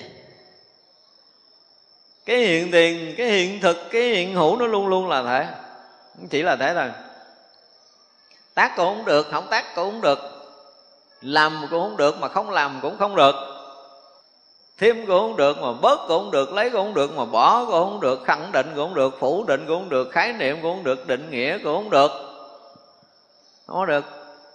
[2.26, 5.46] Cái hiện tiền, cái hiện thực, cái hiện hữu nó luôn luôn là thế.
[6.30, 6.90] Chỉ là thế thôi.
[8.54, 10.18] Tác cũng không được, không tác cũng không được.
[11.20, 13.34] Làm cũng không được mà không làm cũng không được
[14.78, 17.64] thêm cũng không được mà bớt cũng không được, lấy cũng không được mà bỏ
[17.64, 20.58] cũng không được, khẳng định cũng không được, phủ định cũng không được, khái niệm
[20.62, 22.10] cũng không được, định nghĩa cũng không được.
[23.66, 24.04] Không có được.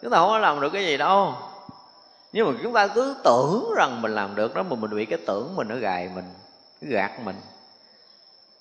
[0.01, 1.33] Chúng ta không có làm được cái gì đâu.
[2.33, 5.19] Nhưng mà chúng ta cứ tưởng rằng mình làm được đó, mà mình bị cái
[5.27, 6.25] tưởng mình nó gài mình
[6.81, 7.35] nó gạt mình.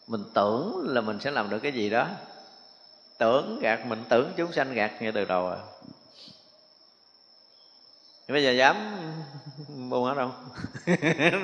[0.06, 2.06] Mình tưởng là mình sẽ làm được cái gì đó.
[3.18, 5.56] Tưởng gạt mình, tưởng chúng sanh gạt ngay từ đầu à
[8.32, 8.76] bây giờ dám
[9.90, 10.32] buông hết không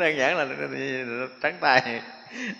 [0.00, 0.46] đơn giản là
[1.42, 2.00] trắng tay.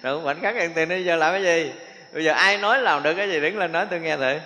[0.02, 1.72] Rồi khoảnh khắc ăn tiền bây giờ làm cái gì?
[2.12, 3.40] Bây giờ ai nói làm được cái gì?
[3.40, 4.38] Đứng lên nói, tôi nghe thử.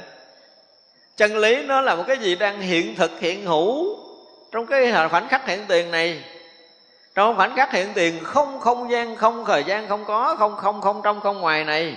[1.17, 3.99] Chân lý nó là một cái gì đang hiện thực, hiện hữu
[4.53, 6.25] trong cái khoảnh khắc hiện tiền này.
[7.15, 10.81] Trong khoảnh khắc hiện tiền không không gian, không thời gian, không có, không không
[10.81, 11.97] không trong, không ngoài này.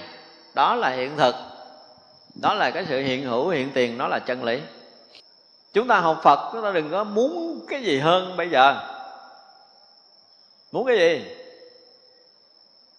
[0.53, 1.35] Đó là hiện thực.
[2.41, 4.59] Đó là cái sự hiện hữu, hiện tiền đó là chân lý
[5.75, 8.81] chúng ta học phật, chúng ta đừng có muốn cái gì hơn bây giờ.
[10.71, 11.35] Muốn cái gì?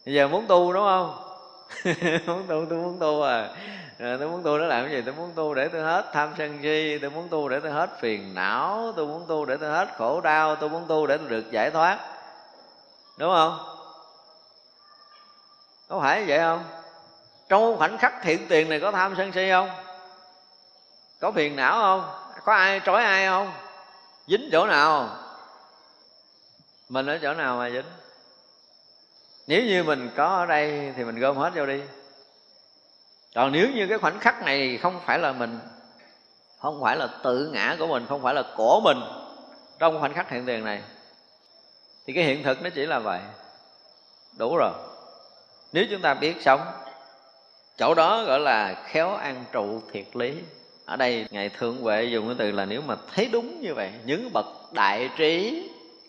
[0.06, 1.22] Bây giờ muốn tu đúng không?
[2.26, 3.50] Muốn tu, tôi muốn tu à.
[3.98, 5.02] Tôi muốn tu để làm cái gì?
[5.06, 8.00] Tôi muốn tu để tôi hết tham sân si, tôi muốn tu để tôi hết
[8.00, 11.28] phiền não, tôi muốn tu để tôi hết khổ đau, tôi muốn tu để tôi
[11.28, 11.98] được giải thoát.
[13.18, 13.58] Đúng không?
[15.88, 16.64] Có phải vậy không?
[17.48, 19.70] Trong khoảnh khắc hiện tiền này có tham sân si không?
[21.20, 22.25] Có phiền não không?
[22.46, 23.52] Có ai trói ai không?
[24.26, 25.18] Dính chỗ nào?
[26.88, 27.86] Mình ở chỗ nào mà dính?
[29.46, 31.82] Nếu như mình có ở đây thì mình gom hết vô đi.
[33.34, 35.58] Còn nếu như cái khoảnh khắc này không phải là mình,
[36.58, 38.98] không phải là tự ngã của mình, không phải là của mình
[39.78, 40.82] trong khoảnh khắc hiện tiền này,
[42.06, 43.20] thì cái hiện thực nó chỉ là vậy.
[44.38, 44.72] Đủ rồi.
[45.72, 46.60] Nếu chúng ta biết sống,
[47.76, 50.42] chỗ đó gọi là khéo an trụ thiệt lý
[50.86, 53.90] ở đây ngài thượng huệ dùng cái từ là nếu mà thấy đúng như vậy,
[54.04, 55.62] những bậc đại trí,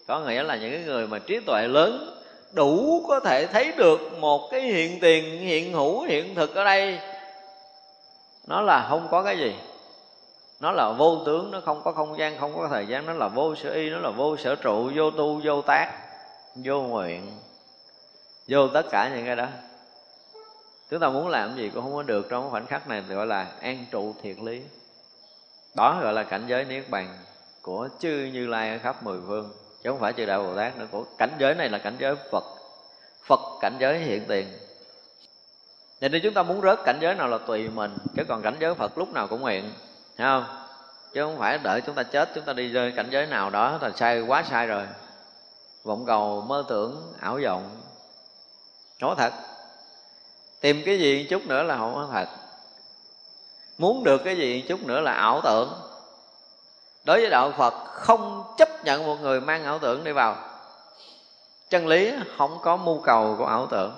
[0.08, 2.22] có nghĩa là những cái người mà trí tuệ lớn,
[2.52, 7.00] đủ có thể thấy được một cái hiện tiền, hiện hữu, hiện thực ở đây.
[8.48, 9.56] Nó là không có cái gì.
[10.60, 13.28] Nó là vô tướng, nó không có không gian, không có thời gian, nó là
[13.28, 15.92] vô sở y, nó là vô sở trụ, vô tu, vô tác,
[16.56, 17.38] vô nguyện,
[18.48, 19.48] vô tất cả những cái đó
[20.90, 23.52] chúng ta muốn làm gì cũng không có được trong khoảnh khắc này gọi là
[23.62, 24.62] an trụ thiệt lý.
[25.76, 27.18] Đó gọi là cảnh giới niết bàn
[27.62, 29.50] của chư như lai ở khắp mười phương,
[29.84, 30.88] chứ không phải chư đạo bồ tát nữa.
[30.92, 32.44] Của cảnh giới này là cảnh giới phật
[33.24, 34.48] phật cảnh giới hiện tiền.
[36.02, 38.56] Vậy nên chúng ta muốn rớt cảnh giới nào là tùy mình, Chứ còn cảnh
[38.60, 39.74] giới Phật lúc nào cũng nguyện,
[40.18, 40.46] Thấy không?
[41.14, 43.80] Chứ không phải đợi chúng ta chết, Chúng ta đi rơi cảnh giới nào đó,
[43.82, 44.88] là sai, quá sai rồi.
[45.84, 47.82] Vọng cầu, mơ tưởng, ảo vọng.
[49.02, 49.34] Nói thật
[50.62, 52.28] Tìm cái gì chút nữa là không có thật.
[53.78, 55.74] Muốn được cái gì chút nữa là ảo tưởng.
[57.04, 60.36] Đối với đạo phật, không chấp nhận một người mang ảo tưởng đi vào.
[61.70, 63.96] Chân lý không có mưu cầu của ảo tưởng.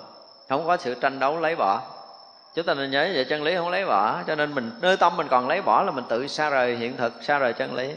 [0.48, 1.82] Không có sự tranh đấu lấy bỏ.
[2.54, 4.22] Chúng ta nên nhớ vậy, chân lý không lấy bỏ.
[4.26, 6.96] Cho nên mình, nơi tâm mình còn lấy bỏ là mình tự xa rời hiện
[6.96, 7.92] thực, xa rời chân lý.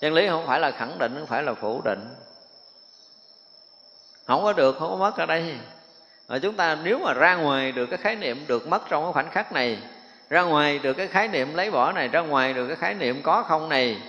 [0.00, 2.14] Chân lý không phải là khẳng định, không phải là phủ định.
[4.26, 5.58] Không có được, không có mất ở đây
[6.28, 9.12] và chúng ta nếu mà ra ngoài được cái khái niệm được mất trong cái
[9.12, 9.78] khoảnh khắc này,
[10.28, 13.22] ra ngoài được cái khái niệm lấy bỏ này, ra ngoài được cái khái niệm
[13.22, 14.02] có không này,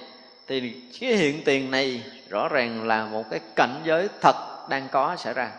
[0.48, 4.36] thì cái hiện tiền này rõ ràng là một cái cảnh giới thật
[4.70, 5.52] đang có xảy ra.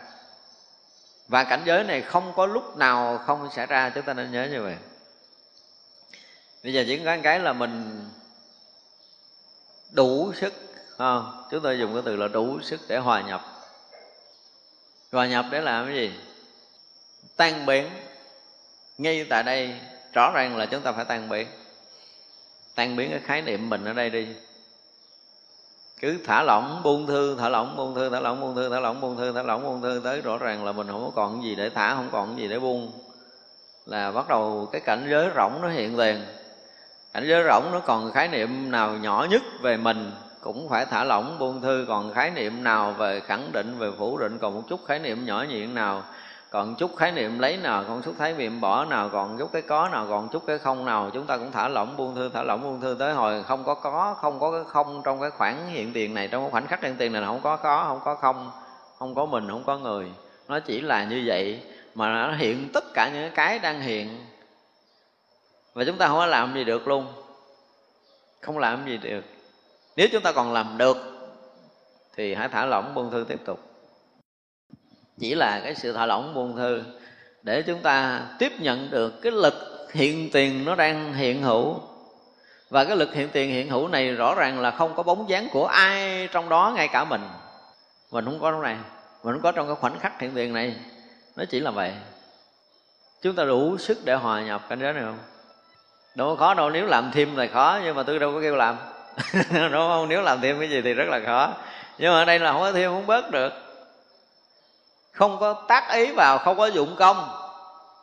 [1.27, 4.47] Và cảnh giới này không có lúc nào không xảy ra, chúng ta nên nhớ
[4.51, 4.75] như vậy.
[6.63, 8.05] Bây giờ chỉ có cái là mình
[9.91, 10.53] đủ sức
[10.97, 11.45] không?
[11.51, 13.41] chúng tôi dùng cái từ là đủ sức để hòa nhập.
[15.11, 16.11] Hòa nhập để làm cái gì?
[17.41, 17.89] Tan biến
[18.97, 19.75] ngay tại đây,
[20.13, 21.47] rõ ràng là chúng ta phải tan biến
[22.75, 24.27] tan biến cái khái niệm mình ở đây đi.
[26.01, 29.01] Cứ thả lỏng, buông thư, thả lỏng, buông thư, thả lỏng, buông thư, thả lỏng,
[29.01, 31.55] buông thư, thả lỏng, buông thư, tới rõ ràng là mình không có còn gì
[31.55, 32.91] để thả, không còn gì để buông.
[33.85, 36.25] Là bắt đầu cái cảnh giới rỗng nó hiện liền
[37.13, 40.11] cảnh giới rỗng nó còn khái niệm nào nhỏ nhất về mình
[40.41, 41.85] cũng phải thả lỏng, buông thư.
[41.87, 45.25] Còn khái niệm nào về khẳng định, về phủ định, còn một chút khái niệm
[45.25, 46.03] nhỏ nhịn nào
[46.51, 49.61] còn chút khái niệm lấy nào, còn chút khái niệm bỏ nào, còn chút cái
[49.61, 52.43] có nào, còn chút cái không nào, chúng ta cũng thả lỏng buông thư, thả
[52.43, 55.69] lỏng buông thư tới hồi không có có, không có cái không trong cái khoảng
[55.69, 58.15] hiện tiền này, trong cái khoảnh khắc hiện tiền này không có có, không có
[58.15, 58.51] không
[58.97, 60.11] không có mình, không có người.
[60.47, 61.61] Nó chỉ là như vậy
[61.95, 64.25] mà nó hiện tất cả những cái đang hiện.
[65.73, 67.07] Và chúng ta không có làm gì được luôn.
[68.41, 69.23] Không làm gì được.
[69.95, 70.97] Nếu chúng ta còn làm được,
[72.15, 73.70] thì hãy thả lỏng buông thư tiếp tục
[75.21, 76.83] chỉ là cái sự thả lỏng buông thư
[77.43, 81.79] để chúng ta tiếp nhận được cái lực hiện tiền nó đang hiện hữu.
[82.69, 85.47] Và cái lực hiện tiền hiện hữu này rõ ràng là không có bóng dáng
[85.51, 87.21] của ai trong đó, ngay cả mình.
[88.11, 88.75] Mình không có trong này
[89.23, 90.75] mình không có trong cái khoảnh khắc hiện tiền này.
[91.35, 91.93] Nó chỉ là vậy.
[93.21, 95.17] Chúng ta đủ sức để hòa nhập, cảnh giới này không?
[96.15, 98.55] Đâu có khó đâu, nếu làm thêm thì khó, nhưng mà tôi đâu có kêu
[98.55, 98.77] làm.
[99.51, 101.53] Đúng không nếu làm thêm cái gì thì rất là khó.
[101.97, 103.70] Nhưng mà ở đây là không có thêm, không bớt được
[105.11, 107.29] không có tác ý vào, không có dụng công.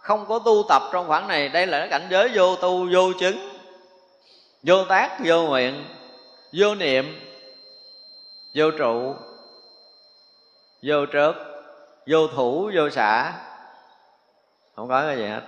[0.00, 1.48] Không có tu tập trong khoảng này.
[1.48, 3.48] Đây là cái cảnh giới vô tu, vô chứng.
[4.62, 5.84] Vô tác, vô nguyện,
[6.52, 7.20] vô niệm,
[8.54, 9.14] vô trụ,
[10.82, 11.34] vô trớt
[12.06, 13.32] vô thủ, vô xả.
[14.76, 15.42] Không có cái gì hết.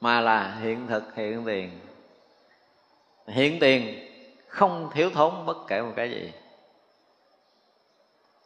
[0.00, 1.80] Mà là hiện thực, hiện tiền.
[3.26, 4.08] Hiện tiền
[4.48, 6.32] không thiếu thốn bất kể một cái gì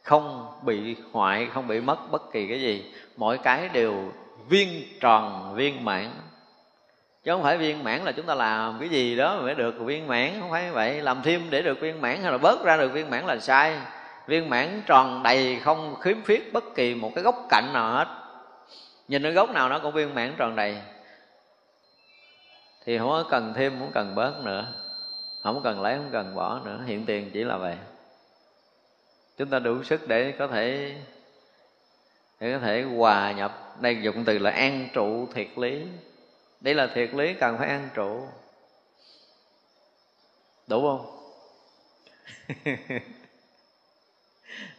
[0.07, 2.93] không bị hoại, không bị mất bất kỳ cái gì.
[3.17, 4.11] Mỗi cái đều
[4.49, 6.11] viên tròn, viên mãn.
[7.23, 10.07] Chứ không phải viên mãn là chúng ta làm cái gì đó mới được viên
[10.07, 11.01] mãn, không phải vậy.
[11.01, 13.77] Làm thêm để được viên mãn hay là bớt ra được viên mãn là sai.
[14.27, 18.07] Viên mãn tròn đầy không khiếm khuyết bất kỳ một cái góc cạnh nào hết.
[19.07, 20.77] Nhìn ở góc nào nó cũng viên mãn tròn đầy.
[22.85, 24.65] Thì không có cần thêm, không cần bớt nữa.
[25.43, 26.79] Không cần lấy, không cần bỏ nữa.
[26.85, 27.75] Hiện tiền chỉ là vậy
[29.37, 30.95] chúng ta đủ sức để có thể,
[32.39, 33.75] để có thể hòa nhập.
[33.81, 35.85] Đây dùng từ là an trụ thiệt lý.
[36.61, 38.27] Đây là thiệt lý cần phải an trụ.
[40.67, 41.13] Đủ không?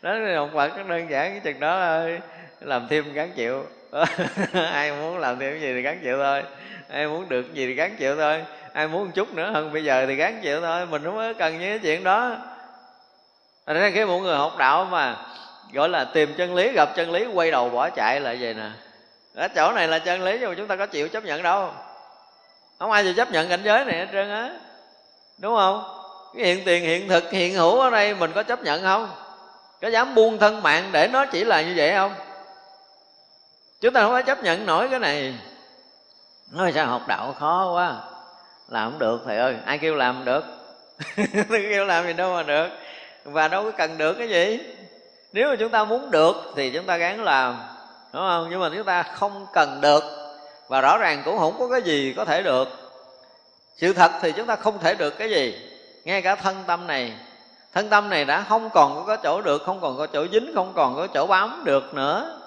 [0.03, 2.21] Đó là học phật rất đơn giản cái chừng đó ơi
[2.61, 3.65] làm thêm gắn chịu.
[4.53, 6.43] Ai muốn làm thêm cái gì thì gắn chịu thôi.
[6.89, 8.45] Ai muốn được gì thì gắn chịu thôi.
[8.73, 10.87] Ai muốn một chút nữa hơn bây giờ thì gắn chịu thôi.
[10.87, 12.37] Mình không có cần những cái chuyện đó.
[13.69, 15.17] Thành ra khi một người học đạo mà
[15.73, 18.71] gọi là tìm chân lý, gặp chân lý, quay đầu bỏ chạy là vậy nè.
[19.35, 21.71] Ở chỗ này là chân lý nhưng mà chúng ta có chịu chấp nhận đâu.
[22.79, 24.51] Không ai chịu chấp nhận cảnh giới này hết trơn á.
[25.39, 25.85] Đúng không?
[26.37, 29.11] Cái hiện tiền, hiện thực, hiện hữu ở đây mình có chấp nhận không?
[29.83, 32.15] Có dám buông thân mạng để nó chỉ là như vậy không?
[33.81, 35.35] Chúng ta không có chấp nhận nổi cái này.
[36.53, 37.95] Nói sao học đạo khó quá.
[38.69, 39.57] Làm không được thầy ơi.
[39.65, 40.45] Ai kêu làm được?
[41.49, 42.69] Tôi kêu làm gì đâu mà được
[43.25, 44.61] và đâu có cần được cái gì.
[45.33, 47.57] Nếu mà chúng ta muốn được thì chúng ta gắng làm,
[48.13, 48.47] đúng không?
[48.51, 50.03] Nhưng mà chúng ta không cần được
[50.69, 52.69] và rõ ràng cũng không có cái gì có thể được.
[53.77, 55.59] Sự thật thì chúng ta không thể được cái gì.
[56.05, 57.13] Ngay cả thân tâm này.
[57.73, 60.73] Thân tâm này đã không còn có chỗ được, không còn có chỗ dính, không
[60.77, 62.41] còn có chỗ bám được nữa.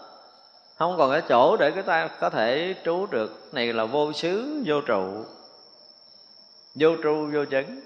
[0.77, 3.49] Không còn cái chỗ để chúng ta có thể trú được.
[3.51, 5.25] Này là vô xứ, vô trụ.
[6.75, 7.81] Vô tru, vô chấn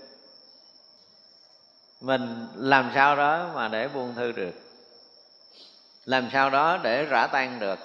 [2.06, 4.52] mình làm sao đó mà để buông thư được.
[6.06, 7.80] Làm sao đó để rã tan được.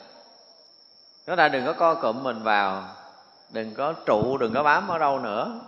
[1.27, 2.85] Chúng ta đừng có co cụm mình vào.
[3.51, 5.61] Đừng có trụ, đừng có bám ở đâu nữa.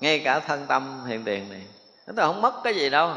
[0.00, 1.66] Ngay cả thân tâm hiện tiền này.
[2.06, 3.12] Chúng ta không mất cái gì đâu.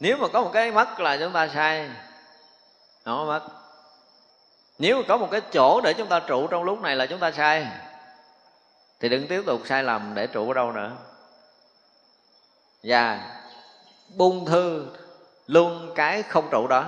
[0.00, 1.90] Nếu mà có một cái mất là chúng ta sai.
[3.04, 3.42] Không có mất.
[4.78, 7.18] Nếu mà có một cái chỗ để chúng ta trụ trong lúc này là chúng
[7.18, 7.66] ta sai,
[9.00, 10.90] thì đừng tiếp tục sai lầm để trụ ở đâu nữa.
[12.82, 13.18] Dạ.
[13.18, 13.20] và
[14.16, 14.86] buông thư
[15.46, 16.84] luôn cái không trụ đó.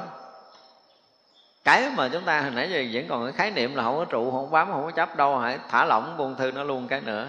[1.65, 4.05] Cái mà chúng ta hồi nãy giờ vẫn còn cái khái niệm là không có
[4.05, 7.01] trụ, không bám, không có chấp đâu hãy thả lỏng buông thư nó luôn cái
[7.01, 7.29] nữa.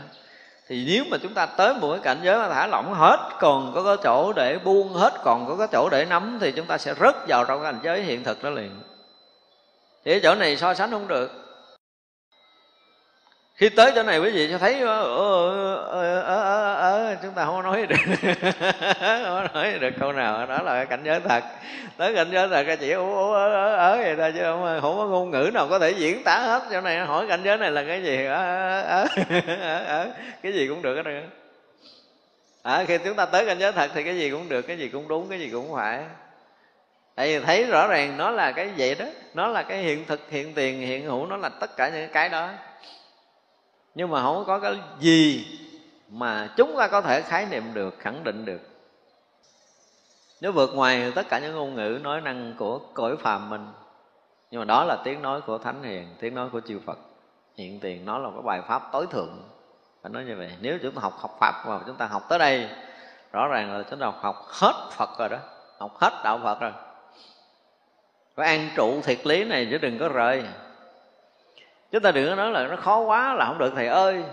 [0.67, 3.71] Thì nếu mà chúng ta tới một cái cảnh giới mà thả lỏng hết, còn
[3.75, 6.77] có cái chỗ để buông hết, còn có cái chỗ để nắm, thì chúng ta
[6.77, 8.81] sẽ rớt vào trong cái cảnh giới hiện thực đó liền.
[10.05, 11.44] Thì cái chỗ này so sánh không được
[13.55, 15.03] khi tới chỗ này quý vị cho thấy ở,
[15.83, 17.95] ở, ở, ở, chúng ta không nói được
[19.25, 21.43] không nói được câu nào đó là cảnh giới thật
[21.97, 23.01] tới cảnh giới thật cái chỉ ở,
[23.33, 26.39] ở, ở vậy thôi chứ không, không có ngôn ngữ nào có thể diễn tả
[26.39, 29.07] hết chỗ này hỏi cảnh giới này là cái gì ở, ở,
[29.61, 30.09] ở, ở,
[30.43, 31.23] cái gì cũng được hết rồi
[32.63, 34.89] à, khi chúng ta tới cảnh giới thật thì cái gì cũng được cái gì
[34.89, 36.03] cũng đúng cái gì cũng phải
[37.15, 40.29] tại vì thấy rõ ràng nó là cái vậy đó nó là cái hiện thực
[40.29, 42.49] hiện tiền hiện hữu nó là tất cả những cái đó
[43.95, 45.45] nhưng mà không có cái gì
[46.09, 48.61] mà chúng ta có thể khái niệm được, khẳng định được.
[50.41, 53.67] Nếu vượt ngoài tất cả những ngôn ngữ nói năng của cõi phàm mình.
[54.51, 56.97] Nhưng mà đó là tiếng nói của thánh hiền, tiếng nói của chư phật.
[57.57, 59.49] Hiện tiền nó là cái bài pháp tối thượng.
[60.01, 60.51] Phải nói như vậy.
[60.61, 62.69] Nếu chúng ta học học pháp mà chúng ta học tới đây,
[63.31, 65.37] rõ ràng là chúng ta học hết phật rồi đó.
[65.79, 66.71] Học hết đạo phật rồi.
[68.35, 70.43] Phải an trụ thiệt lý này chứ đừng có rời
[71.95, 74.23] chúng ta đừng có nói là nó khó quá là không được, thầy ơi.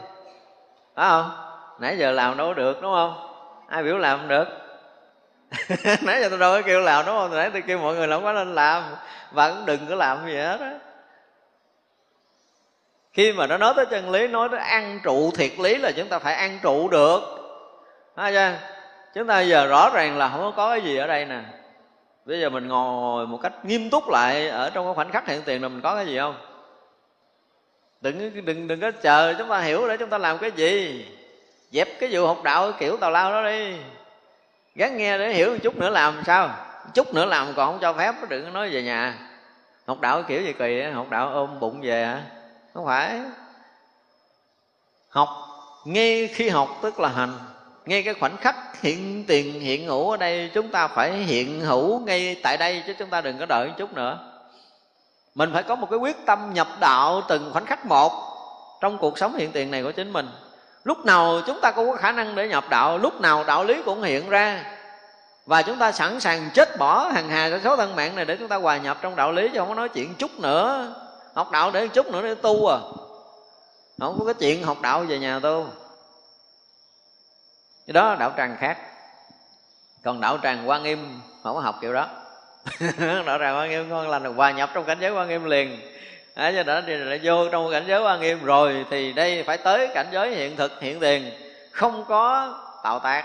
[0.94, 1.30] Phải không?
[1.78, 3.14] Nãy giờ làm đâu có được, đúng không?
[3.68, 4.48] Ai biểu làm không được?
[6.02, 7.34] Nãy giờ tôi đâu có kêu làm, đúng không?
[7.34, 8.82] Nãy tôi kêu mọi người là không có nên làm.
[9.32, 10.72] Và cũng đừng có làm gì hết á.
[13.12, 16.08] Khi mà nó nói tới chân lý, nói tới ăn trụ thiệt lý là chúng
[16.08, 17.20] ta phải ăn trụ được.
[18.16, 18.52] Phải chưa?
[19.14, 21.40] chúng ta giờ rõ ràng là không có cái gì ở đây nè.
[22.24, 25.42] Bây giờ mình ngồi một cách nghiêm túc lại ở trong cái khoảnh khắc hiện
[25.44, 26.51] tiền là mình có cái gì không?
[28.02, 31.06] Đừng đừng đừng có chờ, chúng ta hiểu để chúng ta làm cái gì.
[31.70, 33.76] Dẹp cái vụ học đạo kiểu tào lao đó đi.
[34.74, 36.50] Gắn nghe để hiểu một chút nữa làm sao?
[36.94, 39.18] Chút nữa làm còn không cho phép, đừng có nói về nhà.
[39.86, 42.22] Học đạo kiểu gì kỳ học đạo ôm bụng về hả
[42.74, 43.20] không phải.
[45.08, 45.28] Học,
[45.84, 47.38] ngay khi học tức là hành.
[47.86, 52.00] Ngay cái khoảnh khắc hiện tiền hiện hữu ở đây, chúng ta phải hiện hữu
[52.00, 54.31] ngay tại đây, chứ chúng ta đừng có đợi một chút nữa
[55.34, 58.12] mình phải có một cái quyết tâm nhập đạo từng khoảnh khắc một
[58.80, 60.28] trong cuộc sống hiện tiền này của chính mình.
[60.84, 63.82] Lúc nào chúng ta cũng có khả năng để nhập đạo, lúc nào đạo lý
[63.84, 64.64] cũng hiện ra.
[65.46, 68.36] Và chúng ta sẵn sàng chết bỏ hàng hà cái số thân mạng này để
[68.36, 70.94] chúng ta hòa nhập trong đạo lý, chứ không có nói chuyện chút nữa.
[71.34, 72.78] Học đạo để chút nữa để tu à.
[74.00, 75.66] Không có cái chuyện học đạo về nhà tu.
[77.86, 78.78] Cái đó đạo tràng khác.
[80.04, 82.08] Còn đạo tràng quan im, không có học kiểu đó.
[83.26, 85.80] rõ ràng quan nghiêm ngon lành hòa nhập trong cảnh giới quan nghiêm liền.
[86.34, 89.58] À, cho nên thì lại vô trong cảnh giới quan nghiêm rồi thì đây phải
[89.58, 91.32] tới cảnh giới hiện thực hiện tiền.
[91.72, 93.24] Không có tạo tác.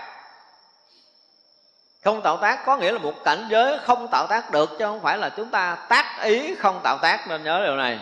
[2.04, 5.00] Không tạo tác có nghĩa là một cảnh giới không tạo tác được chứ không
[5.00, 7.98] phải là chúng ta tác ý không tạo tác nên nhớ điều này.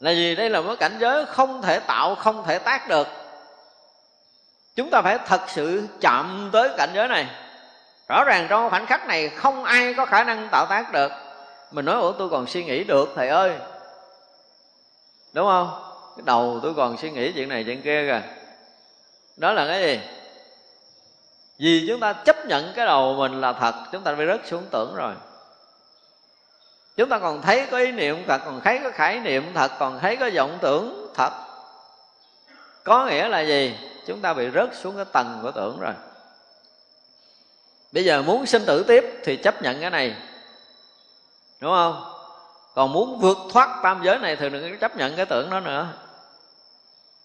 [0.00, 3.08] Là gì đây là một cảnh giới không thể tạo không thể tác được.
[4.76, 7.26] Chúng ta phải thật sự chạm tới cảnh giới này
[8.08, 11.12] rõ ràng trong khoảnh khắc này không ai có khả năng tạo tác được.
[11.70, 13.56] Mình nói, ủa, tôi còn suy nghĩ được, thầy ơi.
[15.32, 15.82] Đúng không?
[16.16, 18.22] Cái đầu tôi còn suy nghĩ chuyện này chuyện kia kìa.
[19.36, 20.00] Đó là cái gì?
[21.58, 24.66] Vì chúng ta chấp nhận cái đầu mình là thật, chúng ta bị rớt xuống
[24.70, 25.14] tưởng rồi.
[26.96, 29.98] Chúng ta còn thấy có ý niệm thật, còn thấy có khải niệm thật, còn
[30.00, 31.30] thấy có vọng tưởng thật.
[32.84, 33.78] Có nghĩa là gì?
[34.06, 35.94] Chúng ta bị rớt xuống cái tầng của tưởng rồi
[37.96, 40.16] bây giờ muốn sinh tử tiếp thì chấp nhận cái này.
[41.60, 42.12] Đúng không?
[42.74, 45.60] Còn muốn vượt thoát tam giới này thì đừng có chấp nhận cái tưởng đó
[45.60, 45.88] nữa.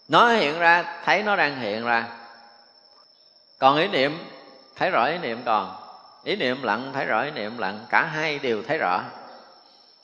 [0.08, 2.08] Nó hiện ra, thấy nó đang hiện ra.
[3.60, 4.20] Còn ý niệm,
[4.76, 5.76] thấy rõ ý niệm còn.
[6.24, 7.86] Ý niệm lặng, thấy rõ ý niệm lặng.
[7.90, 9.02] Cả hai đều thấy rõ.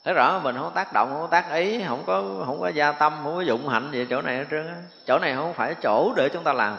[0.04, 3.20] Thấy rõ mình không tác động, không tác ý, không có không có gia tâm,
[3.22, 6.28] không có dụng hạnh gì chỗ này hết trơn chỗ này không phải chỗ để
[6.32, 6.78] chúng ta làm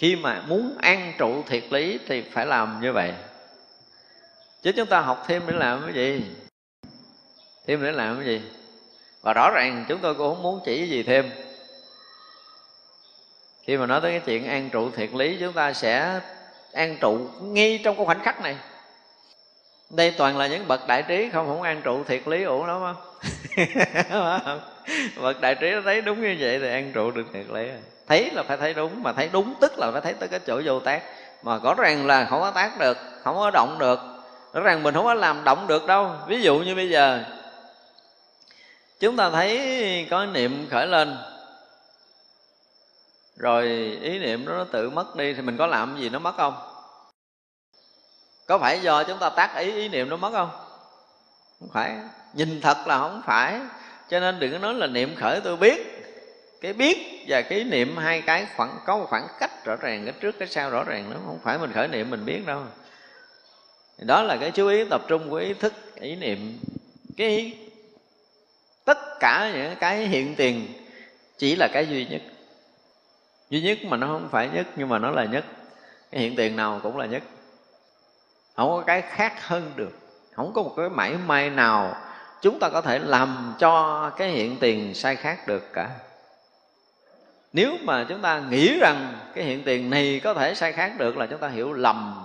[0.00, 3.12] khi mà muốn an trụ thiệt lý thì phải làm như vậy.
[4.62, 6.24] Chứ chúng ta học thêm để làm cái gì?
[7.66, 8.42] Thêm để làm cái gì?
[9.22, 11.30] Và rõ ràng chúng tôi cũng không muốn chỉ gì thêm.
[13.62, 16.20] Khi mà nói tới cái chuyện an trụ thiệt lý, chúng ta sẽ
[16.72, 18.56] an trụ ngay trong cái khoảnh khắc này.
[19.90, 22.80] Đây toàn là những bậc đại trí không không an trụ thiệt lý ủ lắm
[22.80, 22.96] không
[25.22, 27.68] bậc đại trí nó thấy đúng như vậy thì an trụ được thiệt lý
[28.10, 30.62] thấy là phải thấy đúng, mà thấy đúng tức là phải thấy tới cái chỗ
[30.64, 31.02] vô tác.
[31.42, 34.00] Mà rõ ràng là không có tác được, không có động được.
[34.52, 36.12] Rõ ràng mình không có làm động được đâu.
[36.26, 37.24] Ví dụ như bây giờ,
[39.00, 41.18] chúng ta thấy có niệm khởi lên,
[43.36, 43.64] rồi
[44.02, 46.54] ý niệm đó nó tự mất đi thì mình có làm gì nó mất không?
[48.46, 50.50] Có phải do chúng ta tác ý ý niệm nó mất không?
[51.60, 51.96] Không phải.
[52.32, 53.60] Nhìn thật là không phải.
[54.08, 55.99] Cho nên đừng có nói là niệm khởi tôi biết
[56.60, 60.14] cái biết và cái niệm hai cái khoảng có một khoảng cách rõ ràng cái
[60.20, 62.62] trước cái sau rõ ràng nó không phải mình khởi niệm mình biết đâu.
[63.98, 66.60] Đó là cái chú ý tập trung của ý thức ý niệm.
[67.16, 67.56] Cái ý,
[68.84, 70.68] tất cả những cái hiện tiền
[71.38, 72.22] chỉ là cái duy nhất.
[73.50, 75.44] Duy nhất mà nó không phải nhất nhưng mà nó là nhất.
[76.10, 77.22] Cái hiện tiền nào cũng là nhất.
[78.56, 79.98] Không có cái khác hơn được.
[80.32, 81.96] Không có một cái mảy may nào
[82.42, 85.90] chúng ta có thể làm cho cái hiện tiền sai khác được cả
[87.52, 91.16] nếu mà chúng ta nghĩ rằng cái hiện tiền này có thể sai khác được
[91.16, 92.24] là chúng ta hiểu lầm,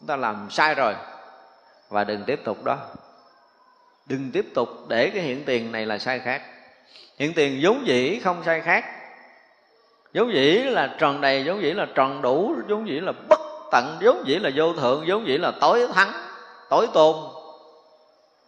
[0.00, 0.94] chúng ta làm sai rồi.
[1.88, 2.78] Và đừng tiếp tục đó.
[4.06, 6.42] Đừng tiếp tục để cái hiện tiền này là sai khác.
[7.18, 8.84] Hiện tiền vốn dĩ không sai khác.
[10.14, 13.40] Vốn dĩ là tròn đầy, vốn dĩ là tròn đủ, vốn dĩ là bất
[13.72, 16.12] tận, vốn dĩ là vô thượng, vốn dĩ là tối thắng,
[16.70, 17.16] tối tôn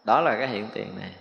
[0.03, 1.11] đó là cái hiện tiền này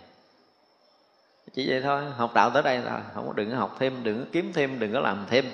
[1.54, 4.18] chỉ vậy thôi, học đạo tới đây là không có đừng có học thêm, đừng
[4.18, 5.44] có kiếm thêm, đừng có làm thêm.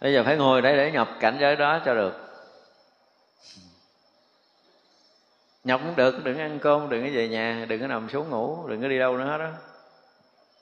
[0.00, 2.20] Bây giờ phải ngồi đây để nhập cảnh giới đó cho được.
[5.64, 8.66] Nhập cũng được, đừng ăn cơm, đừng có về nhà, đừng có nằm xuống ngủ,
[8.68, 9.48] đừng có đi đâu nữa hết đó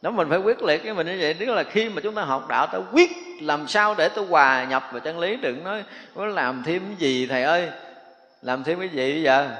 [0.02, 1.34] đó, mình phải quyết liệt cái mình như vậy.
[1.34, 4.64] Tức là khi mà chúng ta học đạo, ta quyết làm sao để tôi hòa
[4.64, 5.36] nhập vào chân lý.
[5.36, 5.84] Đừng nói,
[6.14, 7.70] có làm thêm cái gì, thầy ơi?
[8.42, 9.50] Làm thêm cái gì bây giờ?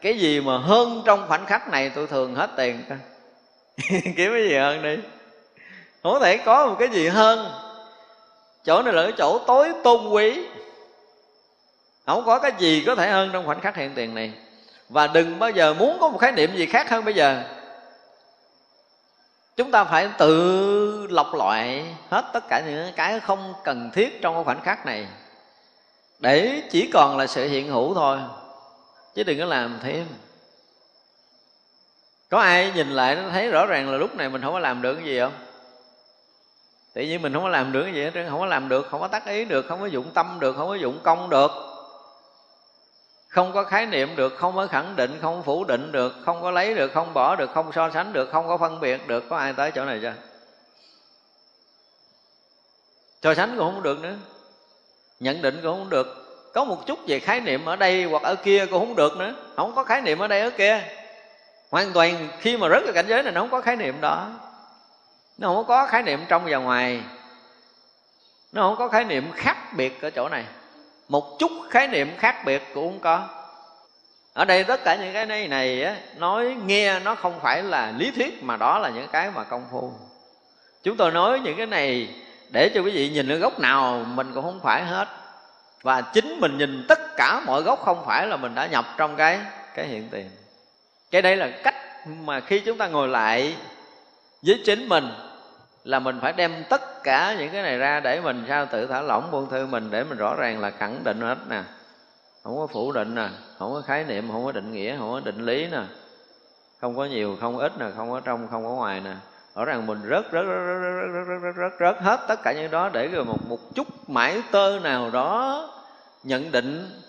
[0.00, 2.82] Cái gì mà hơn trong khoảnh khắc này, tôi thường hết tiền
[4.16, 4.96] kiếm cái gì hơn đi.
[6.02, 7.50] Không thể có một cái gì hơn.
[8.64, 10.46] Chỗ này là cái chỗ tối tôn quý.
[12.06, 14.32] Không có cái gì có thể hơn trong khoảnh khắc hiện tiền này.
[14.88, 17.42] Và đừng bao giờ muốn có một khái niệm gì khác hơn bây giờ.
[19.56, 24.44] Chúng ta phải tự lọc loại hết tất cả những cái không cần thiết trong
[24.44, 25.06] khoảnh khắc này.
[26.18, 28.18] Để chỉ còn là sự hiện hữu thôi.
[29.14, 30.06] Chứ đừng có làm thêm
[32.34, 34.82] có ai nhìn lại nó thấy rõ ràng là lúc này mình không có làm
[34.82, 35.32] được cái gì không
[36.94, 39.00] tự nhiên mình không có làm được cái gì hết không có làm được không
[39.00, 41.50] có tác ý được không có dụng tâm được không có dụng công được
[43.28, 46.50] không có khái niệm được không có khẳng định không phủ định được không có
[46.50, 49.36] lấy được không bỏ được không so sánh được không có phân biệt được có
[49.36, 50.14] ai tới chỗ này chưa
[53.22, 54.14] so sánh cũng không được nữa
[55.20, 56.06] nhận định cũng không được
[56.54, 59.34] có một chút về khái niệm ở đây hoặc ở kia cũng không được nữa
[59.56, 60.82] không có khái niệm ở đây ở kia
[61.74, 64.30] hoàn toàn khi mà rớt là cảnh giới này nó không có khái niệm đó.
[65.38, 67.02] Nó không có khái niệm trong và ngoài.
[68.52, 70.44] Nó không có khái niệm khác biệt ở chỗ này.
[71.08, 73.28] Một chút khái niệm khác biệt cũng không có.
[74.32, 77.92] Ở đây tất cả những cái này này á, nói nghe nó không phải là
[77.96, 79.92] lý thuyết mà đó là những cái mà công phu.
[80.82, 82.14] Chúng tôi nói những cái này
[82.50, 85.08] để cho quý vị nhìn ở góc nào mình cũng không phải hết.
[85.82, 89.16] Và chính mình nhìn tất cả mọi góc không phải là mình đã nhập trong
[89.16, 89.40] cái
[89.74, 90.30] cái hiện tiền
[91.14, 91.74] cái đây là cách
[92.06, 93.56] mà khi chúng ta ngồi lại
[94.42, 95.08] với chính mình
[95.84, 99.02] là mình phải đem tất cả những cái này ra để mình sao tự thả
[99.02, 101.62] lỏng buông thư mình để mình rõ ràng là khẳng định hết nè.
[102.42, 103.28] Không có phủ định nè
[103.58, 105.82] không có khái niệm không có định nghĩa không có định lý nè.
[106.80, 109.14] Không có nhiều không có ít nè không có trong không có ngoài nè.
[109.54, 112.52] Rõ ràng mình rớt rớt rớt rớt rớt rớt, rớt, rớt, rớt hết tất cả
[112.52, 115.68] những đó để rồi một một chút mãi tơ nào đó
[116.22, 117.00] nhận định.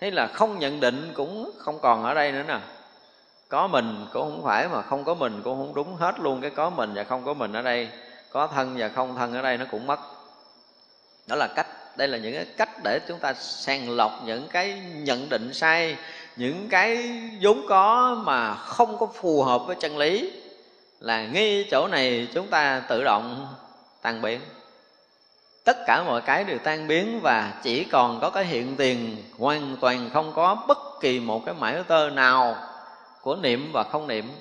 [0.00, 2.58] Hay là không nhận định cũng không còn ở đây nữa nè
[3.48, 6.50] có mình cũng không phải mà không có mình cũng không đúng hết luôn cái
[6.50, 7.88] có mình và không có mình ở đây.
[8.30, 10.00] Có thân và không thân ở đây nó cũng mất.
[11.26, 11.66] Đó là cách,
[11.96, 15.96] đây là những cái cách để chúng ta sàng lọc những cái nhận định sai,
[16.36, 20.32] những cái vốn có mà không có phù hợp với chân lý.
[21.00, 23.54] Là ngay chỗ này chúng ta tự động
[24.02, 24.40] tan biến.
[25.64, 29.76] Tất cả mọi cái đều tan biến và chỉ còn có cái hiện tiền hoàn
[29.80, 32.56] toàn không có bất kỳ một cái mãi tơ nào
[33.26, 34.32] của niệm và không niệm.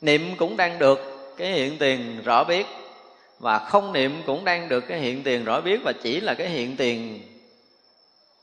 [0.00, 0.98] Niệm cũng đang được
[1.36, 2.66] cái hiện tiền rõ biết,
[3.38, 6.48] và không niệm cũng đang được cái hiện tiền rõ biết, và chỉ là cái
[6.48, 7.22] hiện tiền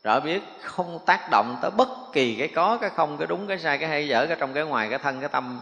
[0.03, 3.59] rõ biết, không tác động tới bất kỳ cái có, cái không, cái đúng, cái
[3.59, 5.61] sai, cái hay, dở, cái trong, cái ngoài, cái thân, cái tâm.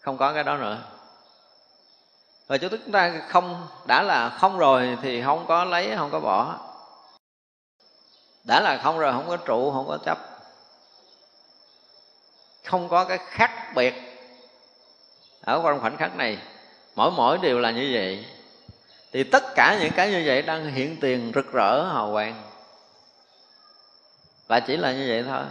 [0.00, 0.78] Không có cái đó nữa.
[2.46, 6.58] Và chúng ta không, đã là không rồi thì không có lấy, không có bỏ.
[8.44, 10.29] Đã là không rồi, không có trụ, không có chấp
[12.64, 13.94] không có cái khác biệt
[15.40, 16.38] ở trong khoảnh khắc này.
[16.94, 18.26] Mỗi mỗi đều là như vậy.
[19.12, 22.42] Thì tất cả những cái như vậy đang hiện tiền rực rỡ, hào quang.
[24.46, 25.44] Và chỉ là như vậy thôi.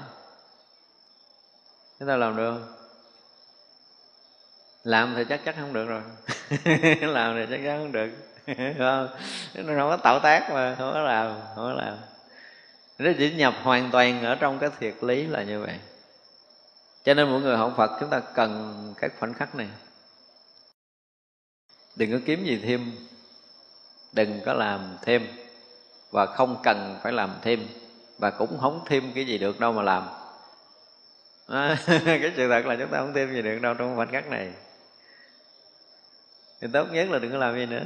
[2.00, 2.74] Chúng ta làm được không?
[4.84, 6.02] Làm thì chắc chắn không được rồi.
[7.02, 8.10] Làm thì chắc chắn không được.
[8.78, 9.08] Không?
[9.54, 11.98] Nó không có tạo tác mà, không có làm, không có làm.
[13.00, 15.80] Nó chỉ nhập hoàn toàn ở trong cái thiệt lý là như vậy
[17.10, 19.68] cho nên mỗi người học phật chúng ta cần các khoảnh khắc này.
[21.96, 22.92] Đừng có kiếm gì thêm.
[24.14, 25.28] Đừng có làm thêm.
[26.12, 27.68] Và không cần phải làm thêm.
[28.18, 30.10] Và cũng không thêm cái gì được đâu mà làm.
[31.48, 34.28] À, cái sự thật là chúng ta không thêm gì được đâu trong khoảnh khắc
[34.28, 34.54] này.
[36.62, 37.84] Thì tốt nhất là đừng có làm gì nữa.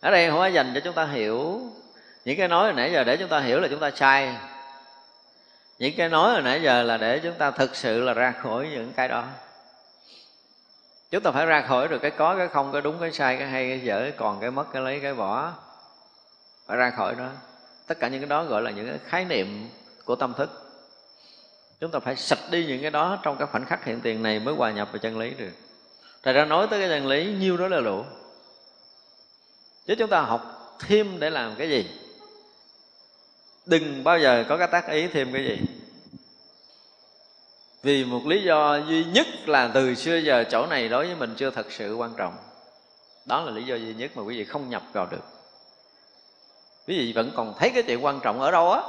[0.00, 1.60] Ở đây không có dành cho chúng ta hiểu
[2.24, 4.36] những cái nói hồi nãy giờ để chúng ta hiểu là chúng ta sai
[5.78, 8.68] những cái nói hồi nãy giờ là để chúng ta thực sự là ra khỏi
[8.70, 9.24] những cái đó.
[11.10, 13.48] Chúng ta phải ra khỏi được cái có, cái không, cái đúng, cái sai, cái
[13.48, 15.52] hay, cái dở còn, cái mất, cái lấy, cái bỏ.
[16.66, 17.28] Phải ra khỏi đó.
[17.86, 19.68] Tất cả những cái đó gọi là những cái khái niệm
[20.04, 20.50] của tâm thức.
[21.80, 24.40] Chúng ta phải sạch đi những cái đó trong cái khoảnh khắc hiện tiền này
[24.40, 25.52] mới hòa nhập vào chân lý được.
[26.22, 28.04] Thật ra nói tới cái chân lý, nhiêu đó là đủ
[29.86, 31.90] chứ chúng ta học thêm để làm cái gì?
[33.66, 35.58] Đừng bao giờ có cái tác ý thêm cái gì.
[37.82, 41.34] Vì một lý do duy nhất là từ xưa giờ chỗ này đối với mình
[41.36, 42.36] chưa thật sự quan trọng.
[43.24, 45.22] Đó là lý do duy nhất mà quý vị không nhập vào được.
[46.86, 48.82] Quý vị vẫn còn thấy cái chuyện quan trọng ở đâu á.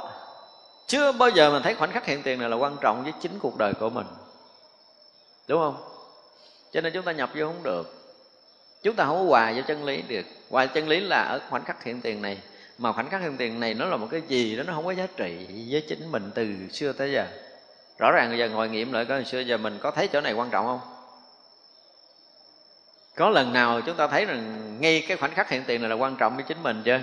[0.86, 3.38] Chưa bao giờ mình thấy khoảnh khắc hiện tiền này là quan trọng với chính
[3.38, 4.06] cuộc đời của mình.
[5.48, 5.76] Đúng không?
[6.72, 8.14] Cho nên chúng ta nhập vô không được.
[8.82, 10.26] Chúng ta không có hòa với chân lý được.
[10.50, 12.38] Hòa chân lý là ở khoảnh khắc hiện tiền này
[12.78, 14.90] mà khoảnh khắc hiện tiền này nó là một cái gì đó, nó không có
[14.90, 17.26] giá trị với chính mình từ xưa tới giờ.
[17.98, 20.50] Rõ ràng giờ ngồi nghiệm lại coi xưa giờ mình có thấy chỗ này quan
[20.50, 20.80] trọng không?
[23.16, 25.96] Có lần nào chúng ta thấy rằng ngay cái khoảnh khắc hiện tiền này là
[25.96, 27.00] quan trọng với chính mình chưa?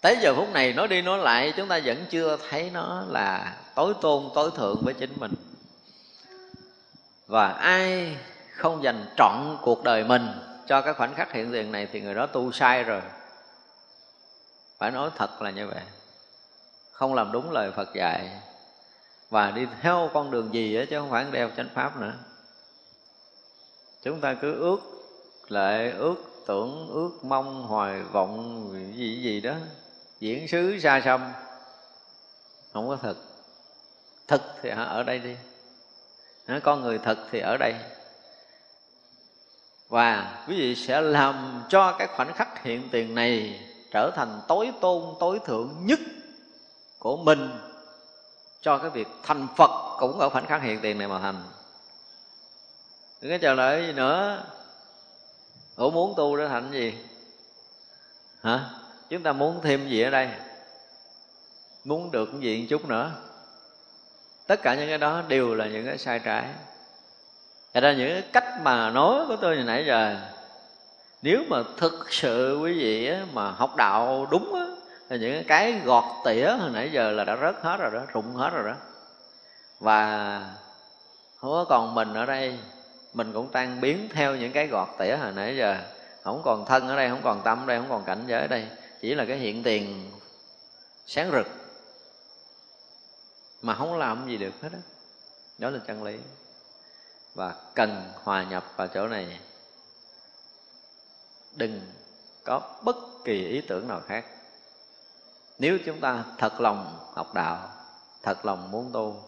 [0.00, 3.56] Tới giờ phút này nói đi nói lại, chúng ta vẫn chưa thấy nó là
[3.74, 5.32] tối tôn, tối thượng với chính mình.
[7.26, 8.16] Và ai
[8.50, 10.28] không dành trọn cuộc đời mình
[10.66, 13.00] cho cái khoảnh khắc hiện tiền này thì người đó tu sai rồi
[14.78, 15.82] phải nói thật là như vậy.
[16.90, 18.40] Không làm đúng lời phật dạy.
[19.30, 22.12] Và đi theo con đường gì ấy chứ không phải đeo chánh pháp nữa.
[24.02, 24.80] Chúng ta cứ ước
[25.48, 29.54] lệ, ước tưởng, ước mong, hoài vọng, gì gì đó.
[30.20, 31.32] Diễn sứ xa xăm.
[32.72, 33.16] Không có thật.
[34.28, 35.36] Thật thì ở đây đi.
[36.62, 37.74] Con người thật thì ở đây.
[39.88, 43.60] Và quý vị sẽ làm cho cái khoảnh khắc hiện tiền này
[43.94, 45.98] trở thành tối tôn, tối thượng nhất
[46.98, 47.50] của mình
[48.60, 51.42] cho cái việc thành phật cũng ở khoảnh khắc hiện tiền này mà thành
[53.20, 54.44] đừng có chờ đợi gì nữa.
[55.76, 56.94] Ủa, muốn tu để thành gì?
[58.42, 58.70] Hả?
[59.10, 60.28] Chúng ta muốn thêm gì ở đây?
[61.84, 63.12] Muốn được cái gì một chút nữa?
[64.46, 66.48] Tất cả những cái đó đều là những cái sai trái.
[67.74, 70.16] Thật ra những cái cách mà nói của tôi hồi nãy giờ
[71.24, 74.66] nếu mà thực sự quý vị mà học đạo đúng á
[75.08, 78.34] Thì những cái gọt tỉa hồi nãy giờ là đã rớt hết rồi đó, rụng
[78.34, 78.74] hết rồi đó.
[79.80, 80.40] Và
[81.36, 82.58] không có còn mình ở đây
[83.12, 85.76] Mình cũng tan biến theo những cái gọt tỉa hồi nãy giờ.
[86.22, 88.46] Không còn thân ở đây, không còn tâm ở đây, không còn cảnh giới ở
[88.46, 88.68] đây.
[89.00, 90.10] Chỉ là cái hiện tiền
[91.06, 91.46] sáng rực.
[93.62, 94.78] Mà không làm gì được hết đó
[95.58, 96.18] Đó là chân lý.
[97.34, 99.38] Và cần hòa nhập vào chỗ này
[101.56, 101.80] đừng
[102.44, 104.24] có bất kỳ ý tưởng nào khác.
[105.58, 107.68] Nếu chúng ta thật lòng học đạo,
[108.22, 109.22] thật lòng muốn tu,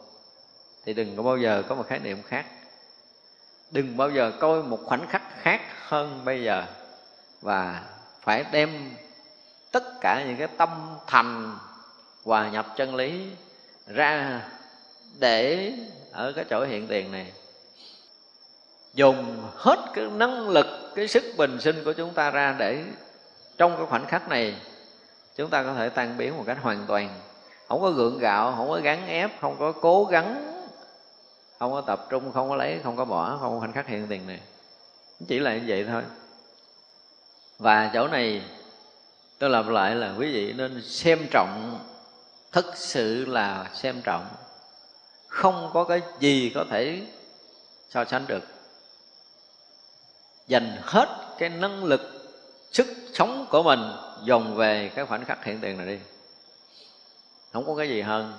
[0.84, 2.46] thì đừng có bao giờ có một khái niệm khác.
[3.70, 6.64] Đừng bao giờ coi một khoảnh khắc khác hơn bây giờ
[7.42, 7.82] và
[8.20, 8.96] phải đem
[9.72, 11.58] tất cả những cái tâm thành
[12.24, 13.30] hòa nhập chân lý
[13.86, 14.42] ra
[15.18, 15.72] để
[16.12, 17.32] ở cái chỗ hiện tiền này.
[18.94, 22.84] Dùng hết cái năng lực cái sức bình sinh của chúng ta ra để
[23.58, 24.54] trong cái khoảnh khắc này,
[25.36, 27.20] chúng ta có thể tan biến một cách hoàn toàn.
[27.68, 30.62] Không có gượng gạo, không có gắn ép, không có cố gắng,
[31.58, 34.06] không có tập trung, không có lấy, không có bỏ, không có khoảnh khắc hiện
[34.08, 34.40] tiền này.
[35.28, 36.02] Chỉ là như vậy thôi.
[37.58, 38.42] Và chỗ này
[39.38, 41.80] tôi lặp lại là quý vị nên xem trọng,
[42.52, 44.26] thực sự là xem trọng.
[45.28, 47.02] Không có cái gì có thể
[47.88, 48.55] so sánh được
[50.46, 51.08] dành hết
[51.38, 52.00] cái năng lực,
[52.72, 53.80] sức sống của mình
[54.24, 55.98] dồn về cái khoảnh khắc hiện tiền này đi.
[57.52, 58.32] Không có cái gì hơn.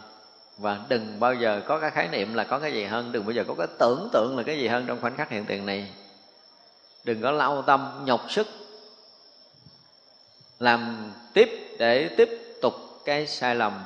[0.58, 3.12] Và đừng bao giờ có cái khái niệm là có cái gì hơn.
[3.12, 5.46] Đừng bao giờ có cái tưởng tượng là cái gì hơn trong khoảnh khắc hiện
[5.46, 5.92] tiền này.
[7.04, 8.48] Đừng có lao tâm, nhọc sức,
[10.60, 12.30] làm tiếp để tiếp
[12.62, 12.74] tục
[13.06, 13.84] cái sai lầm.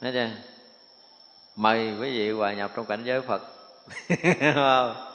[0.00, 0.28] Thấy chưa?
[1.56, 3.42] Mời quý vị hòa nhập trong cảnh giới Phật.
[4.54, 5.09] Không?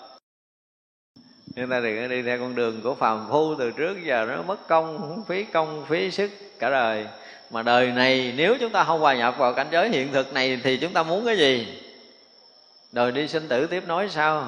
[1.55, 4.41] Chúng ta đừng có đi theo con đường của phàm phu từ trước giờ nó
[4.41, 7.07] mất công, phí công, phí sức cả đời.
[7.49, 10.59] Mà đời này nếu chúng ta không hòa nhập vào cảnh giới hiện thực này
[10.63, 11.81] Thì chúng ta muốn cái gì?
[12.91, 14.47] Đời đi sinh tử tiếp nối sao?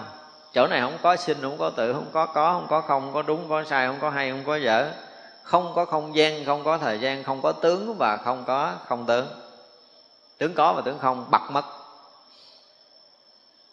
[0.54, 3.14] Chỗ này không có sinh, không có tử không có có, không có không, không
[3.14, 4.92] có đúng, không có sai, không có hay, không có dở.
[5.44, 9.06] Không có không gian, không có thời gian, không có tướng và không có không
[9.06, 9.28] tướng.
[10.38, 11.66] Tướng có và tướng không bật mất.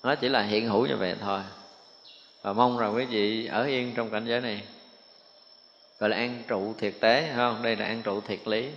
[0.03, 1.41] Nó chỉ là hiện hữu như vậy thôi
[2.45, 4.65] và mong rằng quý vị ở yên trong cảnh giới này.
[5.99, 7.63] Gọi là an trụ thiệt tế không?
[7.63, 8.71] Đây là an trụ thiệt lý.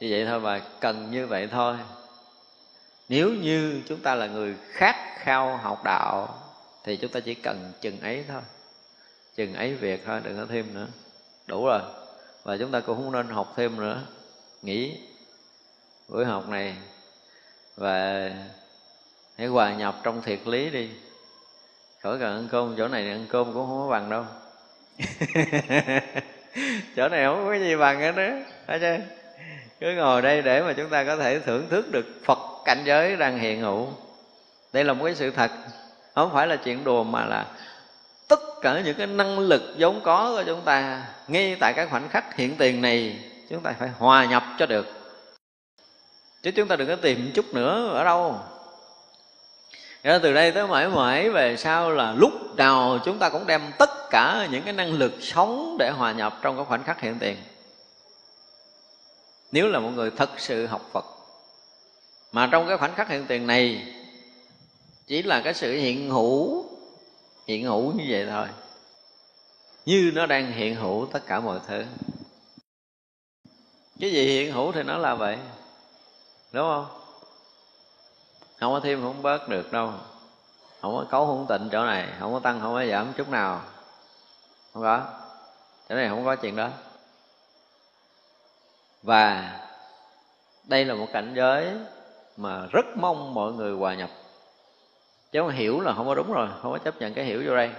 [0.00, 1.76] Như vậy thôi và cần như vậy thôi.
[3.08, 6.38] Nếu như chúng ta là người khát khao học đạo,
[6.84, 8.42] thì chúng ta chỉ cần chừng ấy thôi.
[9.36, 10.86] Chừng ấy việc thôi, đừng có thêm nữa.
[11.46, 11.80] Đủ rồi.
[12.42, 14.02] Và chúng ta cũng không nên học thêm nữa.
[14.62, 15.00] Nghỉ
[16.08, 16.76] buổi học này.
[17.76, 18.30] Và
[19.36, 20.90] hãy hòa nhập trong thiệt lý đi
[22.06, 24.24] khỏi cần ăn cơm chỗ này ăn cơm cũng không có bằng đâu.
[26.96, 28.28] Chỗ này không có gì bằng hết đó
[28.66, 28.96] phải chưa?
[29.80, 33.16] Cứ ngồi đây để mà chúng ta có thể thưởng thức được phật cảnh giới
[33.16, 33.88] đang hiện hữu.
[34.72, 35.50] Đây là một cái sự thật.
[36.14, 37.46] Không phải là chuyện đùa mà là
[38.28, 42.08] tất cả những cái năng lực vốn có của chúng ta ngay tại cái khoảnh
[42.08, 43.18] khắc hiện tiền này
[43.50, 44.86] chúng ta phải hòa nhập cho được.
[46.42, 48.40] Chứ chúng ta đừng có tìm chút nữa ở đâu
[50.06, 53.72] nên từ đây tới mãi mãi về sau là lúc nào chúng ta cũng đem
[53.78, 57.16] tất cả những cái năng lực sống để hòa nhập trong cái khoảnh khắc hiện
[57.18, 57.36] tiền.
[59.52, 61.04] Nếu là một người thật sự học Phật,
[62.32, 63.94] mà trong cái khoảnh khắc hiện tiền này
[65.06, 66.64] chỉ là cái sự hiện hữu
[67.46, 68.46] hiện hữu như vậy thôi.
[69.86, 71.84] Như nó đang hiện hữu tất cả mọi thứ.
[74.00, 75.38] Cái gì hiện hữu thì nó là vậy,
[76.52, 77.05] đúng không?
[78.66, 79.92] Không có thêm không bớt được đâu.
[80.80, 83.60] Không có cấu không tịnh chỗ này, không có tăng, không có giảm chút nào.
[84.72, 85.02] Không có.
[85.88, 86.68] Chỗ này không có chuyện đó.
[89.02, 89.52] Và
[90.64, 91.70] đây là một cảnh giới
[92.36, 94.10] mà rất mong mọi người hòa nhập.
[95.32, 97.56] Chứ không hiểu là không có đúng rồi, không có chấp nhận cái hiểu vô
[97.56, 97.70] đây.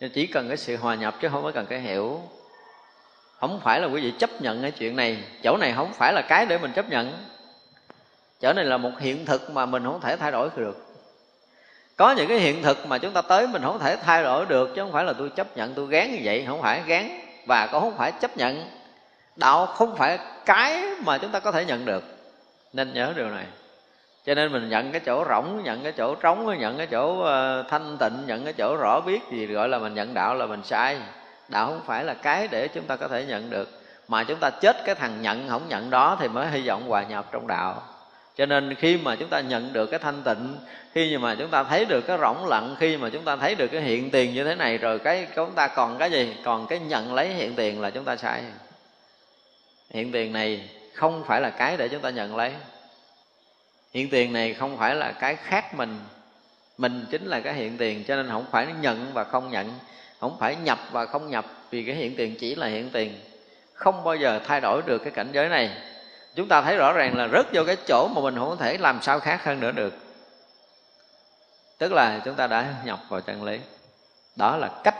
[0.00, 2.20] Nên chỉ cần cái sự hòa nhập chứ không có cần cái hiểu.
[3.40, 5.24] Không phải là quý vị chấp nhận cái chuyện này.
[5.42, 7.26] Chỗ này không phải là cái để mình chấp nhận
[8.40, 10.86] chỗ này là một hiện thực mà mình không thể thay đổi được.
[11.96, 14.70] Có những cái hiện thực mà chúng ta tới mình không thể thay đổi được,
[14.74, 16.44] chứ không phải là tôi chấp nhận, tôi gán như vậy.
[16.48, 18.64] Không phải gán và cũng không phải chấp nhận.
[19.36, 22.04] Đạo không phải cái mà chúng ta có thể nhận được.
[22.72, 23.44] Nên nhớ điều này.
[24.26, 27.64] Cho nên mình nhận cái chỗ rỗng, nhận cái chỗ trống, nhận cái chỗ ờ,
[27.70, 30.62] thanh tịnh, nhận cái chỗ rõ biết gì gọi là mình nhận đạo là mình
[30.64, 30.98] sai.
[31.48, 33.68] Đạo không phải là cái để chúng ta có thể nhận được.
[34.08, 37.02] Mà chúng ta chết cái thằng nhận không nhận đó thì mới hy vọng hòa
[37.02, 37.82] nhập trong đạo
[38.36, 40.56] cho nên khi mà chúng ta nhận được cái thanh tịnh,
[40.94, 43.68] khi mà chúng ta thấy được cái rỗng lặng, khi mà chúng ta thấy được
[43.68, 46.36] cái hiện tiền như thế này rồi cái chúng ta còn cái gì?
[46.44, 48.42] Còn cái nhận lấy hiện tiền là chúng ta sai.
[49.90, 52.52] Hiện tiền này không phải là cái để chúng ta nhận lấy.
[53.94, 55.98] Hiện tiền này không phải là cái khác mình.
[56.78, 59.72] Mình chính là cái hiện tiền, cho nên không phải nhận và không nhận.
[60.20, 63.14] Không phải nhập và không nhập, vì cái hiện tiền chỉ là hiện tiền.
[63.72, 65.70] Không bao giờ thay đổi được cái cảnh giới này
[66.36, 69.02] chúng ta thấy rõ ràng là rớt vô cái chỗ mà mình không thể làm
[69.02, 69.94] sao khác hơn nữa được.
[71.78, 73.60] Tức là chúng ta đã nhập vào chân lý.
[74.36, 74.96] Đó là cách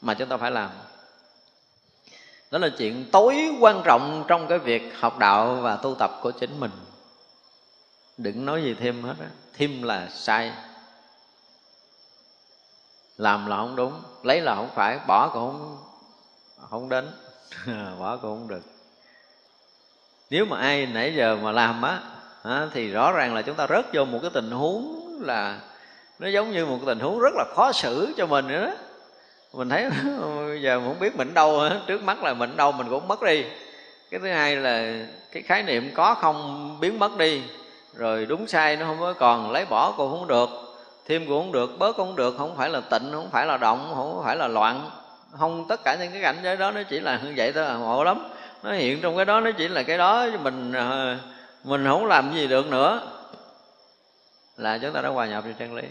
[0.00, 0.70] mà chúng ta phải làm.
[2.50, 6.30] Đó là chuyện tối quan trọng trong cái việc học đạo và tu tập của
[6.30, 6.70] chính mình.
[8.16, 9.26] Đừng nói gì thêm hết á.
[9.54, 10.52] Thêm là sai.
[13.16, 14.02] Làm là không đúng.
[14.22, 14.98] Lấy là không phải.
[15.06, 15.78] Bỏ cũng
[16.60, 17.10] không không đến.
[17.98, 18.71] Bỏ cũng không được
[20.32, 21.98] nếu mà ai nãy giờ mà làm á
[22.72, 25.58] thì rõ ràng là chúng ta rớt vô một cái tình huống là
[26.18, 28.72] nó giống như một cái tình huống rất là khó xử cho mình nữa đó.
[29.52, 29.82] Mình thấy
[30.62, 33.44] giờ mình không biết mình đâu trước mắt là mình đâu mình cũng mất đi.
[34.10, 34.94] Cái thứ hai là
[35.32, 37.42] cái khái niệm có không biến mất đi,
[37.94, 40.48] rồi đúng sai nó không có còn, lấy bỏ cũng không được,
[41.06, 43.56] thêm cũng không được, bớt cũng không được, không phải là tịnh, không phải là
[43.56, 44.90] động, không phải là loạn.
[45.38, 47.74] Không, tất cả những cái cảnh giới đó nó chỉ là như vậy thôi là
[47.74, 48.31] ngộ lắm
[48.62, 51.16] nó hiện trong cái đó, nó chỉ là cái đó, chứ mình ờ,
[51.64, 53.12] mình không làm gì được nữa.
[54.56, 55.82] Là chúng ta đã hòa nhập vào chân lý.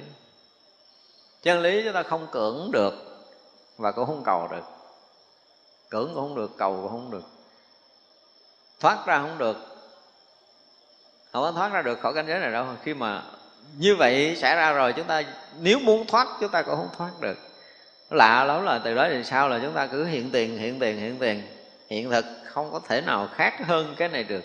[1.41, 2.93] Chân lý chúng ta không cưỡng được
[3.77, 4.64] và cũng không cầu được.
[5.89, 7.23] Cưỡng cũng không được, cầu cũng không được.
[8.80, 9.57] Thoát ra không được.
[11.31, 12.65] Không có thoát ra được khỏi cảnh giới này đâu.
[12.84, 13.23] Khi mà
[13.77, 15.23] như vậy xảy ra rồi, chúng ta,
[15.60, 17.38] nếu muốn thoát, chúng ta cũng không thoát được.
[18.10, 20.98] Lạ lắm là từ đó thì sao là chúng ta cứ hiện tiền hiện tiền
[20.98, 21.43] hiện tiền,
[21.89, 24.44] hiện thực không có thể nào khác hơn cái này được.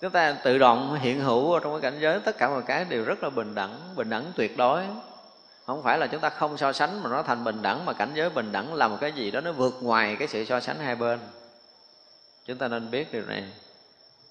[0.00, 3.04] Chúng ta tự động hiện hữu trong cái cảnh giới, tất cả mọi cái đều
[3.04, 4.82] rất là bình đẳng bình đẳng tuyệt đối.
[5.66, 8.10] Không phải là chúng ta không so sánh mà nó thành bình đẳng, mà cảnh
[8.14, 10.78] giới bình đẳng là một cái gì đó nó vượt ngoài cái sự so sánh
[10.78, 11.18] hai bên.
[12.46, 13.44] Chúng ta nên biết điều này.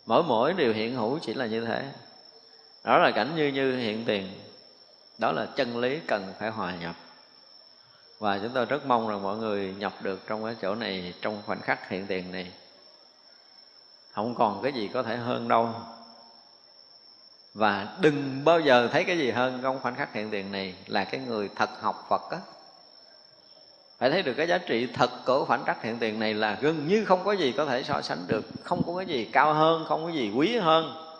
[0.05, 1.83] Mỗi mỗi điều hiện hữu chỉ là như thế.
[2.83, 4.27] Đó là cảnh như như hiện tiền.
[5.17, 6.95] Đó là chân lý cần phải hòa nhập
[8.19, 11.41] và chúng tôi rất mong rằng mọi người nhập được trong cái chỗ này, trong
[11.45, 12.51] khoảnh khắc hiện tiền này.
[14.11, 15.69] Không còn cái gì có thể hơn đâu.
[17.53, 21.03] Và đừng bao giờ thấy cái gì hơn trong khoảnh khắc hiện tiền này là
[21.03, 22.37] cái người thật học Phật á.
[23.97, 26.87] Phải thấy được cái giá trị thật của khoảnh khắc hiện tiền này là gần
[26.87, 28.45] như không có gì có thể so sánh được.
[28.63, 31.11] Không có cái gì cao hơn, không có gì quý hơn.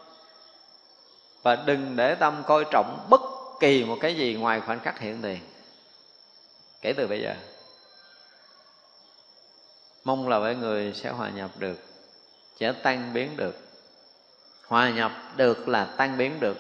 [1.44, 3.22] Và đừng để tâm coi trọng bất
[3.60, 5.40] kỳ một cái gì ngoài khoảnh khắc hiện tiền
[6.86, 7.36] kể từ bây giờ.
[10.04, 11.80] Mong là mọi người sẽ hòa nhập được,
[12.60, 13.56] sẽ tan biến được.
[14.68, 16.58] Hòa nhập được là tan biến được.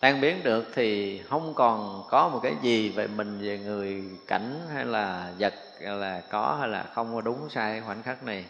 [0.00, 4.66] Tan biến được thì không còn có một cái gì về mình, về người, cảnh
[4.74, 8.44] hay là vật, hay là có hay là không có đúng sai khoảnh khắc này.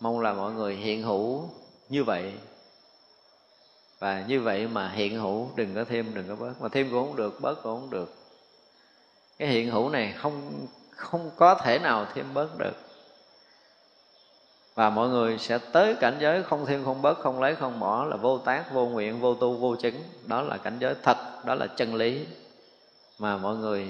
[0.00, 1.50] Mong là mọi người hiện hữu
[1.88, 2.32] như vậy.
[3.98, 6.60] Và như vậy mà hiện hữu, đừng có thêm, đừng có bớt.
[6.60, 8.17] Mà thêm cũng không được, bớt cũng không được
[9.38, 10.66] cái hiện hữu này không
[10.96, 12.76] không có thể nào thêm bớt được.
[14.74, 18.04] Và mọi người sẽ tới cảnh giới không thêm không bớt, không lấy không bỏ
[18.04, 20.02] là vô tác, vô nguyện, vô tu, vô chứng.
[20.26, 22.26] Đó là cảnh giới thật, đó là chân lý
[23.18, 23.88] mà mọi người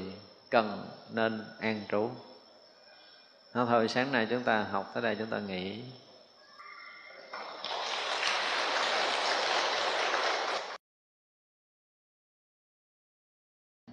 [0.50, 2.10] cần nên an trú.
[3.54, 5.82] Nó thôi, sáng nay chúng ta học, tới đây chúng ta nghỉ.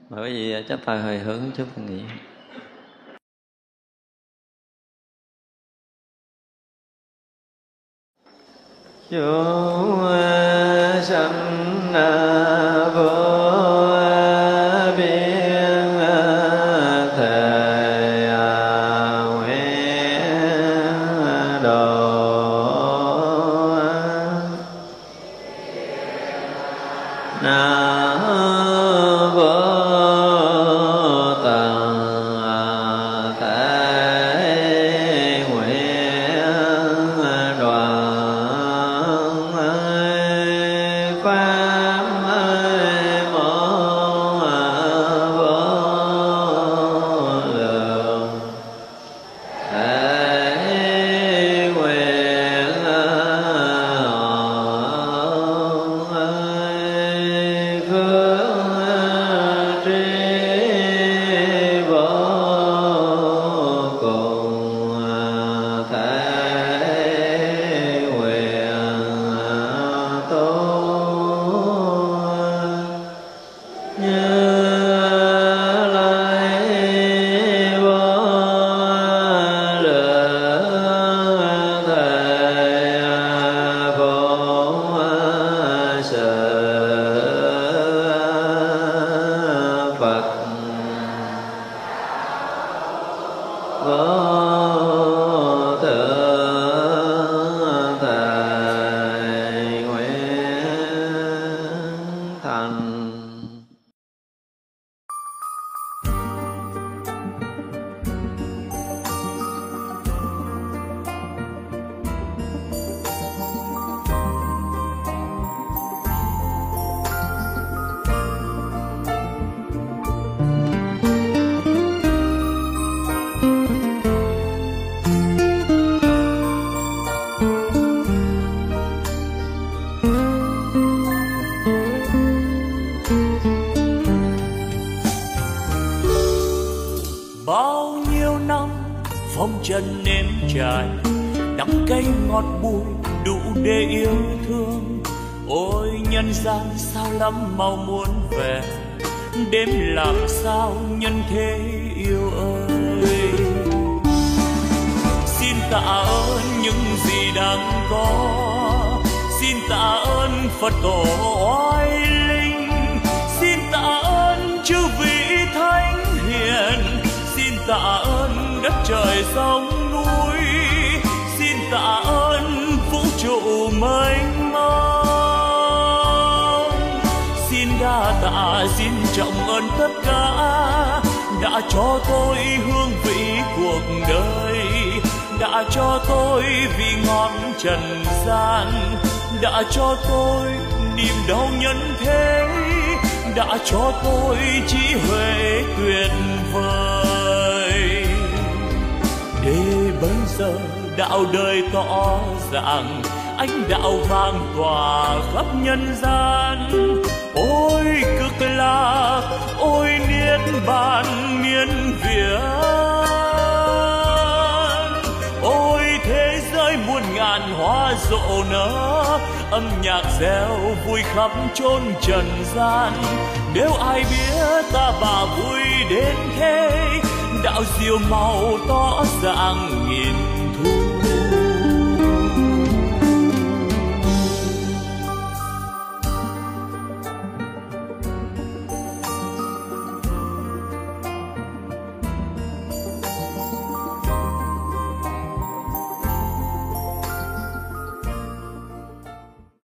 [0.09, 2.01] Bởi vì chấp thời hồi hướng chút ta nghỉ
[9.09, 12.34] chúa ờ, sanh ờ,